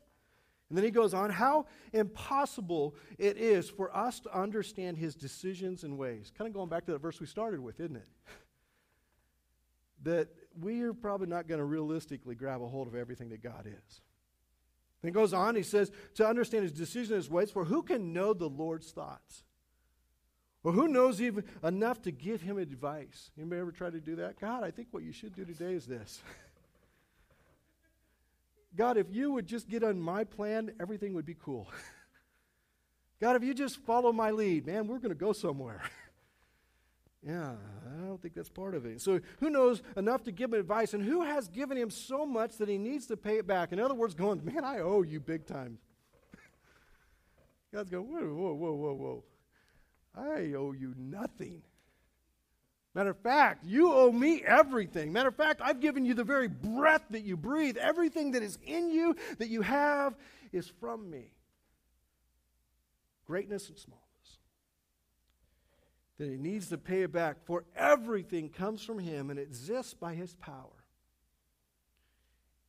And 0.70 0.78
then 0.78 0.84
he 0.84 0.90
goes 0.92 1.14
on, 1.14 1.30
how 1.30 1.68
impossible 1.94 2.96
it 3.20 3.38
is 3.38 3.70
for 3.70 3.96
us 3.96 4.20
to 4.22 4.36
understand 4.36 4.98
his 4.98 5.16
decisions 5.16 5.84
and 5.84 5.98
ways. 5.98 6.32
Kind 6.36 6.48
of 6.48 6.54
going 6.54 6.70
back 6.70 6.86
to 6.86 6.92
that 6.94 7.02
verse 7.02 7.20
we 7.20 7.28
started 7.28 7.60
with, 7.60 7.80
isn't 7.80 7.96
it? 7.96 8.08
that 10.04 10.30
we 10.60 10.82
are 10.82 10.94
probably 10.94 11.28
not 11.28 11.48
going 11.48 11.60
to 11.60 11.66
realistically 11.66 12.34
grab 12.34 12.62
a 12.62 12.68
hold 12.68 12.88
of 12.88 12.96
everything 12.96 13.30
that 13.30 13.44
God 13.44 13.68
is. 13.68 14.02
Then 15.02 15.10
he 15.10 15.12
goes 15.12 15.34
on, 15.34 15.56
he 15.56 15.62
says, 15.62 15.92
to 16.16 16.28
understand 16.28 16.64
his 16.64 16.72
decisions 16.72 17.12
and 17.12 17.18
his 17.18 17.30
ways, 17.30 17.52
for 17.52 17.66
who 17.66 17.84
can 17.84 18.12
know 18.14 18.34
the 18.34 18.50
Lord's 18.50 18.92
thoughts? 18.92 19.44
Or 20.66 20.72
who 20.72 20.88
knows 20.88 21.22
even 21.22 21.44
enough 21.64 22.02
to 22.02 22.12
give 22.12 22.42
him 22.42 22.58
advice? 22.58 23.30
Anybody 23.38 23.62
ever 23.62 23.72
try 23.72 23.92
to 23.92 24.00
do 24.00 24.16
that? 24.16 24.40
God, 24.40 24.64
I 24.64 24.72
think 24.72 24.88
what 24.90 25.04
you 25.04 25.12
should 25.12 25.36
do 25.36 25.46
today 25.46 25.76
is 25.76 25.86
this. 25.86 26.24
God, 28.76 28.98
if 28.98 29.06
you 29.12 29.32
would 29.32 29.46
just 29.46 29.70
get 29.70 29.84
on 29.84 30.02
my 30.02 30.24
plan, 30.24 30.72
everything 30.82 31.14
would 31.14 31.26
be 31.26 31.36
cool. 31.36 31.72
God, 33.22 33.36
if 33.36 33.44
you 33.44 33.54
just 33.54 33.78
follow 33.86 34.12
my 34.12 34.32
lead, 34.32 34.66
man, 34.66 34.88
we're 34.88 34.98
going 34.98 35.10
to 35.10 35.16
go 35.16 35.34
somewhere. 35.34 35.84
yeah, 37.24 37.52
I 37.52 38.08
don't 38.08 38.20
think 38.20 38.34
that's 38.34 38.50
part 38.50 38.74
of 38.74 38.88
it. 38.88 39.02
So, 39.02 39.22
who 39.40 39.52
knows 39.52 39.84
enough 39.96 40.24
to 40.24 40.32
give 40.32 40.52
him 40.52 40.60
advice, 40.60 40.96
and 40.96 41.04
who 41.04 41.22
has 41.22 41.48
given 41.48 41.78
him 41.78 41.92
so 41.92 42.26
much 42.26 42.58
that 42.58 42.68
he 42.68 42.80
needs 42.80 43.06
to 43.08 43.18
pay 43.18 43.38
it 43.38 43.46
back? 43.46 43.72
In 43.72 43.80
other 43.80 43.94
words, 43.94 44.16
going, 44.16 44.44
man, 44.44 44.66
I 44.66 44.80
owe 44.80 45.04
you 45.04 45.20
big 45.20 45.46
time. 45.46 45.78
God's 47.72 47.92
going, 47.92 48.12
whoa, 48.12 48.34
whoa, 48.34 48.54
whoa, 48.54 48.74
whoa, 48.74 48.94
whoa. 48.94 49.24
I 50.18 50.54
owe 50.54 50.72
you 50.72 50.94
nothing. 50.98 51.62
Matter 52.94 53.10
of 53.10 53.18
fact, 53.18 53.66
you 53.66 53.92
owe 53.92 54.12
me 54.12 54.42
everything. 54.42 55.12
Matter 55.12 55.28
of 55.28 55.36
fact, 55.36 55.60
I've 55.62 55.82
given 55.82 56.06
you 56.06 56.14
the 56.14 56.24
very 56.24 56.48
breath 56.48 57.04
that 57.10 57.24
you 57.24 57.36
breathe. 57.36 57.76
Everything 57.76 58.32
that 58.32 58.42
is 58.42 58.58
in 58.66 58.90
you, 58.90 59.18
that 59.38 59.50
you 59.50 59.62
have, 59.62 60.16
is 60.54 60.72
from 60.80 61.10
me. 61.10 61.34
Greatness 63.28 63.68
and 63.68 63.78
smallness. 63.78 64.06
That 66.18 66.30
he 66.30 66.38
needs 66.38 66.70
to 66.70 66.78
pay 66.78 67.02
it 67.02 67.12
back, 67.12 67.46
for 67.46 67.66
everything 67.76 68.48
comes 68.48 68.82
from 68.82 69.00
him 69.00 69.30
and 69.30 69.38
exists 69.38 69.94
by 69.94 70.14
his 70.14 70.34
power. 70.36 70.86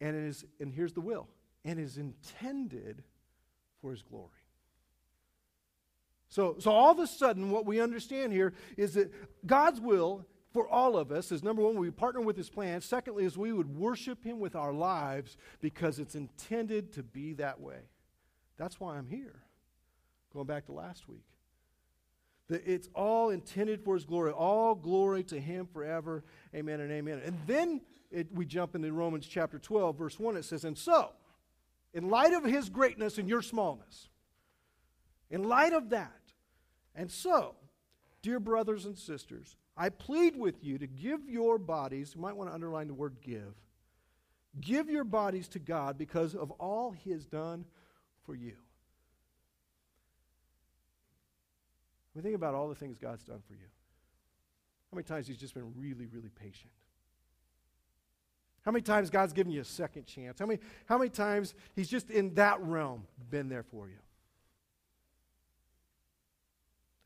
And, 0.01 0.17
it 0.17 0.25
is, 0.25 0.45
and 0.59 0.73
here's 0.73 0.93
the 0.93 1.01
will, 1.01 1.29
and 1.65 1.79
is 1.79 1.99
intended 1.99 3.05
for 3.81 3.93
his 3.93 4.03
glory. 4.03 4.31
So, 6.29 6.57
so 6.59 6.71
all 6.71 6.93
of 6.93 6.99
a 6.99 7.07
sudden, 7.07 7.51
what 7.51 7.67
we 7.67 7.81
understand 7.81 8.33
here 8.33 8.53
is 8.77 8.95
that 8.95 9.13
God's 9.47 9.81
will 9.81 10.27
for 10.57 10.67
all 10.67 10.97
of 10.97 11.13
us 11.13 11.33
is 11.33 11.43
number 11.43 11.61
one, 11.61 11.77
we 11.77 11.91
partner 11.91 12.23
with 12.23 12.35
his 12.35 12.49
plan. 12.49 12.81
Secondly, 12.81 13.27
is 13.27 13.37
we 13.37 13.53
would 13.53 13.77
worship 13.77 14.25
him 14.25 14.41
with 14.41 14.57
our 14.57 14.73
lives 14.73 15.37
because 15.61 15.99
it's 15.99 16.15
intended 16.15 16.95
to 16.95 17.03
be 17.03 17.35
that 17.35 17.61
way. 17.61 17.81
That's 18.57 18.81
why 18.81 18.97
I'm 18.97 19.07
here. 19.07 19.43
Going 20.33 20.47
back 20.47 20.65
to 20.67 20.73
last 20.73 21.09
week. 21.11 21.27
That 22.49 22.67
it's 22.67 22.89
all 22.95 23.29
intended 23.29 23.85
for 23.85 23.97
his 23.97 24.07
glory. 24.07 24.33
All 24.33 24.75
glory 24.75 25.25
to 25.25 25.39
him 25.39 25.67
forever. 25.67 26.25
Amen 26.55 26.81
and 26.81 26.91
amen. 26.91 27.21
And 27.23 27.39
then 27.47 27.83
it, 28.11 28.33
we 28.33 28.47
jump 28.47 28.75
into 28.75 28.91
Romans 28.95 29.27
chapter 29.27 29.59
12, 29.59 29.99
verse 29.99 30.19
1. 30.19 30.39
It 30.39 30.47
says, 30.47 30.65
And 30.65 30.79
so, 30.79 31.11
in 31.93 32.09
light 32.09 32.33
of 32.33 32.45
his 32.45 32.71
greatness 32.71 33.19
and 33.19 33.29
your 33.29 33.43
smallness, 33.43 34.09
in 35.29 35.45
light 35.45 35.75
of 35.75 35.91
that, 35.91 36.16
and 36.97 37.11
so, 37.11 37.55
dear 38.23 38.41
brothers 38.41 38.87
and 38.87 38.99
sisters, 38.99 39.55
I 39.77 39.91
plead 39.91 40.37
with 40.37 40.65
you 40.65 40.79
to 40.79 40.87
give 40.87 41.29
your 41.29 41.59
bodies, 41.59 42.13
you 42.15 42.21
might 42.21 42.37
want 42.37 42.51
to 42.51 42.55
underline 42.55 42.89
the 42.89 42.95
word 42.95 43.17
give, 43.21 43.55
give 44.61 44.89
your 44.89 45.05
bodies 45.05 45.47
to 45.49 45.59
God 45.59 45.99
because 45.99 46.35
of 46.35 46.51
all 46.53 46.91
He 46.91 47.11
has 47.11 47.27
done 47.27 47.67
for 48.25 48.35
you. 48.35 48.55
Mean, 52.17 52.23
think 52.23 52.35
about 52.35 52.55
all 52.55 52.69
the 52.69 52.75
things 52.75 52.97
God's 52.97 53.23
done 53.25 53.43
for 53.47 53.53
you. 53.53 53.69
How 54.91 54.97
many 54.97 55.05
times 55.05 55.27
He's 55.27 55.37
just 55.37 55.53
been 55.53 55.71
really, 55.77 56.07
really 56.07 56.31
patient? 56.31 56.73
How 58.63 58.73
many 58.73 58.83
times 58.83 59.11
God's 59.11 59.35
given 59.35 59.53
you 59.53 59.61
a 59.61 59.65
second 59.65 60.07
chance? 60.07 60.41
How 60.41 60.47
many, 60.47 60.59
how 60.87 60.97
many 60.97 61.11
times 61.11 61.55
He's 61.75 61.89
just 61.89 62.11
in 62.11 62.35
that 62.35 62.61
realm 62.63 63.07
been 63.29 63.51
there 63.51 63.63
for 63.63 63.89
you? 63.89 63.99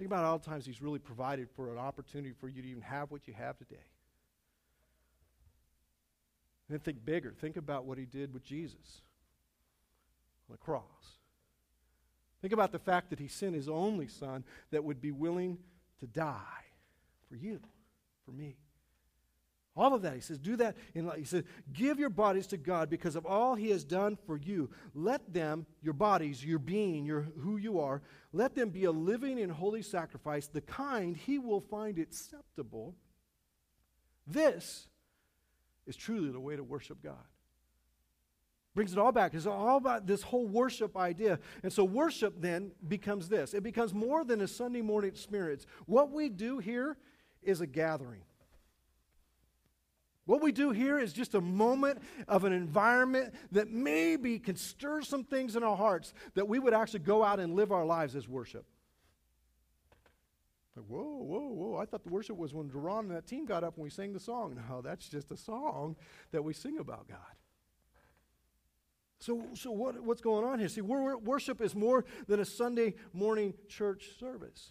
Think 0.00 0.08
about 0.08 0.24
all 0.24 0.38
the 0.38 0.46
times 0.46 0.64
He's 0.64 0.80
really 0.80 0.98
provided 0.98 1.50
for 1.54 1.70
an 1.70 1.76
opportunity 1.76 2.32
for 2.40 2.48
you 2.48 2.62
to 2.62 2.68
even 2.68 2.80
have 2.80 3.10
what 3.10 3.28
you 3.28 3.34
have 3.34 3.58
today. 3.58 3.84
And 6.66 6.70
then 6.70 6.78
think 6.78 7.04
bigger. 7.04 7.34
Think 7.38 7.58
about 7.58 7.84
what 7.84 7.98
He 7.98 8.06
did 8.06 8.32
with 8.32 8.42
Jesus 8.42 9.02
on 10.48 10.54
the 10.54 10.56
cross. 10.56 11.18
Think 12.40 12.54
about 12.54 12.72
the 12.72 12.78
fact 12.78 13.10
that 13.10 13.18
He 13.18 13.28
sent 13.28 13.54
His 13.54 13.68
only 13.68 14.08
Son 14.08 14.42
that 14.70 14.82
would 14.82 15.02
be 15.02 15.10
willing 15.12 15.58
to 15.98 16.06
die 16.06 16.64
for 17.28 17.36
you, 17.36 17.60
for 18.24 18.30
me. 18.30 18.56
All 19.76 19.94
of 19.94 20.02
that. 20.02 20.14
He 20.14 20.20
says, 20.20 20.38
do 20.38 20.56
that. 20.56 20.76
In, 20.94 21.06
life. 21.06 21.18
he 21.18 21.24
says, 21.24 21.44
give 21.72 21.98
your 21.98 22.10
bodies 22.10 22.46
to 22.48 22.56
God 22.56 22.90
because 22.90 23.14
of 23.14 23.24
all 23.24 23.54
He 23.54 23.70
has 23.70 23.84
done 23.84 24.18
for 24.26 24.36
you. 24.36 24.70
Let 24.94 25.32
them, 25.32 25.64
your 25.80 25.94
bodies, 25.94 26.44
your 26.44 26.58
being, 26.58 27.04
your 27.04 27.28
who 27.40 27.56
you 27.56 27.78
are, 27.78 28.02
let 28.32 28.54
them 28.54 28.70
be 28.70 28.84
a 28.84 28.90
living 28.90 29.40
and 29.40 29.50
holy 29.50 29.82
sacrifice, 29.82 30.48
the 30.48 30.60
kind 30.60 31.16
He 31.16 31.38
will 31.38 31.60
find 31.60 31.98
acceptable. 31.98 32.96
This 34.26 34.88
is 35.86 35.96
truly 35.96 36.30
the 36.30 36.40
way 36.40 36.56
to 36.56 36.64
worship 36.64 37.02
God. 37.02 37.24
Brings 38.74 38.92
it 38.92 38.98
all 38.98 39.12
back. 39.12 39.34
It's 39.34 39.46
all 39.46 39.76
about 39.76 40.06
this 40.06 40.22
whole 40.22 40.46
worship 40.46 40.96
idea. 40.96 41.40
And 41.62 41.72
so 41.72 41.82
worship 41.82 42.40
then 42.40 42.70
becomes 42.86 43.28
this. 43.28 43.52
It 43.52 43.64
becomes 43.64 43.92
more 43.92 44.24
than 44.24 44.40
a 44.40 44.48
Sunday 44.48 44.80
morning 44.80 45.10
experience. 45.10 45.66
What 45.86 46.12
we 46.12 46.28
do 46.28 46.58
here 46.58 46.96
is 47.42 47.60
a 47.60 47.66
gathering. 47.66 48.22
What 50.30 50.42
we 50.42 50.52
do 50.52 50.70
here 50.70 50.96
is 50.96 51.12
just 51.12 51.34
a 51.34 51.40
moment 51.40 52.00
of 52.28 52.44
an 52.44 52.52
environment 52.52 53.34
that 53.50 53.72
maybe 53.72 54.38
can 54.38 54.54
stir 54.54 55.02
some 55.02 55.24
things 55.24 55.56
in 55.56 55.64
our 55.64 55.76
hearts 55.76 56.14
that 56.34 56.46
we 56.46 56.60
would 56.60 56.72
actually 56.72 57.00
go 57.00 57.24
out 57.24 57.40
and 57.40 57.56
live 57.56 57.72
our 57.72 57.84
lives 57.84 58.14
as 58.14 58.28
worship. 58.28 58.64
Like, 60.76 60.86
whoa, 60.86 61.02
whoa, 61.02 61.48
whoa. 61.48 61.78
I 61.78 61.84
thought 61.84 62.04
the 62.04 62.10
worship 62.10 62.36
was 62.36 62.54
when 62.54 62.68
Duran 62.68 63.06
and 63.06 63.10
that 63.16 63.26
team 63.26 63.44
got 63.44 63.64
up 63.64 63.74
and 63.74 63.82
we 63.82 63.90
sang 63.90 64.12
the 64.12 64.20
song. 64.20 64.56
No, 64.68 64.80
that's 64.80 65.08
just 65.08 65.32
a 65.32 65.36
song 65.36 65.96
that 66.30 66.44
we 66.44 66.52
sing 66.52 66.78
about 66.78 67.08
God. 67.08 67.18
So, 69.18 69.42
so 69.54 69.72
what, 69.72 70.00
what's 70.00 70.20
going 70.20 70.44
on 70.44 70.60
here? 70.60 70.68
See, 70.68 70.80
worship 70.80 71.60
is 71.60 71.74
more 71.74 72.04
than 72.28 72.38
a 72.38 72.44
Sunday 72.44 72.94
morning 73.12 73.52
church 73.68 74.10
service. 74.20 74.70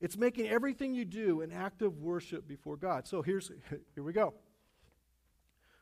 It's 0.00 0.16
making 0.16 0.48
everything 0.48 0.94
you 0.94 1.04
do 1.04 1.40
an 1.40 1.50
act 1.52 1.82
of 1.82 1.98
worship 1.98 2.46
before 2.46 2.76
God. 2.76 3.06
So 3.06 3.22
here's 3.22 3.50
here 3.94 4.04
we 4.04 4.12
go. 4.12 4.34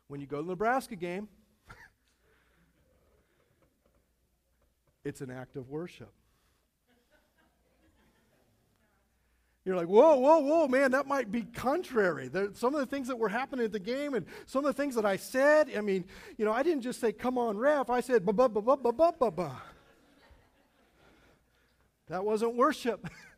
When 0.07 0.21
you 0.21 0.27
go 0.27 0.37
to 0.37 0.43
the 0.43 0.49
Nebraska 0.49 0.95
game, 0.95 1.27
it's 5.03 5.21
an 5.21 5.31
act 5.31 5.57
of 5.57 5.69
worship. 5.69 6.11
You're 9.65 9.75
like, 9.75 9.87
whoa, 9.87 10.17
whoa, 10.17 10.39
whoa, 10.41 10.67
man, 10.67 10.91
that 10.91 11.07
might 11.07 11.31
be 11.31 11.41
contrary. 11.41 12.27
There, 12.27 12.49
some 12.53 12.75
of 12.75 12.79
the 12.81 12.85
things 12.85 13.07
that 13.07 13.17
were 13.17 13.29
happening 13.29 13.65
at 13.65 13.71
the 13.71 13.79
game 13.79 14.13
and 14.13 14.27
some 14.45 14.63
of 14.63 14.75
the 14.75 14.79
things 14.79 14.93
that 14.93 15.05
I 15.05 15.15
said, 15.15 15.71
I 15.75 15.81
mean, 15.81 16.05
you 16.37 16.45
know, 16.45 16.53
I 16.53 16.61
didn't 16.61 16.83
just 16.83 17.01
say, 17.01 17.11
come 17.11 17.39
on, 17.39 17.57
ref. 17.57 17.89
I 17.89 17.99
said, 18.01 18.23
ba 18.23 18.31
ba 18.31 18.47
ba 18.47 18.61
ba 18.61 18.77
ba 18.77 18.93
ba 18.93 19.11
ba 19.19 19.31
ba. 19.31 19.61
That 22.09 22.23
wasn't 22.23 22.55
worship. 22.55 23.09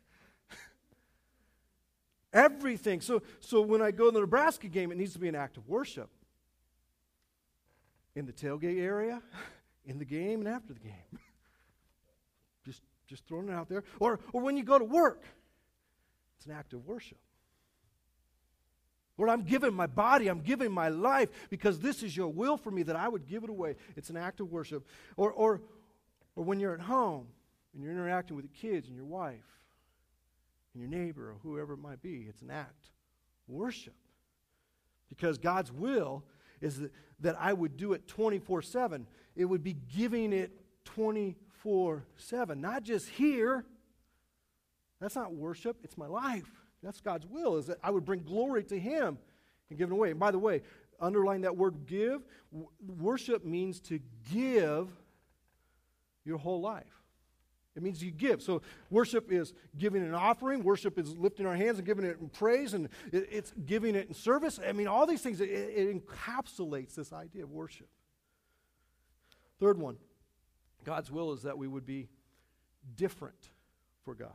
Everything. 2.32 3.00
So, 3.00 3.22
so 3.40 3.62
when 3.62 3.80
I 3.80 3.90
go 3.90 4.06
to 4.06 4.10
the 4.10 4.20
Nebraska 4.20 4.68
game, 4.68 4.92
it 4.92 4.98
needs 4.98 5.12
to 5.14 5.18
be 5.18 5.28
an 5.28 5.34
act 5.34 5.56
of 5.56 5.68
worship. 5.68 6.10
In 8.14 8.26
the 8.26 8.32
tailgate 8.32 8.80
area, 8.80 9.22
in 9.86 9.98
the 9.98 10.04
game, 10.04 10.40
and 10.40 10.48
after 10.48 10.74
the 10.74 10.80
game. 10.80 10.92
just, 12.64 12.82
just 13.06 13.26
throwing 13.26 13.48
it 13.48 13.54
out 13.54 13.68
there. 13.68 13.84
Or, 14.00 14.20
or 14.32 14.42
when 14.42 14.56
you 14.56 14.64
go 14.64 14.78
to 14.78 14.84
work, 14.84 15.24
it's 16.36 16.46
an 16.46 16.52
act 16.52 16.72
of 16.72 16.84
worship. 16.86 17.18
Lord, 19.16 19.30
I'm 19.30 19.42
giving 19.42 19.74
my 19.74 19.88
body, 19.88 20.28
I'm 20.28 20.40
giving 20.40 20.70
my 20.70 20.88
life 20.88 21.28
because 21.50 21.80
this 21.80 22.04
is 22.04 22.16
your 22.16 22.28
will 22.28 22.56
for 22.56 22.70
me 22.70 22.84
that 22.84 22.94
I 22.94 23.08
would 23.08 23.26
give 23.26 23.42
it 23.42 23.50
away. 23.50 23.74
It's 23.96 24.10
an 24.10 24.16
act 24.16 24.38
of 24.38 24.52
worship. 24.52 24.86
Or, 25.16 25.32
or, 25.32 25.60
or 26.36 26.44
when 26.44 26.60
you're 26.60 26.74
at 26.74 26.80
home 26.80 27.26
and 27.74 27.82
you're 27.82 27.92
interacting 27.92 28.36
with 28.36 28.44
the 28.48 28.56
kids 28.56 28.86
and 28.86 28.94
your 28.94 29.06
wife 29.06 29.57
and 30.74 30.80
your 30.80 30.90
neighbor 30.90 31.30
or 31.30 31.36
whoever 31.42 31.74
it 31.74 31.78
might 31.78 32.02
be, 32.02 32.26
it's 32.28 32.42
an 32.42 32.50
act 32.50 32.90
worship. 33.46 33.94
Because 35.08 35.38
God's 35.38 35.72
will 35.72 36.24
is 36.60 36.80
that, 36.80 36.92
that 37.20 37.36
I 37.40 37.52
would 37.52 37.76
do 37.76 37.92
it 37.92 38.06
24 38.06 38.62
7. 38.62 39.06
It 39.36 39.44
would 39.44 39.62
be 39.62 39.76
giving 39.96 40.32
it 40.32 40.52
24 40.84 42.04
7, 42.16 42.60
not 42.60 42.82
just 42.82 43.08
here 43.08 43.64
that's 45.00 45.14
not 45.14 45.32
worship, 45.34 45.76
it's 45.84 45.96
my 45.96 46.06
life. 46.06 46.50
That's 46.82 47.00
God's 47.00 47.26
will, 47.26 47.56
is 47.56 47.66
that 47.66 47.78
I 47.82 47.90
would 47.90 48.04
bring 48.04 48.22
glory 48.22 48.64
to 48.64 48.78
Him 48.78 49.18
and 49.70 49.78
give 49.78 49.90
it 49.90 49.92
away. 49.92 50.10
And 50.10 50.20
by 50.20 50.30
the 50.30 50.38
way, 50.38 50.62
underline 51.00 51.42
that 51.42 51.56
word 51.56 51.86
give. 51.86 52.22
W- 52.52 52.68
worship 53.00 53.44
means 53.44 53.80
to 53.82 54.00
give 54.32 54.88
your 56.24 56.38
whole 56.38 56.60
life. 56.60 56.97
It 57.78 57.84
means 57.84 58.02
you 58.02 58.10
give. 58.10 58.42
So 58.42 58.60
worship 58.90 59.30
is 59.30 59.54
giving 59.78 60.02
an 60.02 60.12
offering. 60.12 60.64
Worship 60.64 60.98
is 60.98 61.16
lifting 61.16 61.46
our 61.46 61.54
hands 61.54 61.78
and 61.78 61.86
giving 61.86 62.04
it 62.04 62.18
in 62.20 62.28
praise, 62.28 62.74
and 62.74 62.88
it, 63.12 63.28
it's 63.30 63.52
giving 63.66 63.94
it 63.94 64.08
in 64.08 64.14
service. 64.14 64.58
I 64.66 64.72
mean, 64.72 64.88
all 64.88 65.06
these 65.06 65.22
things, 65.22 65.40
it, 65.40 65.48
it 65.48 66.04
encapsulates 66.04 66.96
this 66.96 67.12
idea 67.12 67.44
of 67.44 67.52
worship. 67.52 67.86
Third 69.60 69.78
one 69.78 69.96
God's 70.84 71.08
will 71.08 71.32
is 71.32 71.42
that 71.42 71.56
we 71.56 71.68
would 71.68 71.86
be 71.86 72.08
different 72.96 73.50
for 74.04 74.16
God. 74.16 74.32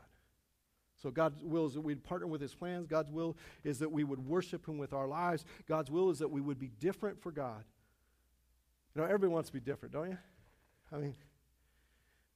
So 1.01 1.11
God's 1.11 1.43
will 1.43 1.65
is 1.65 1.73
that 1.73 1.81
we'd 1.81 2.01
partner 2.01 2.27
with 2.27 2.39
his 2.39 2.55
plans. 2.55 2.87
God's 2.87 3.11
will 3.11 3.35
is 3.65 3.79
that 3.79 3.91
we 3.91 4.05
would 4.05 4.25
worship 4.25 4.65
him 4.65 4.77
with 4.77 4.93
our 4.93 5.05
lives. 5.05 5.43
God's 5.67 5.91
will 5.91 6.09
is 6.11 6.19
that 6.19 6.31
we 6.31 6.39
would 6.39 6.59
be 6.59 6.71
different 6.79 7.21
for 7.21 7.33
God. 7.33 7.65
You 8.95 9.01
know, 9.01 9.05
everybody 9.05 9.33
wants 9.33 9.49
to 9.49 9.53
be 9.53 9.59
different, 9.59 9.93
don't 9.93 10.11
you? 10.11 10.17
I 10.93 10.97
mean, 10.97 11.15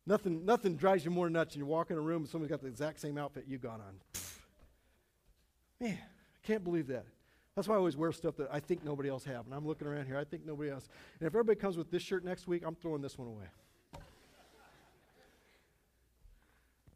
nothing, 0.08 0.45
nothing 0.45 0.76
drives 0.76 1.05
you 1.05 1.12
more 1.12 1.30
nuts 1.30 1.53
than 1.53 1.60
you 1.60 1.66
walk 1.66 1.91
in 1.91 1.97
a 1.97 2.01
room 2.01 2.24
and 2.24 2.30
somebody's 2.30 2.49
got 2.49 2.62
the 2.62 2.68
exact 2.68 2.99
same 2.99 3.18
outfit 3.18 3.45
you 3.47 3.58
got 3.58 3.74
on. 3.74 3.93
Pfft. 4.14 4.38
Man, 5.80 5.97
I 6.01 6.47
can't 6.47 6.64
believe 6.64 6.88
that. 6.88 7.05
That's 7.55 7.68
why 7.68 7.76
I 7.76 7.78
always 7.78 7.97
wear 7.97 8.12
stuff 8.12 8.36
that 8.38 8.49
I 8.51 8.60
think 8.60 8.84
nobody 8.84 9.10
else 9.10 9.24
have. 9.26 9.45
And 9.45 9.53
I'm 9.53 9.66
looking 9.66 9.88
around 9.88 10.05
here, 10.05 10.18
I 10.18 10.24
think 10.24 10.45
nobody 10.45 10.70
else. 10.70 10.88
And 11.20 11.28
if 11.28 11.34
everybody 11.34 11.60
comes 11.60 11.78
with 11.78 11.91
this 11.91 12.03
shirt 12.03 12.24
next 12.24 12.47
week, 12.47 12.64
I'm 12.66 12.76
throwing 12.76 13.01
this 13.01 13.18
one 13.18 13.28
away. 13.28 13.45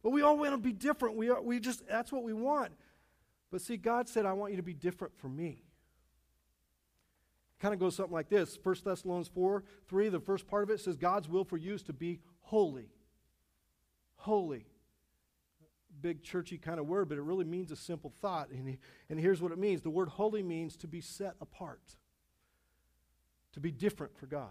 But 0.03 0.11
we 0.11 0.21
all 0.23 0.37
want 0.37 0.51
to 0.51 0.57
be 0.57 0.73
different. 0.73 1.15
We, 1.15 1.29
are, 1.29 1.41
we 1.41 1.59
just, 1.59 1.87
that's 1.87 2.11
what 2.11 2.23
we 2.23 2.33
want. 2.33 2.71
But 3.51 3.61
see, 3.61 3.77
God 3.77 4.07
said, 4.07 4.25
I 4.25 4.33
want 4.33 4.51
you 4.51 4.57
to 4.57 4.63
be 4.63 4.73
different 4.73 5.15
for 5.17 5.27
me. 5.27 5.63
Kind 7.59 7.73
of 7.75 7.79
goes 7.79 7.95
something 7.95 8.13
like 8.13 8.29
this 8.29 8.57
1 8.63 8.75
Thessalonians 8.83 9.27
4 9.27 9.63
3, 9.87 10.09
the 10.09 10.19
first 10.19 10.47
part 10.47 10.63
of 10.63 10.71
it 10.71 10.79
says, 10.79 10.97
God's 10.97 11.29
will 11.29 11.43
for 11.43 11.57
you 11.57 11.75
is 11.75 11.83
to 11.83 11.93
be 11.93 12.19
holy. 12.41 12.89
Holy. 14.21 14.67
Big 15.99 16.23
churchy 16.23 16.59
kind 16.59 16.79
of 16.79 16.85
word, 16.85 17.09
but 17.09 17.17
it 17.17 17.21
really 17.21 17.45
means 17.45 17.71
a 17.71 17.75
simple 17.75 18.13
thought. 18.21 18.49
And, 18.49 18.77
and 19.09 19.19
here's 19.19 19.41
what 19.41 19.51
it 19.51 19.57
means 19.57 19.81
the 19.81 19.89
word 19.89 20.09
holy 20.09 20.43
means 20.43 20.77
to 20.77 20.87
be 20.87 21.01
set 21.01 21.33
apart, 21.41 21.81
to 23.53 23.59
be 23.59 23.71
different 23.71 24.15
for 24.15 24.27
God. 24.27 24.49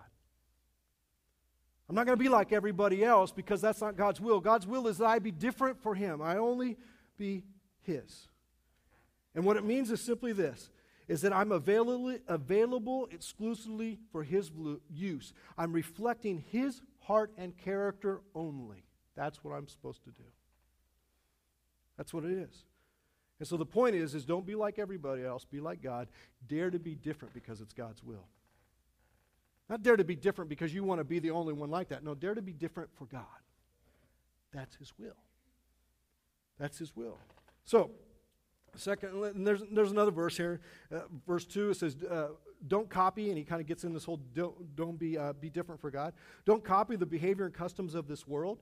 I'm 1.89 1.95
not 1.95 2.05
going 2.05 2.19
to 2.19 2.23
be 2.23 2.29
like 2.29 2.53
everybody 2.53 3.05
else 3.05 3.31
because 3.33 3.61
that's 3.61 3.81
not 3.81 3.97
God's 3.97 4.21
will. 4.21 4.41
God's 4.41 4.67
will 4.67 4.89
is 4.89 4.99
that 4.99 5.07
I 5.07 5.21
be 5.21 5.31
different 5.31 5.81
for 5.81 5.95
Him. 5.95 6.21
I 6.21 6.37
only 6.37 6.77
be 7.17 7.45
His. 7.83 8.29
And 9.35 9.45
what 9.45 9.57
it 9.57 9.65
means 9.65 9.91
is 9.91 10.01
simply 10.01 10.33
this 10.33 10.71
is 11.07 11.23
that 11.23 11.33
I'm 11.33 11.51
available, 11.53 12.17
available 12.29 13.09
exclusively 13.13 13.99
for 14.11 14.25
His 14.25 14.51
use. 14.89 15.33
I'm 15.57 15.73
reflecting 15.73 16.45
His 16.51 16.83
heart 17.01 17.33
and 17.37 17.57
character 17.57 18.21
only. 18.35 18.85
That's 19.21 19.45
what 19.45 19.53
I'm 19.53 19.69
supposed 19.69 20.03
to 20.05 20.11
do. 20.11 20.23
That's 21.99 22.15
what 22.15 22.25
it 22.25 22.31
is. 22.31 22.65
And 23.39 23.47
so 23.47 23.59
the 23.59 23.67
point 23.67 23.95
is, 23.95 24.15
is 24.15 24.25
don't 24.25 24.47
be 24.47 24.55
like 24.55 24.79
everybody 24.79 25.23
else. 25.23 25.45
Be 25.45 25.61
like 25.61 25.83
God. 25.83 26.09
Dare 26.49 26.71
to 26.71 26.79
be 26.79 26.95
different 26.95 27.35
because 27.35 27.61
it's 27.61 27.75
God's 27.75 28.03
will. 28.03 28.25
Not 29.69 29.83
dare 29.83 29.99
to 29.99 30.05
be 30.05 30.17
different 30.17 30.49
because 30.49 30.73
you 30.73 30.85
want 30.85 31.01
to 31.01 31.05
be 31.05 31.19
the 31.19 31.33
only 31.33 31.53
one 31.53 31.71
like 31.71 31.91
that. 31.91 32.03
No, 32.03 32.15
dare 32.15 32.35
to 32.35 32.41
be 32.41 32.55
different 32.55 32.89
for 32.95 33.05
God. 33.05 33.27
That's 34.55 34.75
His 34.77 34.91
will. 34.99 35.17
That's 36.59 36.79
His 36.79 36.97
will. 36.97 37.19
So, 37.67 37.91
second, 38.77 39.45
there's, 39.45 39.63
there's 39.71 39.91
another 39.91 40.13
verse 40.13 40.39
here. 40.39 40.63
Uh, 40.91 41.01
verse 41.27 41.45
2, 41.45 41.71
it 41.71 41.75
says, 41.75 41.97
uh, 42.11 42.29
Don't 42.67 42.89
copy, 42.89 43.29
and 43.29 43.37
he 43.37 43.45
kind 43.45 43.61
of 43.61 43.67
gets 43.67 43.85
in 43.85 43.93
this 43.93 44.05
whole 44.05 44.21
don't, 44.35 44.75
don't 44.77 44.99
be, 44.99 45.19
uh, 45.19 45.35
be 45.35 45.51
different 45.51 45.79
for 45.79 45.91
God. 45.91 46.15
Don't 46.47 46.65
copy 46.65 46.97
the 46.97 47.05
behavior 47.05 47.45
and 47.45 47.53
customs 47.53 47.95
of 47.95 48.09
this 48.09 48.27
world. 48.27 48.61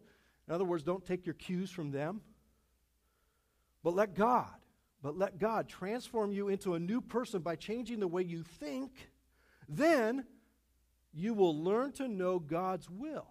In 0.49 0.55
other 0.55 0.65
words, 0.65 0.83
don't 0.83 1.05
take 1.05 1.27
your 1.27 1.35
cues 1.35 1.71
from 1.71 1.91
them. 1.91 2.23
But 3.85 3.95
let 3.95 4.15
God, 4.15 4.49
but 5.03 5.17
let 5.17 5.39
God 5.39 5.69
transform 5.69 6.33
you 6.33 6.49
into 6.49 6.75
a 6.75 6.79
new 6.79 7.01
person 7.01 7.43
by 7.43 7.55
changing 7.55 8.01
the 8.01 8.09
way 8.09 8.23
you 8.23 8.43
think. 8.43 9.11
Then, 9.69 10.25
you 11.13 11.35
will 11.35 11.57
learn 11.57 11.93
to 11.93 12.09
know 12.09 12.39
God's 12.39 12.89
will. 12.89 13.27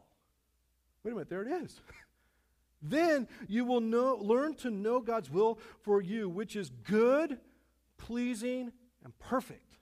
Wait 1.03 1.11
a 1.11 1.15
minute, 1.15 1.29
there 1.29 1.41
it 1.41 1.63
is. 1.63 1.79
then 2.81 3.27
you 3.47 3.65
will 3.65 3.81
know, 3.81 4.15
learn 4.21 4.53
to 4.55 4.69
know 4.69 4.99
God's 4.99 5.31
will 5.31 5.59
for 5.81 6.01
you, 6.01 6.29
which 6.29 6.55
is 6.55 6.69
good, 6.69 7.39
pleasing, 7.97 8.71
and 9.03 9.17
perfect. 9.19 9.77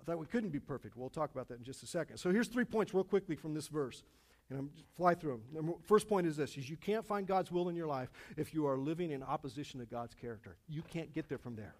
I 0.00 0.04
thought 0.04 0.18
we 0.18 0.26
couldn't 0.26 0.50
be 0.50 0.60
perfect. 0.60 0.96
We'll 0.96 1.10
talk 1.10 1.32
about 1.32 1.48
that 1.48 1.58
in 1.58 1.64
just 1.64 1.82
a 1.82 1.86
second. 1.86 2.16
So 2.18 2.30
here's 2.30 2.48
three 2.48 2.64
points 2.64 2.94
real 2.94 3.04
quickly 3.04 3.36
from 3.36 3.54
this 3.54 3.68
verse. 3.68 4.02
And 4.50 4.58
I'm 4.58 4.70
fly 4.96 5.14
through 5.14 5.40
them. 5.52 5.74
First 5.84 6.08
point 6.08 6.26
is 6.26 6.36
this 6.36 6.56
is 6.56 6.68
you 6.68 6.76
can't 6.76 7.04
find 7.04 7.26
God's 7.26 7.50
will 7.50 7.68
in 7.68 7.76
your 7.76 7.86
life 7.86 8.10
if 8.36 8.52
you 8.52 8.66
are 8.66 8.76
living 8.76 9.10
in 9.10 9.22
opposition 9.22 9.80
to 9.80 9.86
God's 9.86 10.14
character. 10.14 10.56
You 10.68 10.82
can't 10.82 11.12
get 11.12 11.28
there 11.28 11.38
from 11.38 11.56
there. 11.56 11.74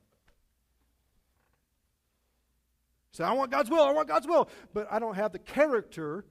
Say, 3.12 3.22
I 3.22 3.32
want 3.32 3.52
God's 3.52 3.70
will, 3.70 3.84
I 3.84 3.92
want 3.92 4.08
God's 4.08 4.26
will. 4.26 4.48
But 4.72 4.88
I 4.90 4.98
don't 4.98 5.14
have 5.14 5.32
the 5.32 5.38
character 5.38 6.24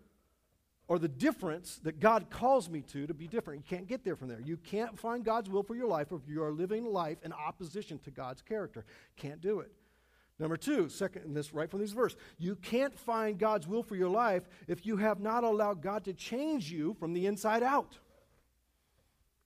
or 0.88 1.00
the 1.00 1.08
difference 1.08 1.80
that 1.84 2.00
God 2.00 2.30
calls 2.30 2.70
me 2.70 2.82
to 2.82 3.08
to 3.08 3.14
be 3.14 3.28
different. 3.28 3.62
You 3.62 3.78
can't 3.78 3.88
get 3.88 4.04
there 4.04 4.16
from 4.16 4.28
there. 4.28 4.42
You 4.42 4.58
can't 4.58 5.00
find 5.00 5.24
God's 5.24 5.50
will 5.50 5.64
for 5.64 5.76
your 5.76 5.88
life 5.88 6.12
if 6.12 6.28
you 6.28 6.44
are 6.44 6.52
living 6.52 6.86
life 6.86 7.20
in 7.24 7.32
opposition 7.32 8.00
to 8.00 8.12
God's 8.12 8.42
character. 8.42 8.84
Can't 9.16 9.40
do 9.40 9.60
it. 9.60 9.72
Number 10.40 10.58
two, 10.58 10.90
second, 10.90 11.26
and 11.26 11.38
this 11.38 11.54
right 11.54 11.70
from 11.70 11.80
this 11.80 11.92
verse, 11.92 12.16
you 12.40 12.56
can't 12.56 12.98
find 12.98 13.38
God's 13.38 13.68
will 13.68 13.84
for 13.84 13.96
your 13.96 14.10
life 14.10 14.44
if 14.68 14.86
you 14.86 14.98
have 14.98 15.20
not 15.20 15.44
allowed 15.44 15.82
God 15.82 16.04
to 16.06 16.14
change 16.14 16.72
you 16.72 16.96
from 17.00 17.14
the 17.14 17.28
inside 17.28 17.64
out. 17.64 18.00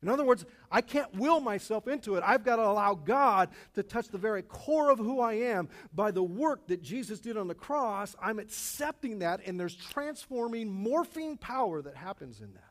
In 0.02 0.10
other 0.10 0.24
words, 0.24 0.46
I 0.72 0.82
can't 0.82 1.14
will 1.16 1.40
myself 1.40 1.88
into 1.88 2.16
it. 2.16 2.24
I've 2.26 2.46
got 2.46 2.58
to 2.58 2.62
allow 2.66 2.94
God 2.94 3.50
to 3.74 3.82
touch 3.82 4.10
the 4.10 4.18
very 4.18 4.44
core 4.44 4.92
of 4.92 5.00
who 5.00 5.20
I 5.20 5.34
am 5.34 5.70
by 5.94 6.12
the 6.12 6.24
work 6.24 6.68
that 6.68 6.84
Jesus 6.84 7.20
did 7.20 7.36
on 7.36 7.48
the 7.48 7.56
cross. 7.56 8.16
I'm 8.22 8.38
accepting 8.38 9.20
that, 9.20 9.42
and 9.46 9.60
there's 9.60 9.76
transforming, 9.76 10.70
morphing 10.70 11.40
power 11.40 11.82
that 11.82 11.96
happens 11.96 12.42
in 12.42 12.54
that. 12.54 12.64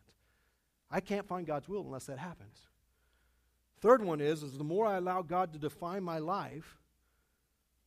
I 0.88 1.00
can't 1.00 1.26
find 1.26 1.46
God's 1.46 1.68
will 1.68 1.82
unless 1.82 2.06
that 2.06 2.18
happens. 2.18 2.56
Third 3.80 4.02
one 4.02 4.20
is, 4.20 4.44
is 4.44 4.56
the 4.56 4.64
more 4.64 4.86
I 4.86 4.96
allow 4.96 5.22
God 5.22 5.52
to 5.52 5.58
define 5.58 6.04
my 6.04 6.18
life, 6.18 6.78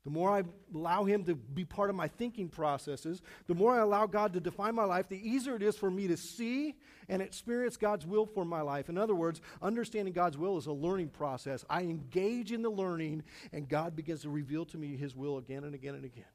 the 0.09 0.13
more 0.19 0.31
I 0.31 0.43
allow 0.73 1.03
Him 1.03 1.23
to 1.25 1.35
be 1.35 1.63
part 1.63 1.91
of 1.91 1.95
my 1.95 2.07
thinking 2.07 2.49
processes, 2.49 3.21
the 3.45 3.53
more 3.53 3.75
I 3.75 3.81
allow 3.81 4.07
God 4.07 4.33
to 4.33 4.39
define 4.39 4.73
my 4.73 4.83
life, 4.83 5.07
the 5.07 5.29
easier 5.29 5.55
it 5.55 5.61
is 5.61 5.77
for 5.77 5.91
me 5.91 6.07
to 6.07 6.17
see 6.17 6.73
and 7.09 7.21
experience 7.21 7.77
God's 7.77 8.07
will 8.07 8.25
for 8.25 8.43
my 8.43 8.61
life. 8.61 8.89
In 8.89 8.97
other 8.97 9.13
words, 9.13 9.39
understanding 9.61 10.11
God's 10.11 10.35
will 10.35 10.57
is 10.57 10.65
a 10.65 10.71
learning 10.71 11.09
process. 11.09 11.63
I 11.69 11.81
engage 11.81 12.51
in 12.51 12.63
the 12.63 12.71
learning, 12.71 13.21
and 13.53 13.69
God 13.69 13.95
begins 13.95 14.23
to 14.23 14.31
reveal 14.31 14.65
to 14.65 14.79
me 14.79 14.97
His 14.97 15.15
will 15.15 15.37
again 15.37 15.63
and 15.63 15.75
again 15.75 15.93
and 15.93 16.05
again. 16.05 16.25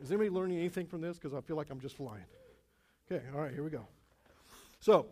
Is 0.00 0.12
anybody 0.12 0.30
learning 0.30 0.58
anything 0.58 0.86
from 0.86 1.00
this? 1.00 1.18
Because 1.18 1.34
I 1.34 1.40
feel 1.40 1.56
like 1.56 1.70
I'm 1.70 1.80
just 1.80 1.96
flying. 1.96 2.22
Okay, 3.10 3.24
all 3.34 3.40
right, 3.40 3.52
here 3.52 3.64
we 3.64 3.70
go. 3.70 3.84
So, 4.78 5.06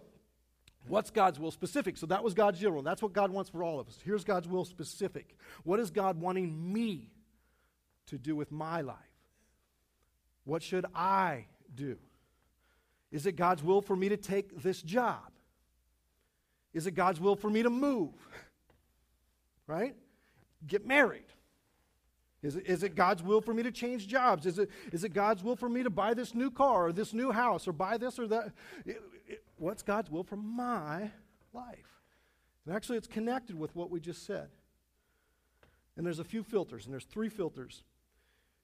what's 0.88 1.10
God's 1.10 1.38
will 1.38 1.50
specific? 1.50 1.96
So, 1.96 2.06
that 2.06 2.22
was 2.22 2.34
God's 2.34 2.58
general. 2.60 2.82
That's 2.82 3.02
what 3.02 3.12
God 3.12 3.30
wants 3.30 3.50
for 3.50 3.62
all 3.62 3.80
of 3.80 3.88
us. 3.88 3.98
Here's 4.04 4.24
God's 4.24 4.48
will 4.48 4.64
specific. 4.64 5.36
What 5.64 5.80
is 5.80 5.90
God 5.90 6.20
wanting 6.20 6.72
me 6.72 7.10
to 8.06 8.18
do 8.18 8.36
with 8.36 8.52
my 8.52 8.80
life? 8.80 8.96
What 10.44 10.62
should 10.62 10.86
I 10.94 11.46
do? 11.74 11.98
Is 13.10 13.26
it 13.26 13.32
God's 13.32 13.62
will 13.62 13.80
for 13.80 13.96
me 13.96 14.08
to 14.08 14.16
take 14.16 14.62
this 14.62 14.82
job? 14.82 15.30
Is 16.72 16.86
it 16.86 16.92
God's 16.92 17.20
will 17.20 17.36
for 17.36 17.50
me 17.50 17.62
to 17.62 17.70
move? 17.70 18.14
Right? 19.68 19.96
Get 20.64 20.86
married. 20.86 21.24
Is 22.42 22.56
it, 22.56 22.66
is 22.66 22.82
it 22.82 22.94
God's 22.94 23.22
will 23.22 23.40
for 23.40 23.54
me 23.54 23.62
to 23.62 23.72
change 23.72 24.06
jobs? 24.06 24.46
Is 24.46 24.58
it, 24.58 24.70
is 24.92 25.04
it 25.04 25.14
God's 25.14 25.42
will 25.42 25.56
for 25.56 25.68
me 25.68 25.82
to 25.82 25.90
buy 25.90 26.14
this 26.14 26.34
new 26.34 26.50
car 26.50 26.86
or 26.86 26.92
this 26.92 27.12
new 27.12 27.32
house 27.32 27.66
or 27.66 27.72
buy 27.72 27.96
this 27.96 28.18
or 28.18 28.26
that? 28.28 28.52
It, 28.84 29.02
it, 29.26 29.44
what's 29.56 29.82
God's 29.82 30.10
will 30.10 30.22
for 30.22 30.36
my 30.36 31.10
life? 31.52 32.02
And 32.64 32.74
actually, 32.74 32.98
it's 32.98 33.06
connected 33.06 33.58
with 33.58 33.74
what 33.74 33.90
we 33.90 34.00
just 34.00 34.26
said. 34.26 34.48
And 35.96 36.04
there's 36.04 36.18
a 36.18 36.24
few 36.24 36.42
filters, 36.42 36.84
and 36.84 36.92
there's 36.92 37.04
three 37.04 37.30
filters. 37.30 37.82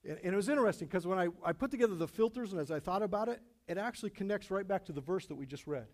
And, 0.04 0.18
and 0.22 0.34
it 0.34 0.36
was 0.36 0.48
interesting 0.48 0.88
because 0.88 1.06
when 1.06 1.18
I, 1.18 1.28
I 1.44 1.52
put 1.52 1.70
together 1.70 1.94
the 1.94 2.08
filters 2.08 2.52
and 2.52 2.60
as 2.60 2.70
I 2.70 2.80
thought 2.80 3.02
about 3.02 3.28
it, 3.28 3.40
it 3.68 3.78
actually 3.78 4.10
connects 4.10 4.50
right 4.50 4.66
back 4.66 4.84
to 4.86 4.92
the 4.92 5.00
verse 5.00 5.26
that 5.26 5.36
we 5.36 5.46
just 5.46 5.66
read. 5.66 5.86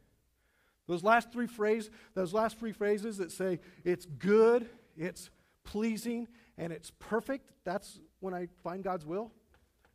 Those 0.86 1.04
last 1.04 1.30
three 1.30 1.46
phrases, 1.46 1.90
those 2.14 2.32
last 2.32 2.58
three 2.58 2.72
phrases 2.72 3.18
that 3.18 3.30
say 3.30 3.60
it's 3.84 4.06
good, 4.06 4.68
it's 4.96 5.30
pleasing, 5.62 6.26
and 6.58 6.72
it's 6.72 6.90
perfect, 6.98 7.52
that's 7.64 8.00
when 8.20 8.34
I 8.34 8.48
find 8.62 8.82
God's 8.82 9.06
will. 9.06 9.32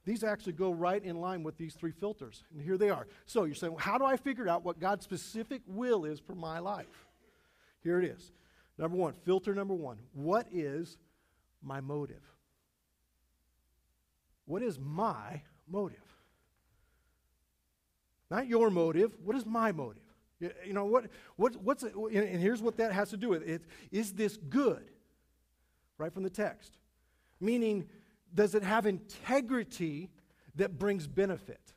These 0.06 0.24
actually 0.24 0.54
go 0.54 0.72
right 0.72 1.04
in 1.04 1.22
line 1.22 1.44
with 1.44 1.58
these 1.58 1.76
three 1.76 1.92
filters. 1.92 2.44
And 2.52 2.62
here 2.62 2.78
they 2.78 2.90
are. 2.90 3.08
So 3.26 3.44
you're 3.44 3.56
saying, 3.56 3.74
well, 3.74 3.82
how 3.82 3.98
do 3.98 4.06
I 4.06 4.18
figure 4.18 4.50
out 4.50 4.64
what 4.64 4.80
God's 4.80 5.04
specific 5.04 5.62
will 5.68 6.04
is 6.06 6.20
for 6.20 6.36
my 6.36 6.60
life? 6.60 7.08
Here 7.84 8.00
it 8.00 8.06
is. 8.06 8.32
Number 8.78 8.98
one, 8.98 9.14
filter 9.24 9.54
number 9.54 9.74
one. 9.74 9.98
What 10.14 10.48
is 10.52 10.98
my 11.62 11.80
motive? 11.80 12.24
What 14.46 14.62
is 14.62 14.80
my 14.80 15.42
motive? 15.68 16.00
Not 18.30 18.48
your 18.48 18.70
motive. 18.70 19.14
What 19.24 19.36
is 19.36 19.46
my 19.46 19.72
motive? 19.72 20.02
You 20.40 20.74
know, 20.74 20.86
what, 20.86 21.06
what, 21.38 21.56
what's 21.58 21.84
and 21.84 22.42
here's 22.42 22.62
what 22.62 22.76
that 22.78 22.92
has 22.92 23.10
to 23.12 23.18
do 23.18 23.30
with 23.30 23.48
it. 23.48 23.62
Is 23.92 24.12
this 24.14 24.36
good? 24.36 24.84
Right 26.04 26.14
from 26.14 26.24
the 26.24 26.30
text. 26.30 26.78
Meaning, 27.40 27.86
does 28.34 28.56
it 28.56 28.64
have 28.64 28.86
integrity 28.86 30.10
that 30.56 30.78
brings 30.78 31.08
benefit? 31.08 31.74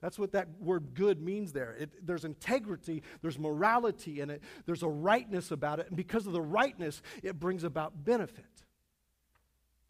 That's 0.00 0.18
what 0.18 0.32
that 0.32 0.48
word 0.58 0.94
good 0.94 1.20
means 1.20 1.52
there. 1.52 1.76
It, 1.78 2.06
there's 2.06 2.24
integrity, 2.24 3.02
there's 3.22 3.38
morality 3.38 4.20
in 4.20 4.30
it, 4.30 4.42
there's 4.66 4.82
a 4.82 4.88
rightness 4.88 5.50
about 5.50 5.78
it, 5.78 5.86
and 5.88 5.96
because 5.96 6.26
of 6.26 6.32
the 6.32 6.40
rightness, 6.40 7.02
it 7.22 7.38
brings 7.38 7.64
about 7.64 8.04
benefit. 8.04 8.44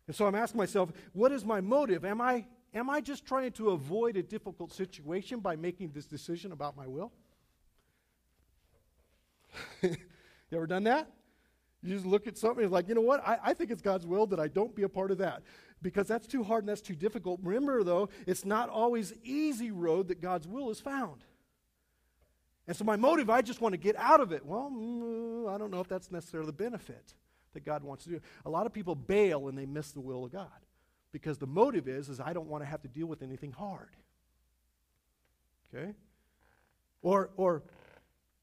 And 0.07 0.17
so 0.17 0.27
I'm 0.27 0.35
asking 0.35 0.59
myself, 0.59 0.91
what 1.13 1.33
is 1.33 1.45
my 1.45 1.61
motive? 1.61 2.05
Am 2.05 2.21
I, 2.21 2.45
am 2.75 2.91
I 2.91 3.01
just 3.01 3.25
trying 3.25 3.53
to 3.53 3.71
avoid 3.71 4.17
a 4.17 4.23
difficult 4.23 4.73
situation 4.73 5.39
by 5.39 5.57
making 5.57 5.93
this 5.93 6.07
decision 6.07 6.53
about 6.53 6.77
my 6.77 6.89
will? 6.89 7.13
you 9.83 9.97
ever 10.53 10.67
done 10.67 10.85
that? 10.85 11.09
You 11.83 11.95
just 11.95 12.07
look 12.07 12.27
at 12.27 12.37
something 12.37 12.65
and 12.65 12.73
like, 12.73 12.89
you 12.89 12.95
know 12.95 13.01
what? 13.01 13.27
I, 13.27 13.39
I 13.43 13.55
think 13.55 13.71
it's 13.71 13.81
God's 13.81 14.07
will 14.07 14.27
that 14.27 14.41
I 14.41 14.49
don't 14.49 14.75
be 14.75 14.83
a 14.83 14.89
part 14.89 15.11
of 15.11 15.19
that 15.19 15.43
because 15.81 16.07
that's 16.07 16.27
too 16.27 16.45
hard 16.45 16.65
and 16.65 16.69
that's 16.69 16.83
too 16.83 16.95
difficult. 16.95 17.41
Remember, 17.43 17.83
though, 17.83 18.11
it's 18.27 18.45
not 18.45 18.69
always 18.69 19.15
easy 19.25 19.71
road 19.71 20.09
that 20.09 20.21
God's 20.21 20.47
will 20.47 20.71
is 20.71 20.81
found. 20.81 21.25
And 22.67 22.77
so 22.77 22.85
my 22.85 22.97
motive, 22.97 23.31
I 23.31 23.41
just 23.41 23.61
want 23.61 23.73
to 23.73 23.79
get 23.79 23.97
out 23.97 24.21
of 24.21 24.33
it. 24.33 24.45
Well, 24.45 24.71
mm, 24.71 25.53
I 25.53 25.59
don't 25.59 25.71
know 25.71 25.81
if 25.81 25.89
that's 25.89 26.11
necessarily 26.11 26.47
the 26.47 26.53
benefit 26.53 27.15
that 27.55 27.65
God 27.65 27.83
wants 27.83 28.05
to 28.05 28.11
do. 28.11 28.21
A 28.45 28.51
lot 28.51 28.67
of 28.67 28.73
people 28.73 28.95
bail 28.95 29.49
and 29.49 29.57
they 29.57 29.67
miss 29.67 29.91
the 29.93 30.01
will 30.01 30.25
of 30.25 30.33
God 30.33 30.49
because 31.13 31.39
the 31.39 31.47
motive 31.47 31.89
is, 31.89 32.09
is 32.09 32.21
I 32.21 32.33
don't 32.33 32.47
want 32.47 32.63
to 32.63 32.69
have 32.69 32.83
to 32.83 32.89
deal 32.89 33.07
with 33.07 33.23
anything 33.23 33.53
hard. 33.53 33.97
Okay? 35.75 35.95
Or, 37.03 37.31
or 37.37 37.63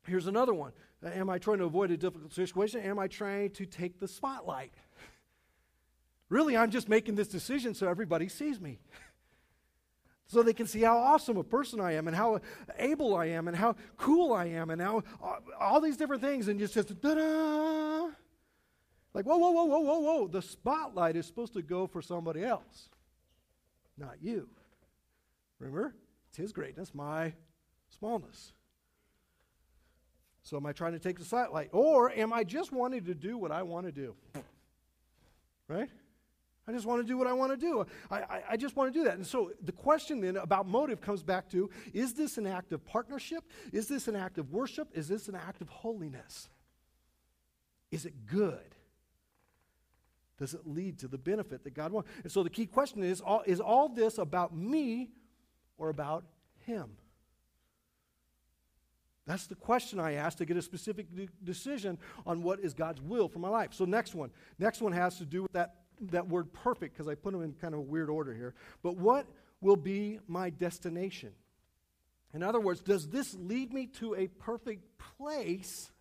here's 0.07 0.27
another 0.27 0.53
one. 0.53 0.71
Am 1.05 1.29
I 1.29 1.37
trying 1.37 1.59
to 1.59 1.65
avoid 1.65 1.91
a 1.91 1.97
difficult 1.97 2.33
situation? 2.33 2.81
Am 2.81 2.97
I 2.97 3.07
trying 3.07 3.51
to 3.51 3.65
take 3.65 3.99
the 3.99 4.07
spotlight? 4.07 4.73
Really, 6.29 6.57
I'm 6.57 6.71
just 6.71 6.89
making 6.89 7.15
this 7.15 7.27
decision 7.27 7.73
so 7.73 7.87
everybody 7.87 8.27
sees 8.27 8.59
me. 8.59 8.79
so 10.27 10.43
they 10.43 10.53
can 10.53 10.67
see 10.67 10.81
how 10.81 10.97
awesome 10.97 11.37
a 11.37 11.43
person 11.43 11.79
I 11.79 11.93
am 11.93 12.07
and 12.07 12.15
how 12.15 12.41
able 12.77 13.15
I 13.15 13.27
am 13.27 13.47
and 13.47 13.55
how 13.55 13.75
cool 13.97 14.33
I 14.33 14.45
am 14.45 14.69
and 14.71 14.81
how 14.81 15.03
uh, 15.23 15.35
all 15.59 15.79
these 15.79 15.97
different 15.97 16.21
things. 16.21 16.47
And 16.47 16.59
just 16.59 16.73
says, 16.73 16.85
da 16.85 17.13
da. 17.13 18.09
Like, 19.13 19.25
whoa, 19.25 19.37
whoa, 19.37 19.51
whoa, 19.51 19.65
whoa, 19.65 19.79
whoa, 19.79 19.99
whoa. 19.99 20.27
The 20.27 20.41
spotlight 20.41 21.15
is 21.15 21.25
supposed 21.25 21.53
to 21.53 21.61
go 21.61 21.87
for 21.87 22.01
somebody 22.01 22.43
else, 22.43 22.89
not 23.97 24.17
you. 24.21 24.49
Remember? 25.59 25.95
It's 26.29 26.37
his 26.37 26.51
greatness, 26.51 26.93
my 26.93 27.33
smallness. 27.89 28.51
So 30.47 30.55
am 30.55 30.65
I 30.65 30.71
trying 30.71 30.93
to 30.93 30.99
take 30.99 31.19
the 31.19 31.25
spotlight? 31.25 31.71
Or 31.73 32.09
am 32.09 32.31
I 32.31 32.45
just 32.45 32.71
wanting 32.71 33.03
to 33.03 33.13
do 33.13 33.37
what 33.37 33.51
I 33.51 33.63
want 33.63 33.85
to 33.85 33.91
do? 33.91 34.15
Right? 35.67 35.89
I 36.65 36.71
just 36.71 36.85
want 36.85 37.01
to 37.01 37.05
do 37.05 37.17
what 37.17 37.27
I 37.27 37.33
want 37.33 37.51
to 37.51 37.57
do. 37.57 37.85
I, 38.09 38.15
I, 38.15 38.43
I, 38.51 38.55
just 38.55 38.77
want 38.77 38.93
to 38.93 38.97
do 38.97 39.03
that. 39.03 39.15
And 39.15 39.27
so 39.27 39.51
the 39.61 39.73
question 39.73 40.21
then 40.21 40.37
about 40.37 40.65
motive 40.65 41.01
comes 41.01 41.21
back 41.21 41.49
to 41.49 41.69
is 41.93 42.13
this 42.13 42.37
an 42.37 42.47
act 42.47 42.71
of 42.71 42.85
partnership? 42.85 43.43
Is 43.73 43.89
this 43.89 44.07
an 44.07 44.15
act 44.15 44.37
of 44.37 44.53
worship? 44.53 44.87
Is 44.93 45.09
this 45.09 45.27
an 45.27 45.35
act 45.35 45.61
of 45.61 45.67
holiness? 45.67 46.47
Is 47.91 48.05
it 48.05 48.25
good? 48.25 48.73
Does 50.39 50.53
it 50.53 50.65
lead 50.65 50.99
to 50.99 51.09
the 51.09 51.17
benefit 51.17 51.65
that 51.65 51.73
God 51.73 51.91
wants? 51.91 52.09
And 52.23 52.31
so 52.31 52.41
the 52.41 52.49
key 52.49 52.67
question 52.67 53.03
is 53.03 53.19
all, 53.19 53.43
is 53.45 53.59
all 53.59 53.89
this 53.89 54.17
about 54.17 54.55
me 54.55 55.09
or 55.77 55.89
about 55.89 56.23
Him? 56.65 56.91
That's 59.27 59.45
the 59.45 59.55
question 59.55 59.99
I 59.99 60.13
ask 60.13 60.37
to 60.37 60.45
get 60.45 60.55
a 60.55 60.61
specific 60.61 61.13
de- 61.13 61.27
decision 61.43 61.99
on 62.25 62.41
what 62.41 62.61
is 62.61 62.73
God's 62.73 63.01
will 63.01 63.27
for 63.27 63.39
my 63.39 63.49
life. 63.49 63.73
So, 63.73 63.83
next 63.83 64.15
one. 64.15 64.31
Next 64.57 64.81
one 64.81 64.93
has 64.93 65.17
to 65.17 65.25
do 65.25 65.43
with 65.43 65.51
that, 65.51 65.75
that 66.01 66.27
word 66.27 66.53
perfect, 66.53 66.95
because 66.95 67.09
I 67.09 67.15
put 67.15 67.33
them 67.33 67.43
in 67.43 67.51
kind 67.53 67.73
of 67.73 67.81
a 67.81 67.83
weird 67.83 68.09
order 68.09 68.33
here. 68.33 68.55
But 68.81 68.95
what 68.95 69.27
will 69.59 69.75
be 69.75 70.19
my 70.27 70.49
destination? 70.49 71.33
In 72.33 72.41
other 72.41 72.61
words, 72.61 72.79
does 72.79 73.09
this 73.09 73.35
lead 73.35 73.73
me 73.73 73.87
to 73.99 74.15
a 74.15 74.27
perfect 74.27 74.83
place 75.17 75.91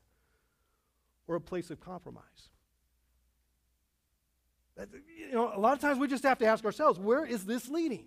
or 1.27 1.35
a 1.35 1.41
place 1.41 1.71
of 1.71 1.81
compromise? 1.81 2.23
You 4.79 5.33
know, 5.33 5.53
a 5.53 5.59
lot 5.59 5.73
of 5.73 5.81
times 5.81 5.99
we 5.99 6.07
just 6.07 6.23
have 6.25 6.39
to 6.39 6.47
ask 6.47 6.65
ourselves, 6.65 6.99
where 6.99 7.25
is 7.25 7.45
this 7.45 7.69
leading? 7.69 8.07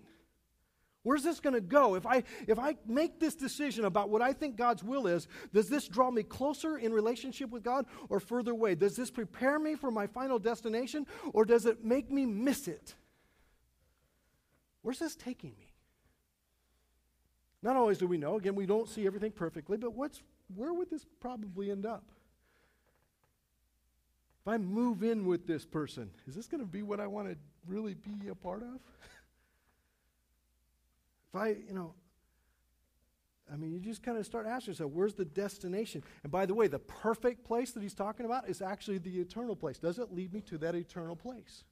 Where's 1.02 1.22
this 1.22 1.40
going 1.40 1.54
to 1.54 1.62
go? 1.62 1.94
If 1.94 2.06
I, 2.06 2.22
if 2.46 2.58
I 2.58 2.76
make 2.86 3.18
this 3.18 3.34
decision 3.34 3.86
about 3.86 4.10
what 4.10 4.20
I 4.20 4.34
think 4.34 4.56
God's 4.56 4.84
will 4.84 5.06
is, 5.06 5.28
does 5.52 5.68
this 5.68 5.88
draw 5.88 6.10
me 6.10 6.22
closer 6.22 6.76
in 6.76 6.92
relationship 6.92 7.50
with 7.50 7.62
God 7.62 7.86
or 8.10 8.20
further 8.20 8.50
away? 8.50 8.74
Does 8.74 8.96
this 8.96 9.10
prepare 9.10 9.58
me 9.58 9.76
for 9.76 9.90
my 9.90 10.06
final 10.06 10.38
destination 10.38 11.06
or 11.32 11.46
does 11.46 11.64
it 11.64 11.84
make 11.84 12.10
me 12.10 12.26
miss 12.26 12.68
it? 12.68 12.94
Where's 14.82 14.98
this 14.98 15.16
taking 15.16 15.54
me? 15.58 15.72
Not 17.62 17.76
always 17.76 17.98
do 17.98 18.06
we 18.06 18.18
know. 18.18 18.36
Again, 18.36 18.54
we 18.54 18.66
don't 18.66 18.88
see 18.88 19.06
everything 19.06 19.32
perfectly, 19.32 19.76
but 19.76 19.94
what's, 19.94 20.22
where 20.54 20.72
would 20.72 20.90
this 20.90 21.06
probably 21.20 21.70
end 21.70 21.86
up? 21.86 22.04
If 24.42 24.48
I 24.48 24.56
move 24.56 25.02
in 25.02 25.26
with 25.26 25.46
this 25.46 25.66
person, 25.66 26.10
is 26.26 26.34
this 26.34 26.46
going 26.46 26.62
to 26.62 26.66
be 26.66 26.82
what 26.82 27.00
I 27.00 27.06
want 27.06 27.28
to 27.28 27.36
really 27.66 27.94
be 27.94 28.28
a 28.28 28.34
part 28.34 28.62
of? 28.62 28.80
If 31.32 31.40
I, 31.40 31.48
you 31.48 31.74
know, 31.74 31.94
I 33.52 33.56
mean, 33.56 33.72
you 33.72 33.80
just 33.80 34.02
kind 34.02 34.16
of 34.16 34.24
start 34.24 34.46
asking 34.46 34.72
yourself, 34.72 34.92
where's 34.92 35.14
the 35.14 35.24
destination? 35.24 36.02
And 36.22 36.30
by 36.30 36.46
the 36.46 36.54
way, 36.54 36.68
the 36.68 36.78
perfect 36.78 37.44
place 37.44 37.72
that 37.72 37.82
he's 37.82 37.94
talking 37.94 38.26
about 38.26 38.48
is 38.48 38.62
actually 38.62 38.98
the 38.98 39.18
eternal 39.20 39.56
place. 39.56 39.78
Does 39.78 39.98
it 39.98 40.12
lead 40.12 40.32
me 40.32 40.40
to 40.42 40.58
that 40.58 40.74
eternal 40.74 41.16
place? 41.16 41.64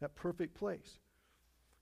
That 0.00 0.14
perfect 0.14 0.54
place. 0.54 0.98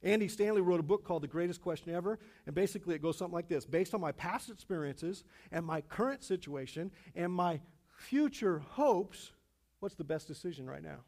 Andy 0.03 0.29
Stanley 0.29 0.61
wrote 0.61 0.79
a 0.79 0.85
book 0.85 1.05
called 1.05 1.23
The 1.23 1.29
Greatest 1.29 1.61
Question 1.61 1.93
Ever, 1.93 2.19
and 2.47 2.55
basically 2.55 2.95
it 2.95 3.03
goes 3.03 3.19
something 3.19 3.35
like 3.35 3.49
this 3.49 3.65
Based 3.65 3.95
on 3.95 4.01
my 4.01 4.13
past 4.13 4.51
experiences 4.51 5.25
and 5.51 5.65
my 5.65 5.81
current 5.81 6.23
situation 6.23 6.93
and 7.15 7.33
my 7.33 7.61
future 7.97 8.61
hopes, 8.71 9.33
what's 9.81 9.95
the 9.95 10.05
best 10.05 10.29
decision 10.29 10.67
right 10.67 10.83
now? 10.83 10.99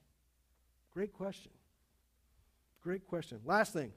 Great 0.93 1.13
question. 1.13 1.53
Great 2.83 3.07
question. 3.07 3.41
Last 3.45 3.73
thing 3.73 3.93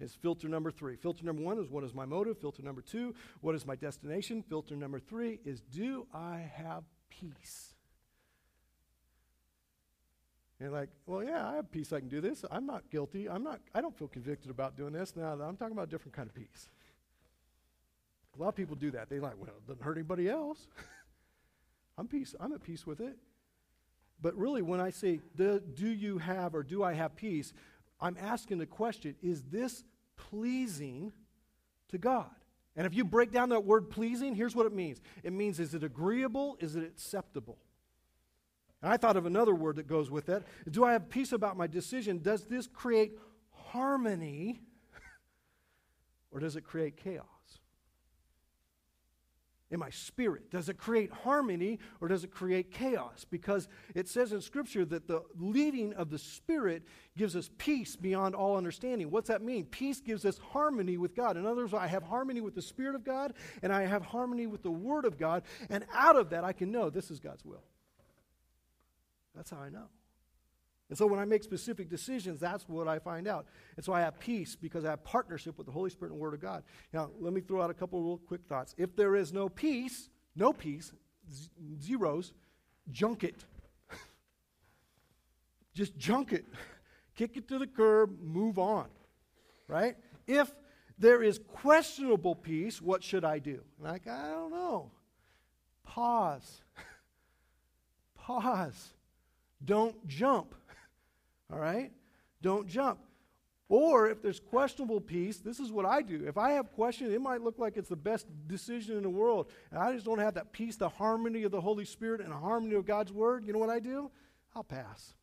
is 0.00 0.14
filter 0.14 0.48
number 0.48 0.70
three. 0.70 0.96
Filter 0.96 1.24
number 1.24 1.42
one 1.42 1.58
is 1.58 1.68
what 1.68 1.84
is 1.84 1.94
my 1.94 2.04
motive? 2.04 2.38
Filter 2.38 2.62
number 2.62 2.80
two, 2.80 3.14
what 3.40 3.54
is 3.54 3.66
my 3.66 3.76
destination? 3.76 4.42
Filter 4.42 4.76
number 4.76 4.98
three 4.98 5.40
is 5.44 5.60
do 5.60 6.06
I 6.12 6.50
have 6.54 6.84
peace? 7.10 7.74
And 10.60 10.72
like, 10.72 10.90
well, 11.06 11.24
yeah, 11.24 11.48
I 11.48 11.56
have 11.56 11.72
peace. 11.72 11.92
I 11.92 12.00
can 12.00 12.08
do 12.08 12.20
this. 12.20 12.44
I'm 12.50 12.66
not 12.66 12.90
guilty. 12.90 13.28
I'm 13.28 13.42
not. 13.42 13.60
I 13.74 13.80
don't 13.80 13.96
feel 13.96 14.08
convicted 14.08 14.50
about 14.50 14.76
doing 14.76 14.92
this. 14.92 15.16
Now 15.16 15.32
I'm 15.32 15.56
talking 15.56 15.72
about 15.72 15.88
a 15.88 15.90
different 15.90 16.14
kind 16.14 16.28
of 16.28 16.34
peace. 16.34 16.68
A 18.36 18.40
lot 18.40 18.48
of 18.48 18.56
people 18.56 18.76
do 18.76 18.90
that. 18.90 19.08
They 19.08 19.20
like, 19.20 19.34
well, 19.38 19.50
it 19.56 19.66
doesn't 19.66 19.82
hurt 19.82 19.96
anybody 19.96 20.28
else. 20.28 20.66
I'm 21.98 22.06
peace. 22.06 22.34
I'm 22.38 22.52
at 22.52 22.62
peace 22.62 22.86
with 22.86 23.00
it. 23.00 23.16
But 24.22 24.36
really, 24.36 24.60
when 24.60 24.80
I 24.80 24.90
say, 24.90 25.20
do, 25.34 25.60
do 25.60 25.88
you 25.88 26.18
have 26.18 26.54
or 26.54 26.62
do 26.62 26.82
I 26.82 26.92
have 26.92 27.16
peace, 27.16 27.54
I'm 28.00 28.16
asking 28.20 28.58
the 28.58 28.66
question 28.66 29.14
is 29.22 29.44
this 29.44 29.84
pleasing 30.28 31.12
to 31.88 31.98
God? 31.98 32.30
And 32.76 32.86
if 32.86 32.94
you 32.94 33.04
break 33.04 33.32
down 33.32 33.48
that 33.50 33.64
word 33.64 33.90
pleasing, 33.90 34.34
here's 34.34 34.54
what 34.54 34.66
it 34.66 34.72
means 34.72 35.00
it 35.22 35.32
means, 35.32 35.60
is 35.60 35.74
it 35.74 35.82
agreeable? 35.82 36.56
Is 36.60 36.76
it 36.76 36.84
acceptable? 36.84 37.58
And 38.82 38.92
I 38.92 38.96
thought 38.96 39.16
of 39.16 39.26
another 39.26 39.54
word 39.54 39.76
that 39.76 39.86
goes 39.86 40.10
with 40.10 40.26
that. 40.26 40.44
Do 40.70 40.84
I 40.84 40.92
have 40.92 41.10
peace 41.10 41.32
about 41.32 41.56
my 41.56 41.66
decision? 41.66 42.20
Does 42.22 42.44
this 42.44 42.66
create 42.66 43.18
harmony 43.50 44.60
or 46.30 46.40
does 46.40 46.56
it 46.56 46.62
create 46.62 46.96
chaos? 46.96 47.26
In 49.70 49.78
my 49.78 49.90
spirit? 49.90 50.50
Does 50.50 50.68
it 50.68 50.76
create 50.76 51.12
harmony 51.12 51.78
or 52.00 52.08
does 52.08 52.24
it 52.24 52.30
create 52.30 52.70
chaos? 52.70 53.24
Because 53.30 53.68
it 53.94 54.08
says 54.08 54.32
in 54.32 54.40
Scripture 54.40 54.84
that 54.86 55.06
the 55.06 55.22
leading 55.38 55.92
of 55.94 56.10
the 56.10 56.18
Spirit 56.18 56.82
gives 57.16 57.36
us 57.36 57.50
peace 57.58 57.96
beyond 57.96 58.34
all 58.34 58.56
understanding. 58.56 59.10
What's 59.10 59.28
that 59.28 59.42
mean? 59.42 59.66
Peace 59.66 60.00
gives 60.00 60.24
us 60.24 60.38
harmony 60.38 60.96
with 60.96 61.14
God. 61.14 61.36
In 61.36 61.46
other 61.46 61.62
words, 61.62 61.74
I 61.74 61.86
have 61.86 62.02
harmony 62.02 62.40
with 62.40 62.54
the 62.54 62.62
Spirit 62.62 62.94
of 62.94 63.04
God 63.04 63.34
and 63.62 63.72
I 63.72 63.82
have 63.82 64.02
harmony 64.02 64.46
with 64.46 64.62
the 64.62 64.70
Word 64.70 65.04
of 65.04 65.18
God, 65.18 65.42
and 65.68 65.84
out 65.92 66.16
of 66.16 66.30
that 66.30 66.44
I 66.44 66.52
can 66.52 66.72
know 66.72 66.90
this 66.90 67.10
is 67.10 67.20
God's 67.20 67.44
will. 67.44 67.62
That's 69.34 69.50
how 69.50 69.58
I 69.58 69.68
know. 69.68 69.86
And 70.90 70.98
so 70.98 71.06
when 71.06 71.20
I 71.20 71.24
make 71.24 71.44
specific 71.44 71.88
decisions, 71.88 72.40
that's 72.40 72.68
what 72.68 72.88
I 72.88 72.98
find 72.98 73.28
out. 73.28 73.46
And 73.76 73.84
so 73.84 73.92
I 73.92 74.00
have 74.00 74.18
peace 74.18 74.56
because 74.56 74.84
I 74.84 74.90
have 74.90 75.04
partnership 75.04 75.56
with 75.56 75.66
the 75.66 75.72
Holy 75.72 75.88
Spirit 75.88 76.10
and 76.10 76.20
Word 76.20 76.34
of 76.34 76.40
God. 76.40 76.64
Now, 76.92 77.10
let 77.20 77.32
me 77.32 77.40
throw 77.40 77.62
out 77.62 77.70
a 77.70 77.74
couple 77.74 78.00
of 78.00 78.04
real 78.04 78.18
quick 78.18 78.40
thoughts. 78.48 78.74
If 78.76 78.96
there 78.96 79.14
is 79.14 79.32
no 79.32 79.48
peace, 79.48 80.10
no 80.34 80.52
peace, 80.52 80.92
z- 81.32 81.48
zeros, 81.80 82.32
junk 82.90 83.22
it. 83.22 83.44
Just 85.74 85.96
junk 85.96 86.32
it. 86.32 86.44
Kick 87.14 87.36
it 87.36 87.46
to 87.48 87.58
the 87.58 87.68
curb, 87.68 88.20
move 88.20 88.58
on. 88.58 88.88
Right? 89.68 89.96
If 90.26 90.52
there 90.98 91.22
is 91.22 91.38
questionable 91.38 92.34
peace, 92.34 92.82
what 92.82 93.04
should 93.04 93.24
I 93.24 93.38
do? 93.38 93.60
Like, 93.78 94.08
I 94.08 94.30
don't 94.30 94.50
know. 94.50 94.90
Pause. 95.84 96.62
Pause. 98.16 98.94
Don't 99.64 100.04
jump. 100.08 100.56
All 101.52 101.58
right? 101.58 101.92
Don't 102.42 102.66
jump. 102.66 103.00
Or 103.68 104.08
if 104.08 104.20
there's 104.20 104.40
questionable 104.40 105.00
peace, 105.00 105.38
this 105.38 105.60
is 105.60 105.70
what 105.70 105.86
I 105.86 106.02
do. 106.02 106.24
If 106.26 106.36
I 106.36 106.52
have 106.52 106.72
questions, 106.72 107.12
it 107.12 107.20
might 107.20 107.40
look 107.40 107.58
like 107.58 107.76
it's 107.76 107.88
the 107.88 107.94
best 107.94 108.26
decision 108.48 108.96
in 108.96 109.04
the 109.04 109.10
world, 109.10 109.48
and 109.70 109.78
I 109.78 109.92
just 109.92 110.04
don't 110.04 110.18
have 110.18 110.34
that 110.34 110.52
peace, 110.52 110.74
the 110.74 110.88
harmony 110.88 111.44
of 111.44 111.52
the 111.52 111.60
Holy 111.60 111.84
Spirit 111.84 112.20
and 112.20 112.32
the 112.32 112.36
harmony 112.36 112.74
of 112.74 112.84
God's 112.84 113.12
Word. 113.12 113.44
You 113.46 113.52
know 113.52 113.60
what 113.60 113.70
I 113.70 113.78
do? 113.78 114.10
I'll 114.56 114.64
pass. 114.64 115.14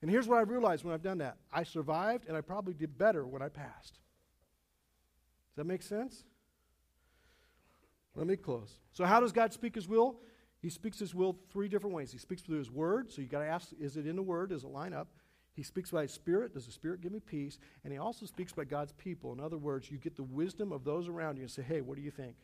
And 0.00 0.08
here's 0.08 0.28
what 0.28 0.38
I've 0.38 0.48
realized 0.48 0.84
when 0.84 0.94
I've 0.94 1.02
done 1.02 1.18
that 1.18 1.38
I 1.52 1.64
survived, 1.64 2.26
and 2.28 2.36
I 2.36 2.40
probably 2.40 2.74
did 2.74 2.96
better 2.96 3.26
when 3.26 3.42
I 3.42 3.48
passed. 3.48 3.94
Does 3.94 5.56
that 5.56 5.66
make 5.66 5.82
sense? 5.82 6.22
Let 8.14 8.28
me 8.28 8.36
close. 8.36 8.78
So, 8.92 9.04
how 9.04 9.18
does 9.18 9.32
God 9.32 9.52
speak 9.52 9.74
His 9.74 9.88
will? 9.88 10.20
He 10.60 10.70
speaks 10.70 11.00
His 11.00 11.16
will 11.16 11.36
three 11.52 11.66
different 11.66 11.96
ways. 11.96 12.12
He 12.12 12.18
speaks 12.18 12.42
through 12.42 12.58
His 12.58 12.70
Word, 12.70 13.10
so 13.10 13.22
you 13.22 13.26
got 13.26 13.40
to 13.40 13.48
ask, 13.48 13.70
is 13.80 13.96
it 13.96 14.06
in 14.06 14.14
the 14.14 14.22
Word? 14.22 14.50
Does 14.50 14.62
it 14.62 14.70
line 14.70 14.92
up? 14.92 15.08
He 15.54 15.62
speaks 15.62 15.90
by 15.90 16.02
His 16.02 16.12
Spirit. 16.12 16.54
Does 16.54 16.66
the 16.66 16.72
Spirit 16.72 17.00
give 17.00 17.12
me 17.12 17.20
peace? 17.20 17.58
And 17.84 17.92
He 17.92 17.98
also 17.98 18.26
speaks 18.26 18.52
by 18.52 18.64
God's 18.64 18.92
people. 18.92 19.32
In 19.32 19.40
other 19.40 19.58
words, 19.58 19.90
you 19.90 19.98
get 19.98 20.16
the 20.16 20.22
wisdom 20.22 20.72
of 20.72 20.84
those 20.84 21.08
around 21.08 21.36
you 21.36 21.42
and 21.42 21.50
say, 21.50 21.62
hey, 21.62 21.80
what 21.80 21.96
do 21.96 22.02
you 22.02 22.10
think? 22.10 22.36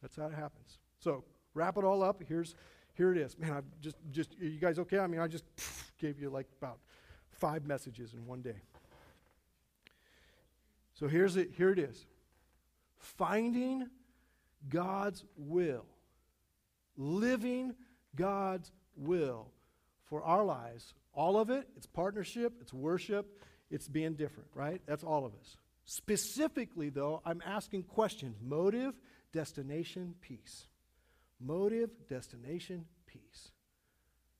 That's 0.00 0.16
how 0.16 0.26
it 0.26 0.34
happens. 0.34 0.78
So, 0.98 1.24
wrap 1.54 1.76
it 1.76 1.84
all 1.84 2.02
up. 2.02 2.22
Here's, 2.26 2.54
here 2.94 3.12
it 3.12 3.18
is. 3.18 3.38
Man, 3.38 3.52
I've 3.52 3.80
just, 3.80 3.96
just, 4.10 4.36
you 4.38 4.58
guys 4.60 4.78
okay? 4.78 4.98
I 4.98 5.06
mean, 5.06 5.20
I 5.20 5.28
just 5.28 5.44
gave 6.00 6.20
you 6.20 6.30
like 6.30 6.46
about 6.60 6.78
five 7.30 7.66
messages 7.66 8.14
in 8.14 8.26
one 8.26 8.42
day. 8.42 8.62
So 10.94 11.08
here's 11.08 11.36
it, 11.36 11.50
here 11.56 11.70
it 11.70 11.78
is. 11.80 12.06
Finding 12.96 13.88
God's 14.68 15.24
will. 15.36 15.86
Living 16.96 17.74
God's 18.14 18.70
will 18.96 19.48
for 20.04 20.22
our 20.22 20.44
lives 20.44 20.94
all 21.14 21.38
of 21.38 21.50
it, 21.50 21.68
it's 21.76 21.86
partnership, 21.86 22.54
it's 22.60 22.72
worship, 22.72 23.26
it's 23.70 23.88
being 23.88 24.14
different, 24.14 24.48
right? 24.54 24.80
That's 24.86 25.04
all 25.04 25.24
of 25.24 25.34
us. 25.34 25.56
Specifically, 25.84 26.90
though, 26.90 27.22
I'm 27.24 27.42
asking 27.44 27.84
questions 27.84 28.36
motive, 28.42 28.94
destination, 29.32 30.14
peace. 30.20 30.66
Motive, 31.40 31.90
destination, 32.08 32.84
peace. 33.06 33.50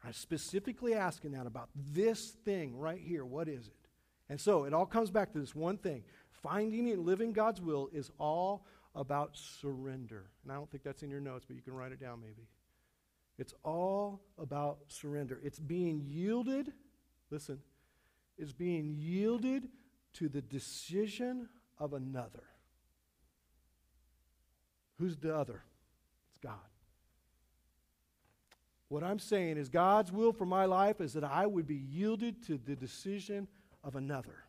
I'm 0.04 0.12
specifically 0.12 0.94
asking 0.94 1.32
that 1.32 1.46
about 1.46 1.68
this 1.74 2.30
thing 2.44 2.76
right 2.76 3.00
here. 3.00 3.24
What 3.24 3.48
is 3.48 3.66
it? 3.66 3.88
And 4.28 4.40
so 4.40 4.64
it 4.64 4.74
all 4.74 4.86
comes 4.86 5.10
back 5.10 5.32
to 5.32 5.40
this 5.40 5.54
one 5.54 5.78
thing 5.78 6.04
finding 6.42 6.90
and 6.90 7.04
living 7.04 7.32
God's 7.32 7.60
will 7.60 7.88
is 7.92 8.10
all 8.18 8.66
about 8.94 9.36
surrender. 9.36 10.30
And 10.42 10.52
I 10.52 10.56
don't 10.56 10.70
think 10.70 10.82
that's 10.82 11.02
in 11.02 11.10
your 11.10 11.20
notes, 11.20 11.44
but 11.46 11.56
you 11.56 11.62
can 11.62 11.74
write 11.74 11.92
it 11.92 12.00
down 12.00 12.20
maybe. 12.20 12.48
It's 13.42 13.54
all 13.64 14.20
about 14.38 14.78
surrender. 14.86 15.40
It's 15.42 15.58
being 15.58 16.00
yielded, 16.06 16.72
listen, 17.28 17.58
it's 18.38 18.52
being 18.52 18.94
yielded 18.96 19.66
to 20.12 20.28
the 20.28 20.40
decision 20.40 21.48
of 21.76 21.92
another. 21.92 22.44
Who's 25.00 25.16
the 25.16 25.34
other? 25.34 25.64
It's 26.28 26.38
God. 26.40 26.54
What 28.86 29.02
I'm 29.02 29.18
saying 29.18 29.56
is 29.56 29.68
God's 29.68 30.12
will 30.12 30.32
for 30.32 30.46
my 30.46 30.64
life 30.66 31.00
is 31.00 31.12
that 31.14 31.24
I 31.24 31.44
would 31.44 31.66
be 31.66 31.74
yielded 31.74 32.46
to 32.46 32.58
the 32.58 32.76
decision 32.76 33.48
of 33.82 33.96
another. 33.96 34.44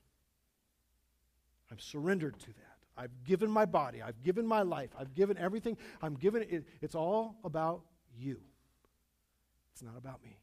I'm 1.71 1.79
surrendered 1.79 2.37
to 2.41 2.47
that. 2.47 2.77
I've 2.95 3.23
given 3.23 3.49
my 3.49 3.65
body. 3.65 4.03
I've 4.03 4.21
given 4.21 4.45
my 4.45 4.61
life. 4.61 4.91
I've 4.95 5.15
given 5.15 5.35
everything. 5.39 5.79
I'm 5.99 6.13
given 6.13 6.43
it. 6.43 6.67
It's 6.79 6.93
all 6.93 7.39
about 7.43 7.81
you. 8.15 8.39
It's 9.73 9.83
not 9.83 9.97
about 9.97 10.23
me. 10.23 10.37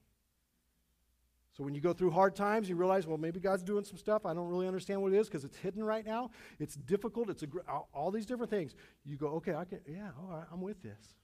So 1.56 1.64
when 1.64 1.74
you 1.74 1.80
go 1.80 1.92
through 1.92 2.12
hard 2.12 2.36
times, 2.36 2.68
you 2.68 2.76
realize, 2.76 3.06
well, 3.06 3.18
maybe 3.18 3.40
God's 3.40 3.62
doing 3.62 3.84
some 3.84 3.98
stuff. 3.98 4.24
I 4.24 4.34
don't 4.34 4.48
really 4.48 4.66
understand 4.66 5.02
what 5.02 5.12
it 5.12 5.18
is 5.18 5.28
because 5.28 5.44
it's 5.44 5.56
hidden 5.56 5.82
right 5.82 6.06
now. 6.06 6.30
It's 6.58 6.74
difficult. 6.74 7.28
It's 7.28 7.42
a, 7.42 7.46
all 7.92 8.10
these 8.10 8.26
different 8.26 8.50
things. 8.50 8.74
You 9.04 9.16
go, 9.16 9.28
okay, 9.28 9.54
I 9.54 9.64
can, 9.64 9.80
yeah, 9.86 10.10
all 10.18 10.36
right, 10.36 10.46
I'm 10.52 10.60
with 10.60 10.82
this. 10.82 11.14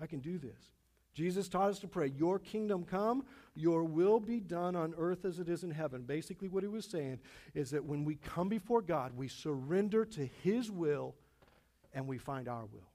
I 0.00 0.06
can 0.06 0.20
do 0.20 0.38
this. 0.38 0.72
Jesus 1.14 1.48
taught 1.48 1.70
us 1.70 1.78
to 1.78 1.88
pray, 1.88 2.08
Your 2.08 2.38
kingdom 2.38 2.84
come, 2.84 3.24
your 3.54 3.84
will 3.84 4.20
be 4.20 4.38
done 4.38 4.76
on 4.76 4.94
earth 4.98 5.24
as 5.24 5.38
it 5.38 5.48
is 5.48 5.64
in 5.64 5.70
heaven. 5.70 6.02
Basically, 6.02 6.48
what 6.48 6.62
he 6.62 6.68
was 6.68 6.84
saying 6.84 7.20
is 7.54 7.70
that 7.70 7.82
when 7.82 8.04
we 8.04 8.16
come 8.16 8.50
before 8.50 8.82
God, 8.82 9.16
we 9.16 9.26
surrender 9.26 10.04
to 10.04 10.28
his 10.42 10.70
will 10.70 11.14
and 11.94 12.06
we 12.06 12.18
find 12.18 12.48
our 12.48 12.66
will. 12.66 12.90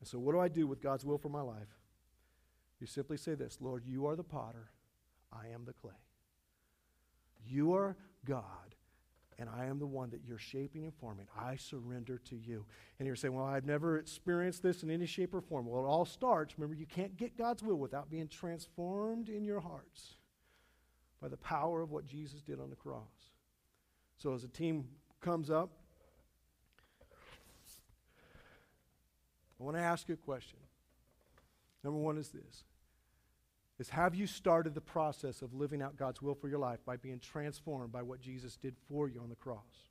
And 0.00 0.08
so, 0.08 0.18
what 0.18 0.32
do 0.32 0.40
I 0.40 0.48
do 0.48 0.66
with 0.66 0.82
God's 0.82 1.04
will 1.04 1.18
for 1.18 1.28
my 1.28 1.42
life? 1.42 1.78
You 2.80 2.86
simply 2.86 3.18
say 3.18 3.34
this 3.34 3.58
Lord, 3.60 3.84
you 3.86 4.06
are 4.06 4.16
the 4.16 4.24
potter, 4.24 4.70
I 5.32 5.48
am 5.52 5.64
the 5.64 5.72
clay. 5.72 5.92
You 7.46 7.74
are 7.74 7.96
God, 8.24 8.74
and 9.38 9.48
I 9.48 9.66
am 9.66 9.78
the 9.78 9.86
one 9.86 10.10
that 10.10 10.22
you're 10.26 10.38
shaping 10.38 10.84
and 10.84 10.94
forming. 10.94 11.26
I 11.38 11.56
surrender 11.56 12.18
to 12.18 12.36
you. 12.36 12.66
And 12.98 13.06
you're 13.06 13.16
saying, 13.16 13.34
Well, 13.34 13.44
I've 13.44 13.66
never 13.66 13.98
experienced 13.98 14.62
this 14.62 14.82
in 14.82 14.90
any 14.90 15.06
shape 15.06 15.34
or 15.34 15.40
form. 15.40 15.66
Well, 15.66 15.84
it 15.84 15.88
all 15.88 16.06
starts, 16.06 16.58
remember, 16.58 16.74
you 16.74 16.86
can't 16.86 17.16
get 17.16 17.36
God's 17.36 17.62
will 17.62 17.76
without 17.76 18.10
being 18.10 18.28
transformed 18.28 19.28
in 19.28 19.44
your 19.44 19.60
hearts 19.60 20.14
by 21.20 21.28
the 21.28 21.36
power 21.36 21.82
of 21.82 21.90
what 21.90 22.06
Jesus 22.06 22.40
did 22.40 22.60
on 22.60 22.70
the 22.70 22.76
cross. 22.76 23.32
So, 24.16 24.32
as 24.32 24.44
a 24.44 24.48
team 24.48 24.86
comes 25.20 25.50
up, 25.50 25.70
I 29.60 29.64
want 29.64 29.76
to 29.76 29.82
ask 29.82 30.08
you 30.08 30.14
a 30.14 30.16
question. 30.16 30.58
Number 31.84 31.98
one 31.98 32.18
is 32.18 32.30
this 32.30 32.64
is 33.78 33.88
have 33.90 34.14
you 34.14 34.26
started 34.26 34.74
the 34.74 34.80
process 34.80 35.42
of 35.42 35.54
living 35.54 35.80
out 35.82 35.96
God's 35.96 36.20
will 36.20 36.34
for 36.34 36.48
your 36.48 36.58
life 36.58 36.80
by 36.84 36.96
being 36.96 37.18
transformed 37.18 37.92
by 37.92 38.02
what 38.02 38.20
Jesus 38.20 38.56
did 38.56 38.74
for 38.88 39.08
you 39.08 39.20
on 39.20 39.28
the 39.28 39.36
cross? 39.36 39.88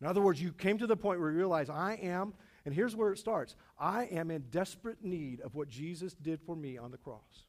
In 0.00 0.06
other 0.06 0.20
words, 0.20 0.40
you 0.40 0.52
came 0.52 0.78
to 0.78 0.86
the 0.86 0.96
point 0.96 1.20
where 1.20 1.30
you 1.30 1.36
realize 1.36 1.70
I 1.70 1.98
am 2.02 2.34
And 2.64 2.74
here's 2.74 2.96
where 2.96 3.12
it 3.12 3.18
starts 3.18 3.56
I 3.78 4.04
am 4.06 4.30
in 4.30 4.42
desperate 4.50 5.02
need 5.02 5.40
of 5.40 5.54
what 5.54 5.68
Jesus 5.68 6.14
did 6.14 6.40
for 6.40 6.56
me 6.56 6.78
on 6.78 6.90
the 6.90 6.98
cross. 6.98 7.46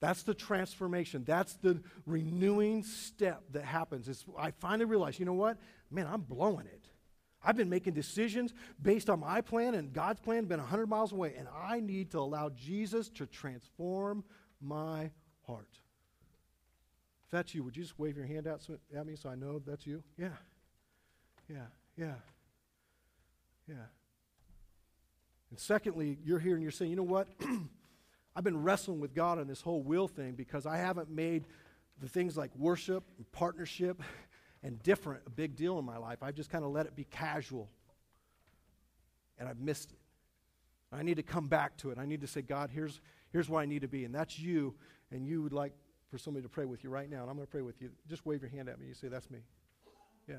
That's 0.00 0.22
the 0.22 0.34
transformation. 0.34 1.24
That's 1.26 1.54
the 1.54 1.82
renewing 2.06 2.84
step 2.84 3.42
that 3.52 3.64
happens. 3.64 4.08
It's, 4.08 4.24
I 4.38 4.50
finally 4.52 4.86
realize, 4.86 5.18
you 5.18 5.26
know 5.26 5.34
what? 5.34 5.58
Man, 5.90 6.06
I'm 6.06 6.22
blowing 6.22 6.66
it. 6.66 6.79
I've 7.42 7.56
been 7.56 7.70
making 7.70 7.94
decisions 7.94 8.52
based 8.80 9.08
on 9.08 9.20
my 9.20 9.40
plan, 9.40 9.74
and 9.74 9.92
God's 9.92 10.20
plan 10.20 10.44
been 10.44 10.60
100 10.60 10.86
miles 10.88 11.12
away, 11.12 11.34
and 11.38 11.48
I 11.48 11.80
need 11.80 12.10
to 12.10 12.18
allow 12.18 12.50
Jesus 12.50 13.08
to 13.10 13.26
transform 13.26 14.24
my 14.60 15.10
heart. 15.46 15.80
If 17.24 17.30
that's 17.30 17.54
you, 17.54 17.62
would 17.62 17.76
you 17.76 17.82
just 17.82 17.98
wave 17.98 18.16
your 18.16 18.26
hand 18.26 18.46
out 18.46 18.62
so, 18.62 18.76
at 18.94 19.06
me 19.06 19.16
so 19.16 19.30
I 19.30 19.36
know 19.36 19.60
that's 19.64 19.86
you? 19.86 20.02
Yeah. 20.18 20.28
Yeah. 21.48 21.66
Yeah. 21.96 22.14
Yeah. 23.68 23.74
And 25.50 25.58
secondly, 25.58 26.18
you're 26.24 26.38
here 26.38 26.54
and 26.54 26.62
you're 26.62 26.72
saying, 26.72 26.90
you 26.90 26.96
know 26.96 27.02
what? 27.02 27.28
I've 28.36 28.44
been 28.44 28.62
wrestling 28.62 29.00
with 29.00 29.14
God 29.14 29.38
on 29.38 29.46
this 29.46 29.60
whole 29.60 29.82
will 29.82 30.08
thing 30.08 30.32
because 30.32 30.66
I 30.66 30.76
haven't 30.76 31.10
made 31.10 31.46
the 32.00 32.08
things 32.08 32.36
like 32.36 32.50
worship 32.56 33.04
and 33.16 33.30
partnership 33.32 34.02
and 34.62 34.82
different 34.82 35.22
a 35.26 35.30
big 35.30 35.56
deal 35.56 35.78
in 35.78 35.84
my 35.84 35.96
life. 35.96 36.18
I've 36.22 36.34
just 36.34 36.50
kind 36.50 36.64
of 36.64 36.70
let 36.70 36.86
it 36.86 36.94
be 36.94 37.04
casual. 37.04 37.68
And 39.38 39.48
I've 39.48 39.58
missed 39.58 39.92
it. 39.92 39.98
I 40.92 41.02
need 41.02 41.16
to 41.16 41.22
come 41.22 41.46
back 41.46 41.76
to 41.78 41.90
it. 41.90 41.98
I 41.98 42.04
need 42.04 42.20
to 42.20 42.26
say, 42.26 42.42
God, 42.42 42.70
here's, 42.72 43.00
here's 43.32 43.48
where 43.48 43.62
I 43.62 43.66
need 43.66 43.82
to 43.82 43.88
be. 43.88 44.04
And 44.04 44.14
that's 44.14 44.38
you. 44.38 44.74
And 45.10 45.26
you 45.26 45.42
would 45.42 45.52
like 45.52 45.72
for 46.10 46.18
somebody 46.18 46.42
to 46.42 46.48
pray 46.48 46.64
with 46.64 46.82
you 46.82 46.90
right 46.90 47.08
now. 47.08 47.22
And 47.22 47.30
I'm 47.30 47.36
going 47.36 47.46
to 47.46 47.50
pray 47.50 47.62
with 47.62 47.80
you. 47.80 47.90
Just 48.08 48.26
wave 48.26 48.42
your 48.42 48.50
hand 48.50 48.68
at 48.68 48.78
me. 48.78 48.86
You 48.86 48.94
say, 48.94 49.08
That's 49.08 49.30
me. 49.30 49.38
Yeah. 50.28 50.36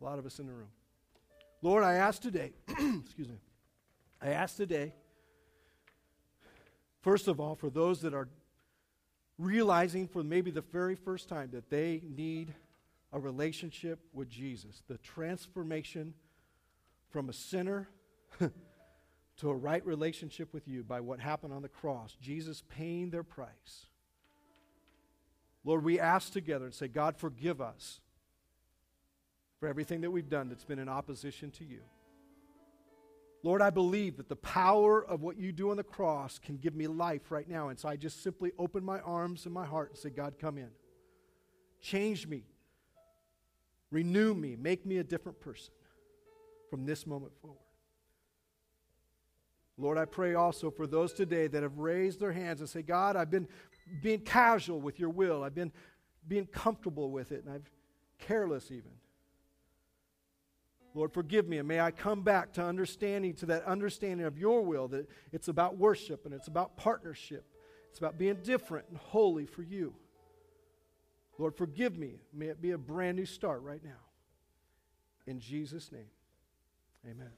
A 0.00 0.04
lot 0.04 0.18
of 0.18 0.24
us 0.24 0.38
in 0.38 0.46
the 0.46 0.52
room. 0.52 0.68
Lord, 1.62 1.84
I 1.84 1.94
ask 1.94 2.22
today, 2.22 2.52
excuse 2.68 3.28
me, 3.28 3.38
I 4.22 4.30
ask 4.30 4.56
today, 4.56 4.94
first 7.02 7.28
of 7.28 7.38
all, 7.38 7.54
for 7.54 7.68
those 7.68 8.00
that 8.00 8.14
are 8.14 8.28
realizing 9.38 10.06
for 10.06 10.22
maybe 10.22 10.50
the 10.50 10.62
very 10.62 10.94
first 10.94 11.28
time 11.28 11.50
that 11.52 11.68
they 11.68 12.02
need 12.16 12.54
a 13.12 13.18
relationship 13.18 14.00
with 14.12 14.28
Jesus, 14.28 14.82
the 14.88 14.98
transformation 14.98 16.14
from 17.10 17.28
a 17.28 17.32
sinner 17.32 17.88
to 18.38 19.50
a 19.50 19.54
right 19.54 19.84
relationship 19.84 20.52
with 20.52 20.68
you 20.68 20.84
by 20.84 21.00
what 21.00 21.18
happened 21.18 21.52
on 21.52 21.62
the 21.62 21.68
cross, 21.68 22.16
Jesus 22.20 22.62
paying 22.68 23.10
their 23.10 23.24
price. 23.24 23.86
Lord, 25.64 25.84
we 25.84 25.98
ask 26.00 26.32
together 26.32 26.64
and 26.66 26.74
say, 26.74 26.88
God, 26.88 27.16
forgive 27.16 27.60
us 27.60 28.00
for 29.58 29.68
everything 29.68 30.00
that 30.02 30.10
we've 30.10 30.28
done 30.28 30.48
that's 30.48 30.64
been 30.64 30.78
in 30.78 30.88
opposition 30.88 31.50
to 31.52 31.64
you. 31.64 31.80
Lord, 33.42 33.62
I 33.62 33.70
believe 33.70 34.18
that 34.18 34.28
the 34.28 34.36
power 34.36 35.02
of 35.02 35.22
what 35.22 35.38
you 35.38 35.52
do 35.52 35.70
on 35.70 35.78
the 35.78 35.84
cross 35.84 36.38
can 36.38 36.56
give 36.56 36.74
me 36.74 36.86
life 36.86 37.30
right 37.30 37.48
now. 37.48 37.68
And 37.68 37.78
so 37.78 37.88
I 37.88 37.96
just 37.96 38.22
simply 38.22 38.52
open 38.58 38.84
my 38.84 39.00
arms 39.00 39.46
and 39.46 39.54
my 39.54 39.64
heart 39.64 39.90
and 39.90 39.98
say, 39.98 40.10
God, 40.10 40.34
come 40.38 40.58
in. 40.58 40.68
Change 41.80 42.26
me. 42.26 42.44
Renew 43.90 44.34
me. 44.34 44.56
Make 44.56 44.86
me 44.86 44.98
a 44.98 45.04
different 45.04 45.40
person 45.40 45.72
from 46.70 46.86
this 46.86 47.06
moment 47.06 47.32
forward. 47.40 47.58
Lord, 49.76 49.98
I 49.98 50.04
pray 50.04 50.34
also 50.34 50.70
for 50.70 50.86
those 50.86 51.12
today 51.12 51.46
that 51.46 51.62
have 51.62 51.78
raised 51.78 52.20
their 52.20 52.32
hands 52.32 52.60
and 52.60 52.68
say, 52.68 52.82
God, 52.82 53.16
I've 53.16 53.30
been 53.30 53.48
being 54.02 54.20
casual 54.20 54.80
with 54.80 55.00
your 55.00 55.08
will. 55.08 55.42
I've 55.42 55.54
been 55.54 55.72
being 56.28 56.46
comfortable 56.46 57.10
with 57.10 57.32
it, 57.32 57.44
and 57.44 57.54
I've 57.54 57.70
careless 58.18 58.70
even. 58.70 58.92
Lord, 60.94 61.12
forgive 61.12 61.48
me, 61.48 61.58
and 61.58 61.66
may 61.66 61.80
I 61.80 61.92
come 61.92 62.22
back 62.22 62.52
to 62.54 62.64
understanding, 62.64 63.34
to 63.34 63.46
that 63.46 63.64
understanding 63.64 64.26
of 64.26 64.38
your 64.38 64.62
will, 64.62 64.88
that 64.88 65.08
it's 65.32 65.48
about 65.48 65.78
worship 65.78 66.26
and 66.26 66.34
it's 66.34 66.48
about 66.48 66.76
partnership. 66.76 67.44
It's 67.88 67.98
about 67.98 68.18
being 68.18 68.36
different 68.42 68.86
and 68.88 68.98
holy 68.98 69.46
for 69.46 69.62
you. 69.62 69.94
Lord, 71.40 71.56
forgive 71.56 71.96
me. 71.96 72.20
May 72.34 72.48
it 72.48 72.60
be 72.60 72.72
a 72.72 72.78
brand 72.78 73.16
new 73.16 73.24
start 73.24 73.62
right 73.62 73.82
now. 73.82 74.02
In 75.26 75.40
Jesus' 75.40 75.90
name, 75.90 76.10
amen. 77.06 77.30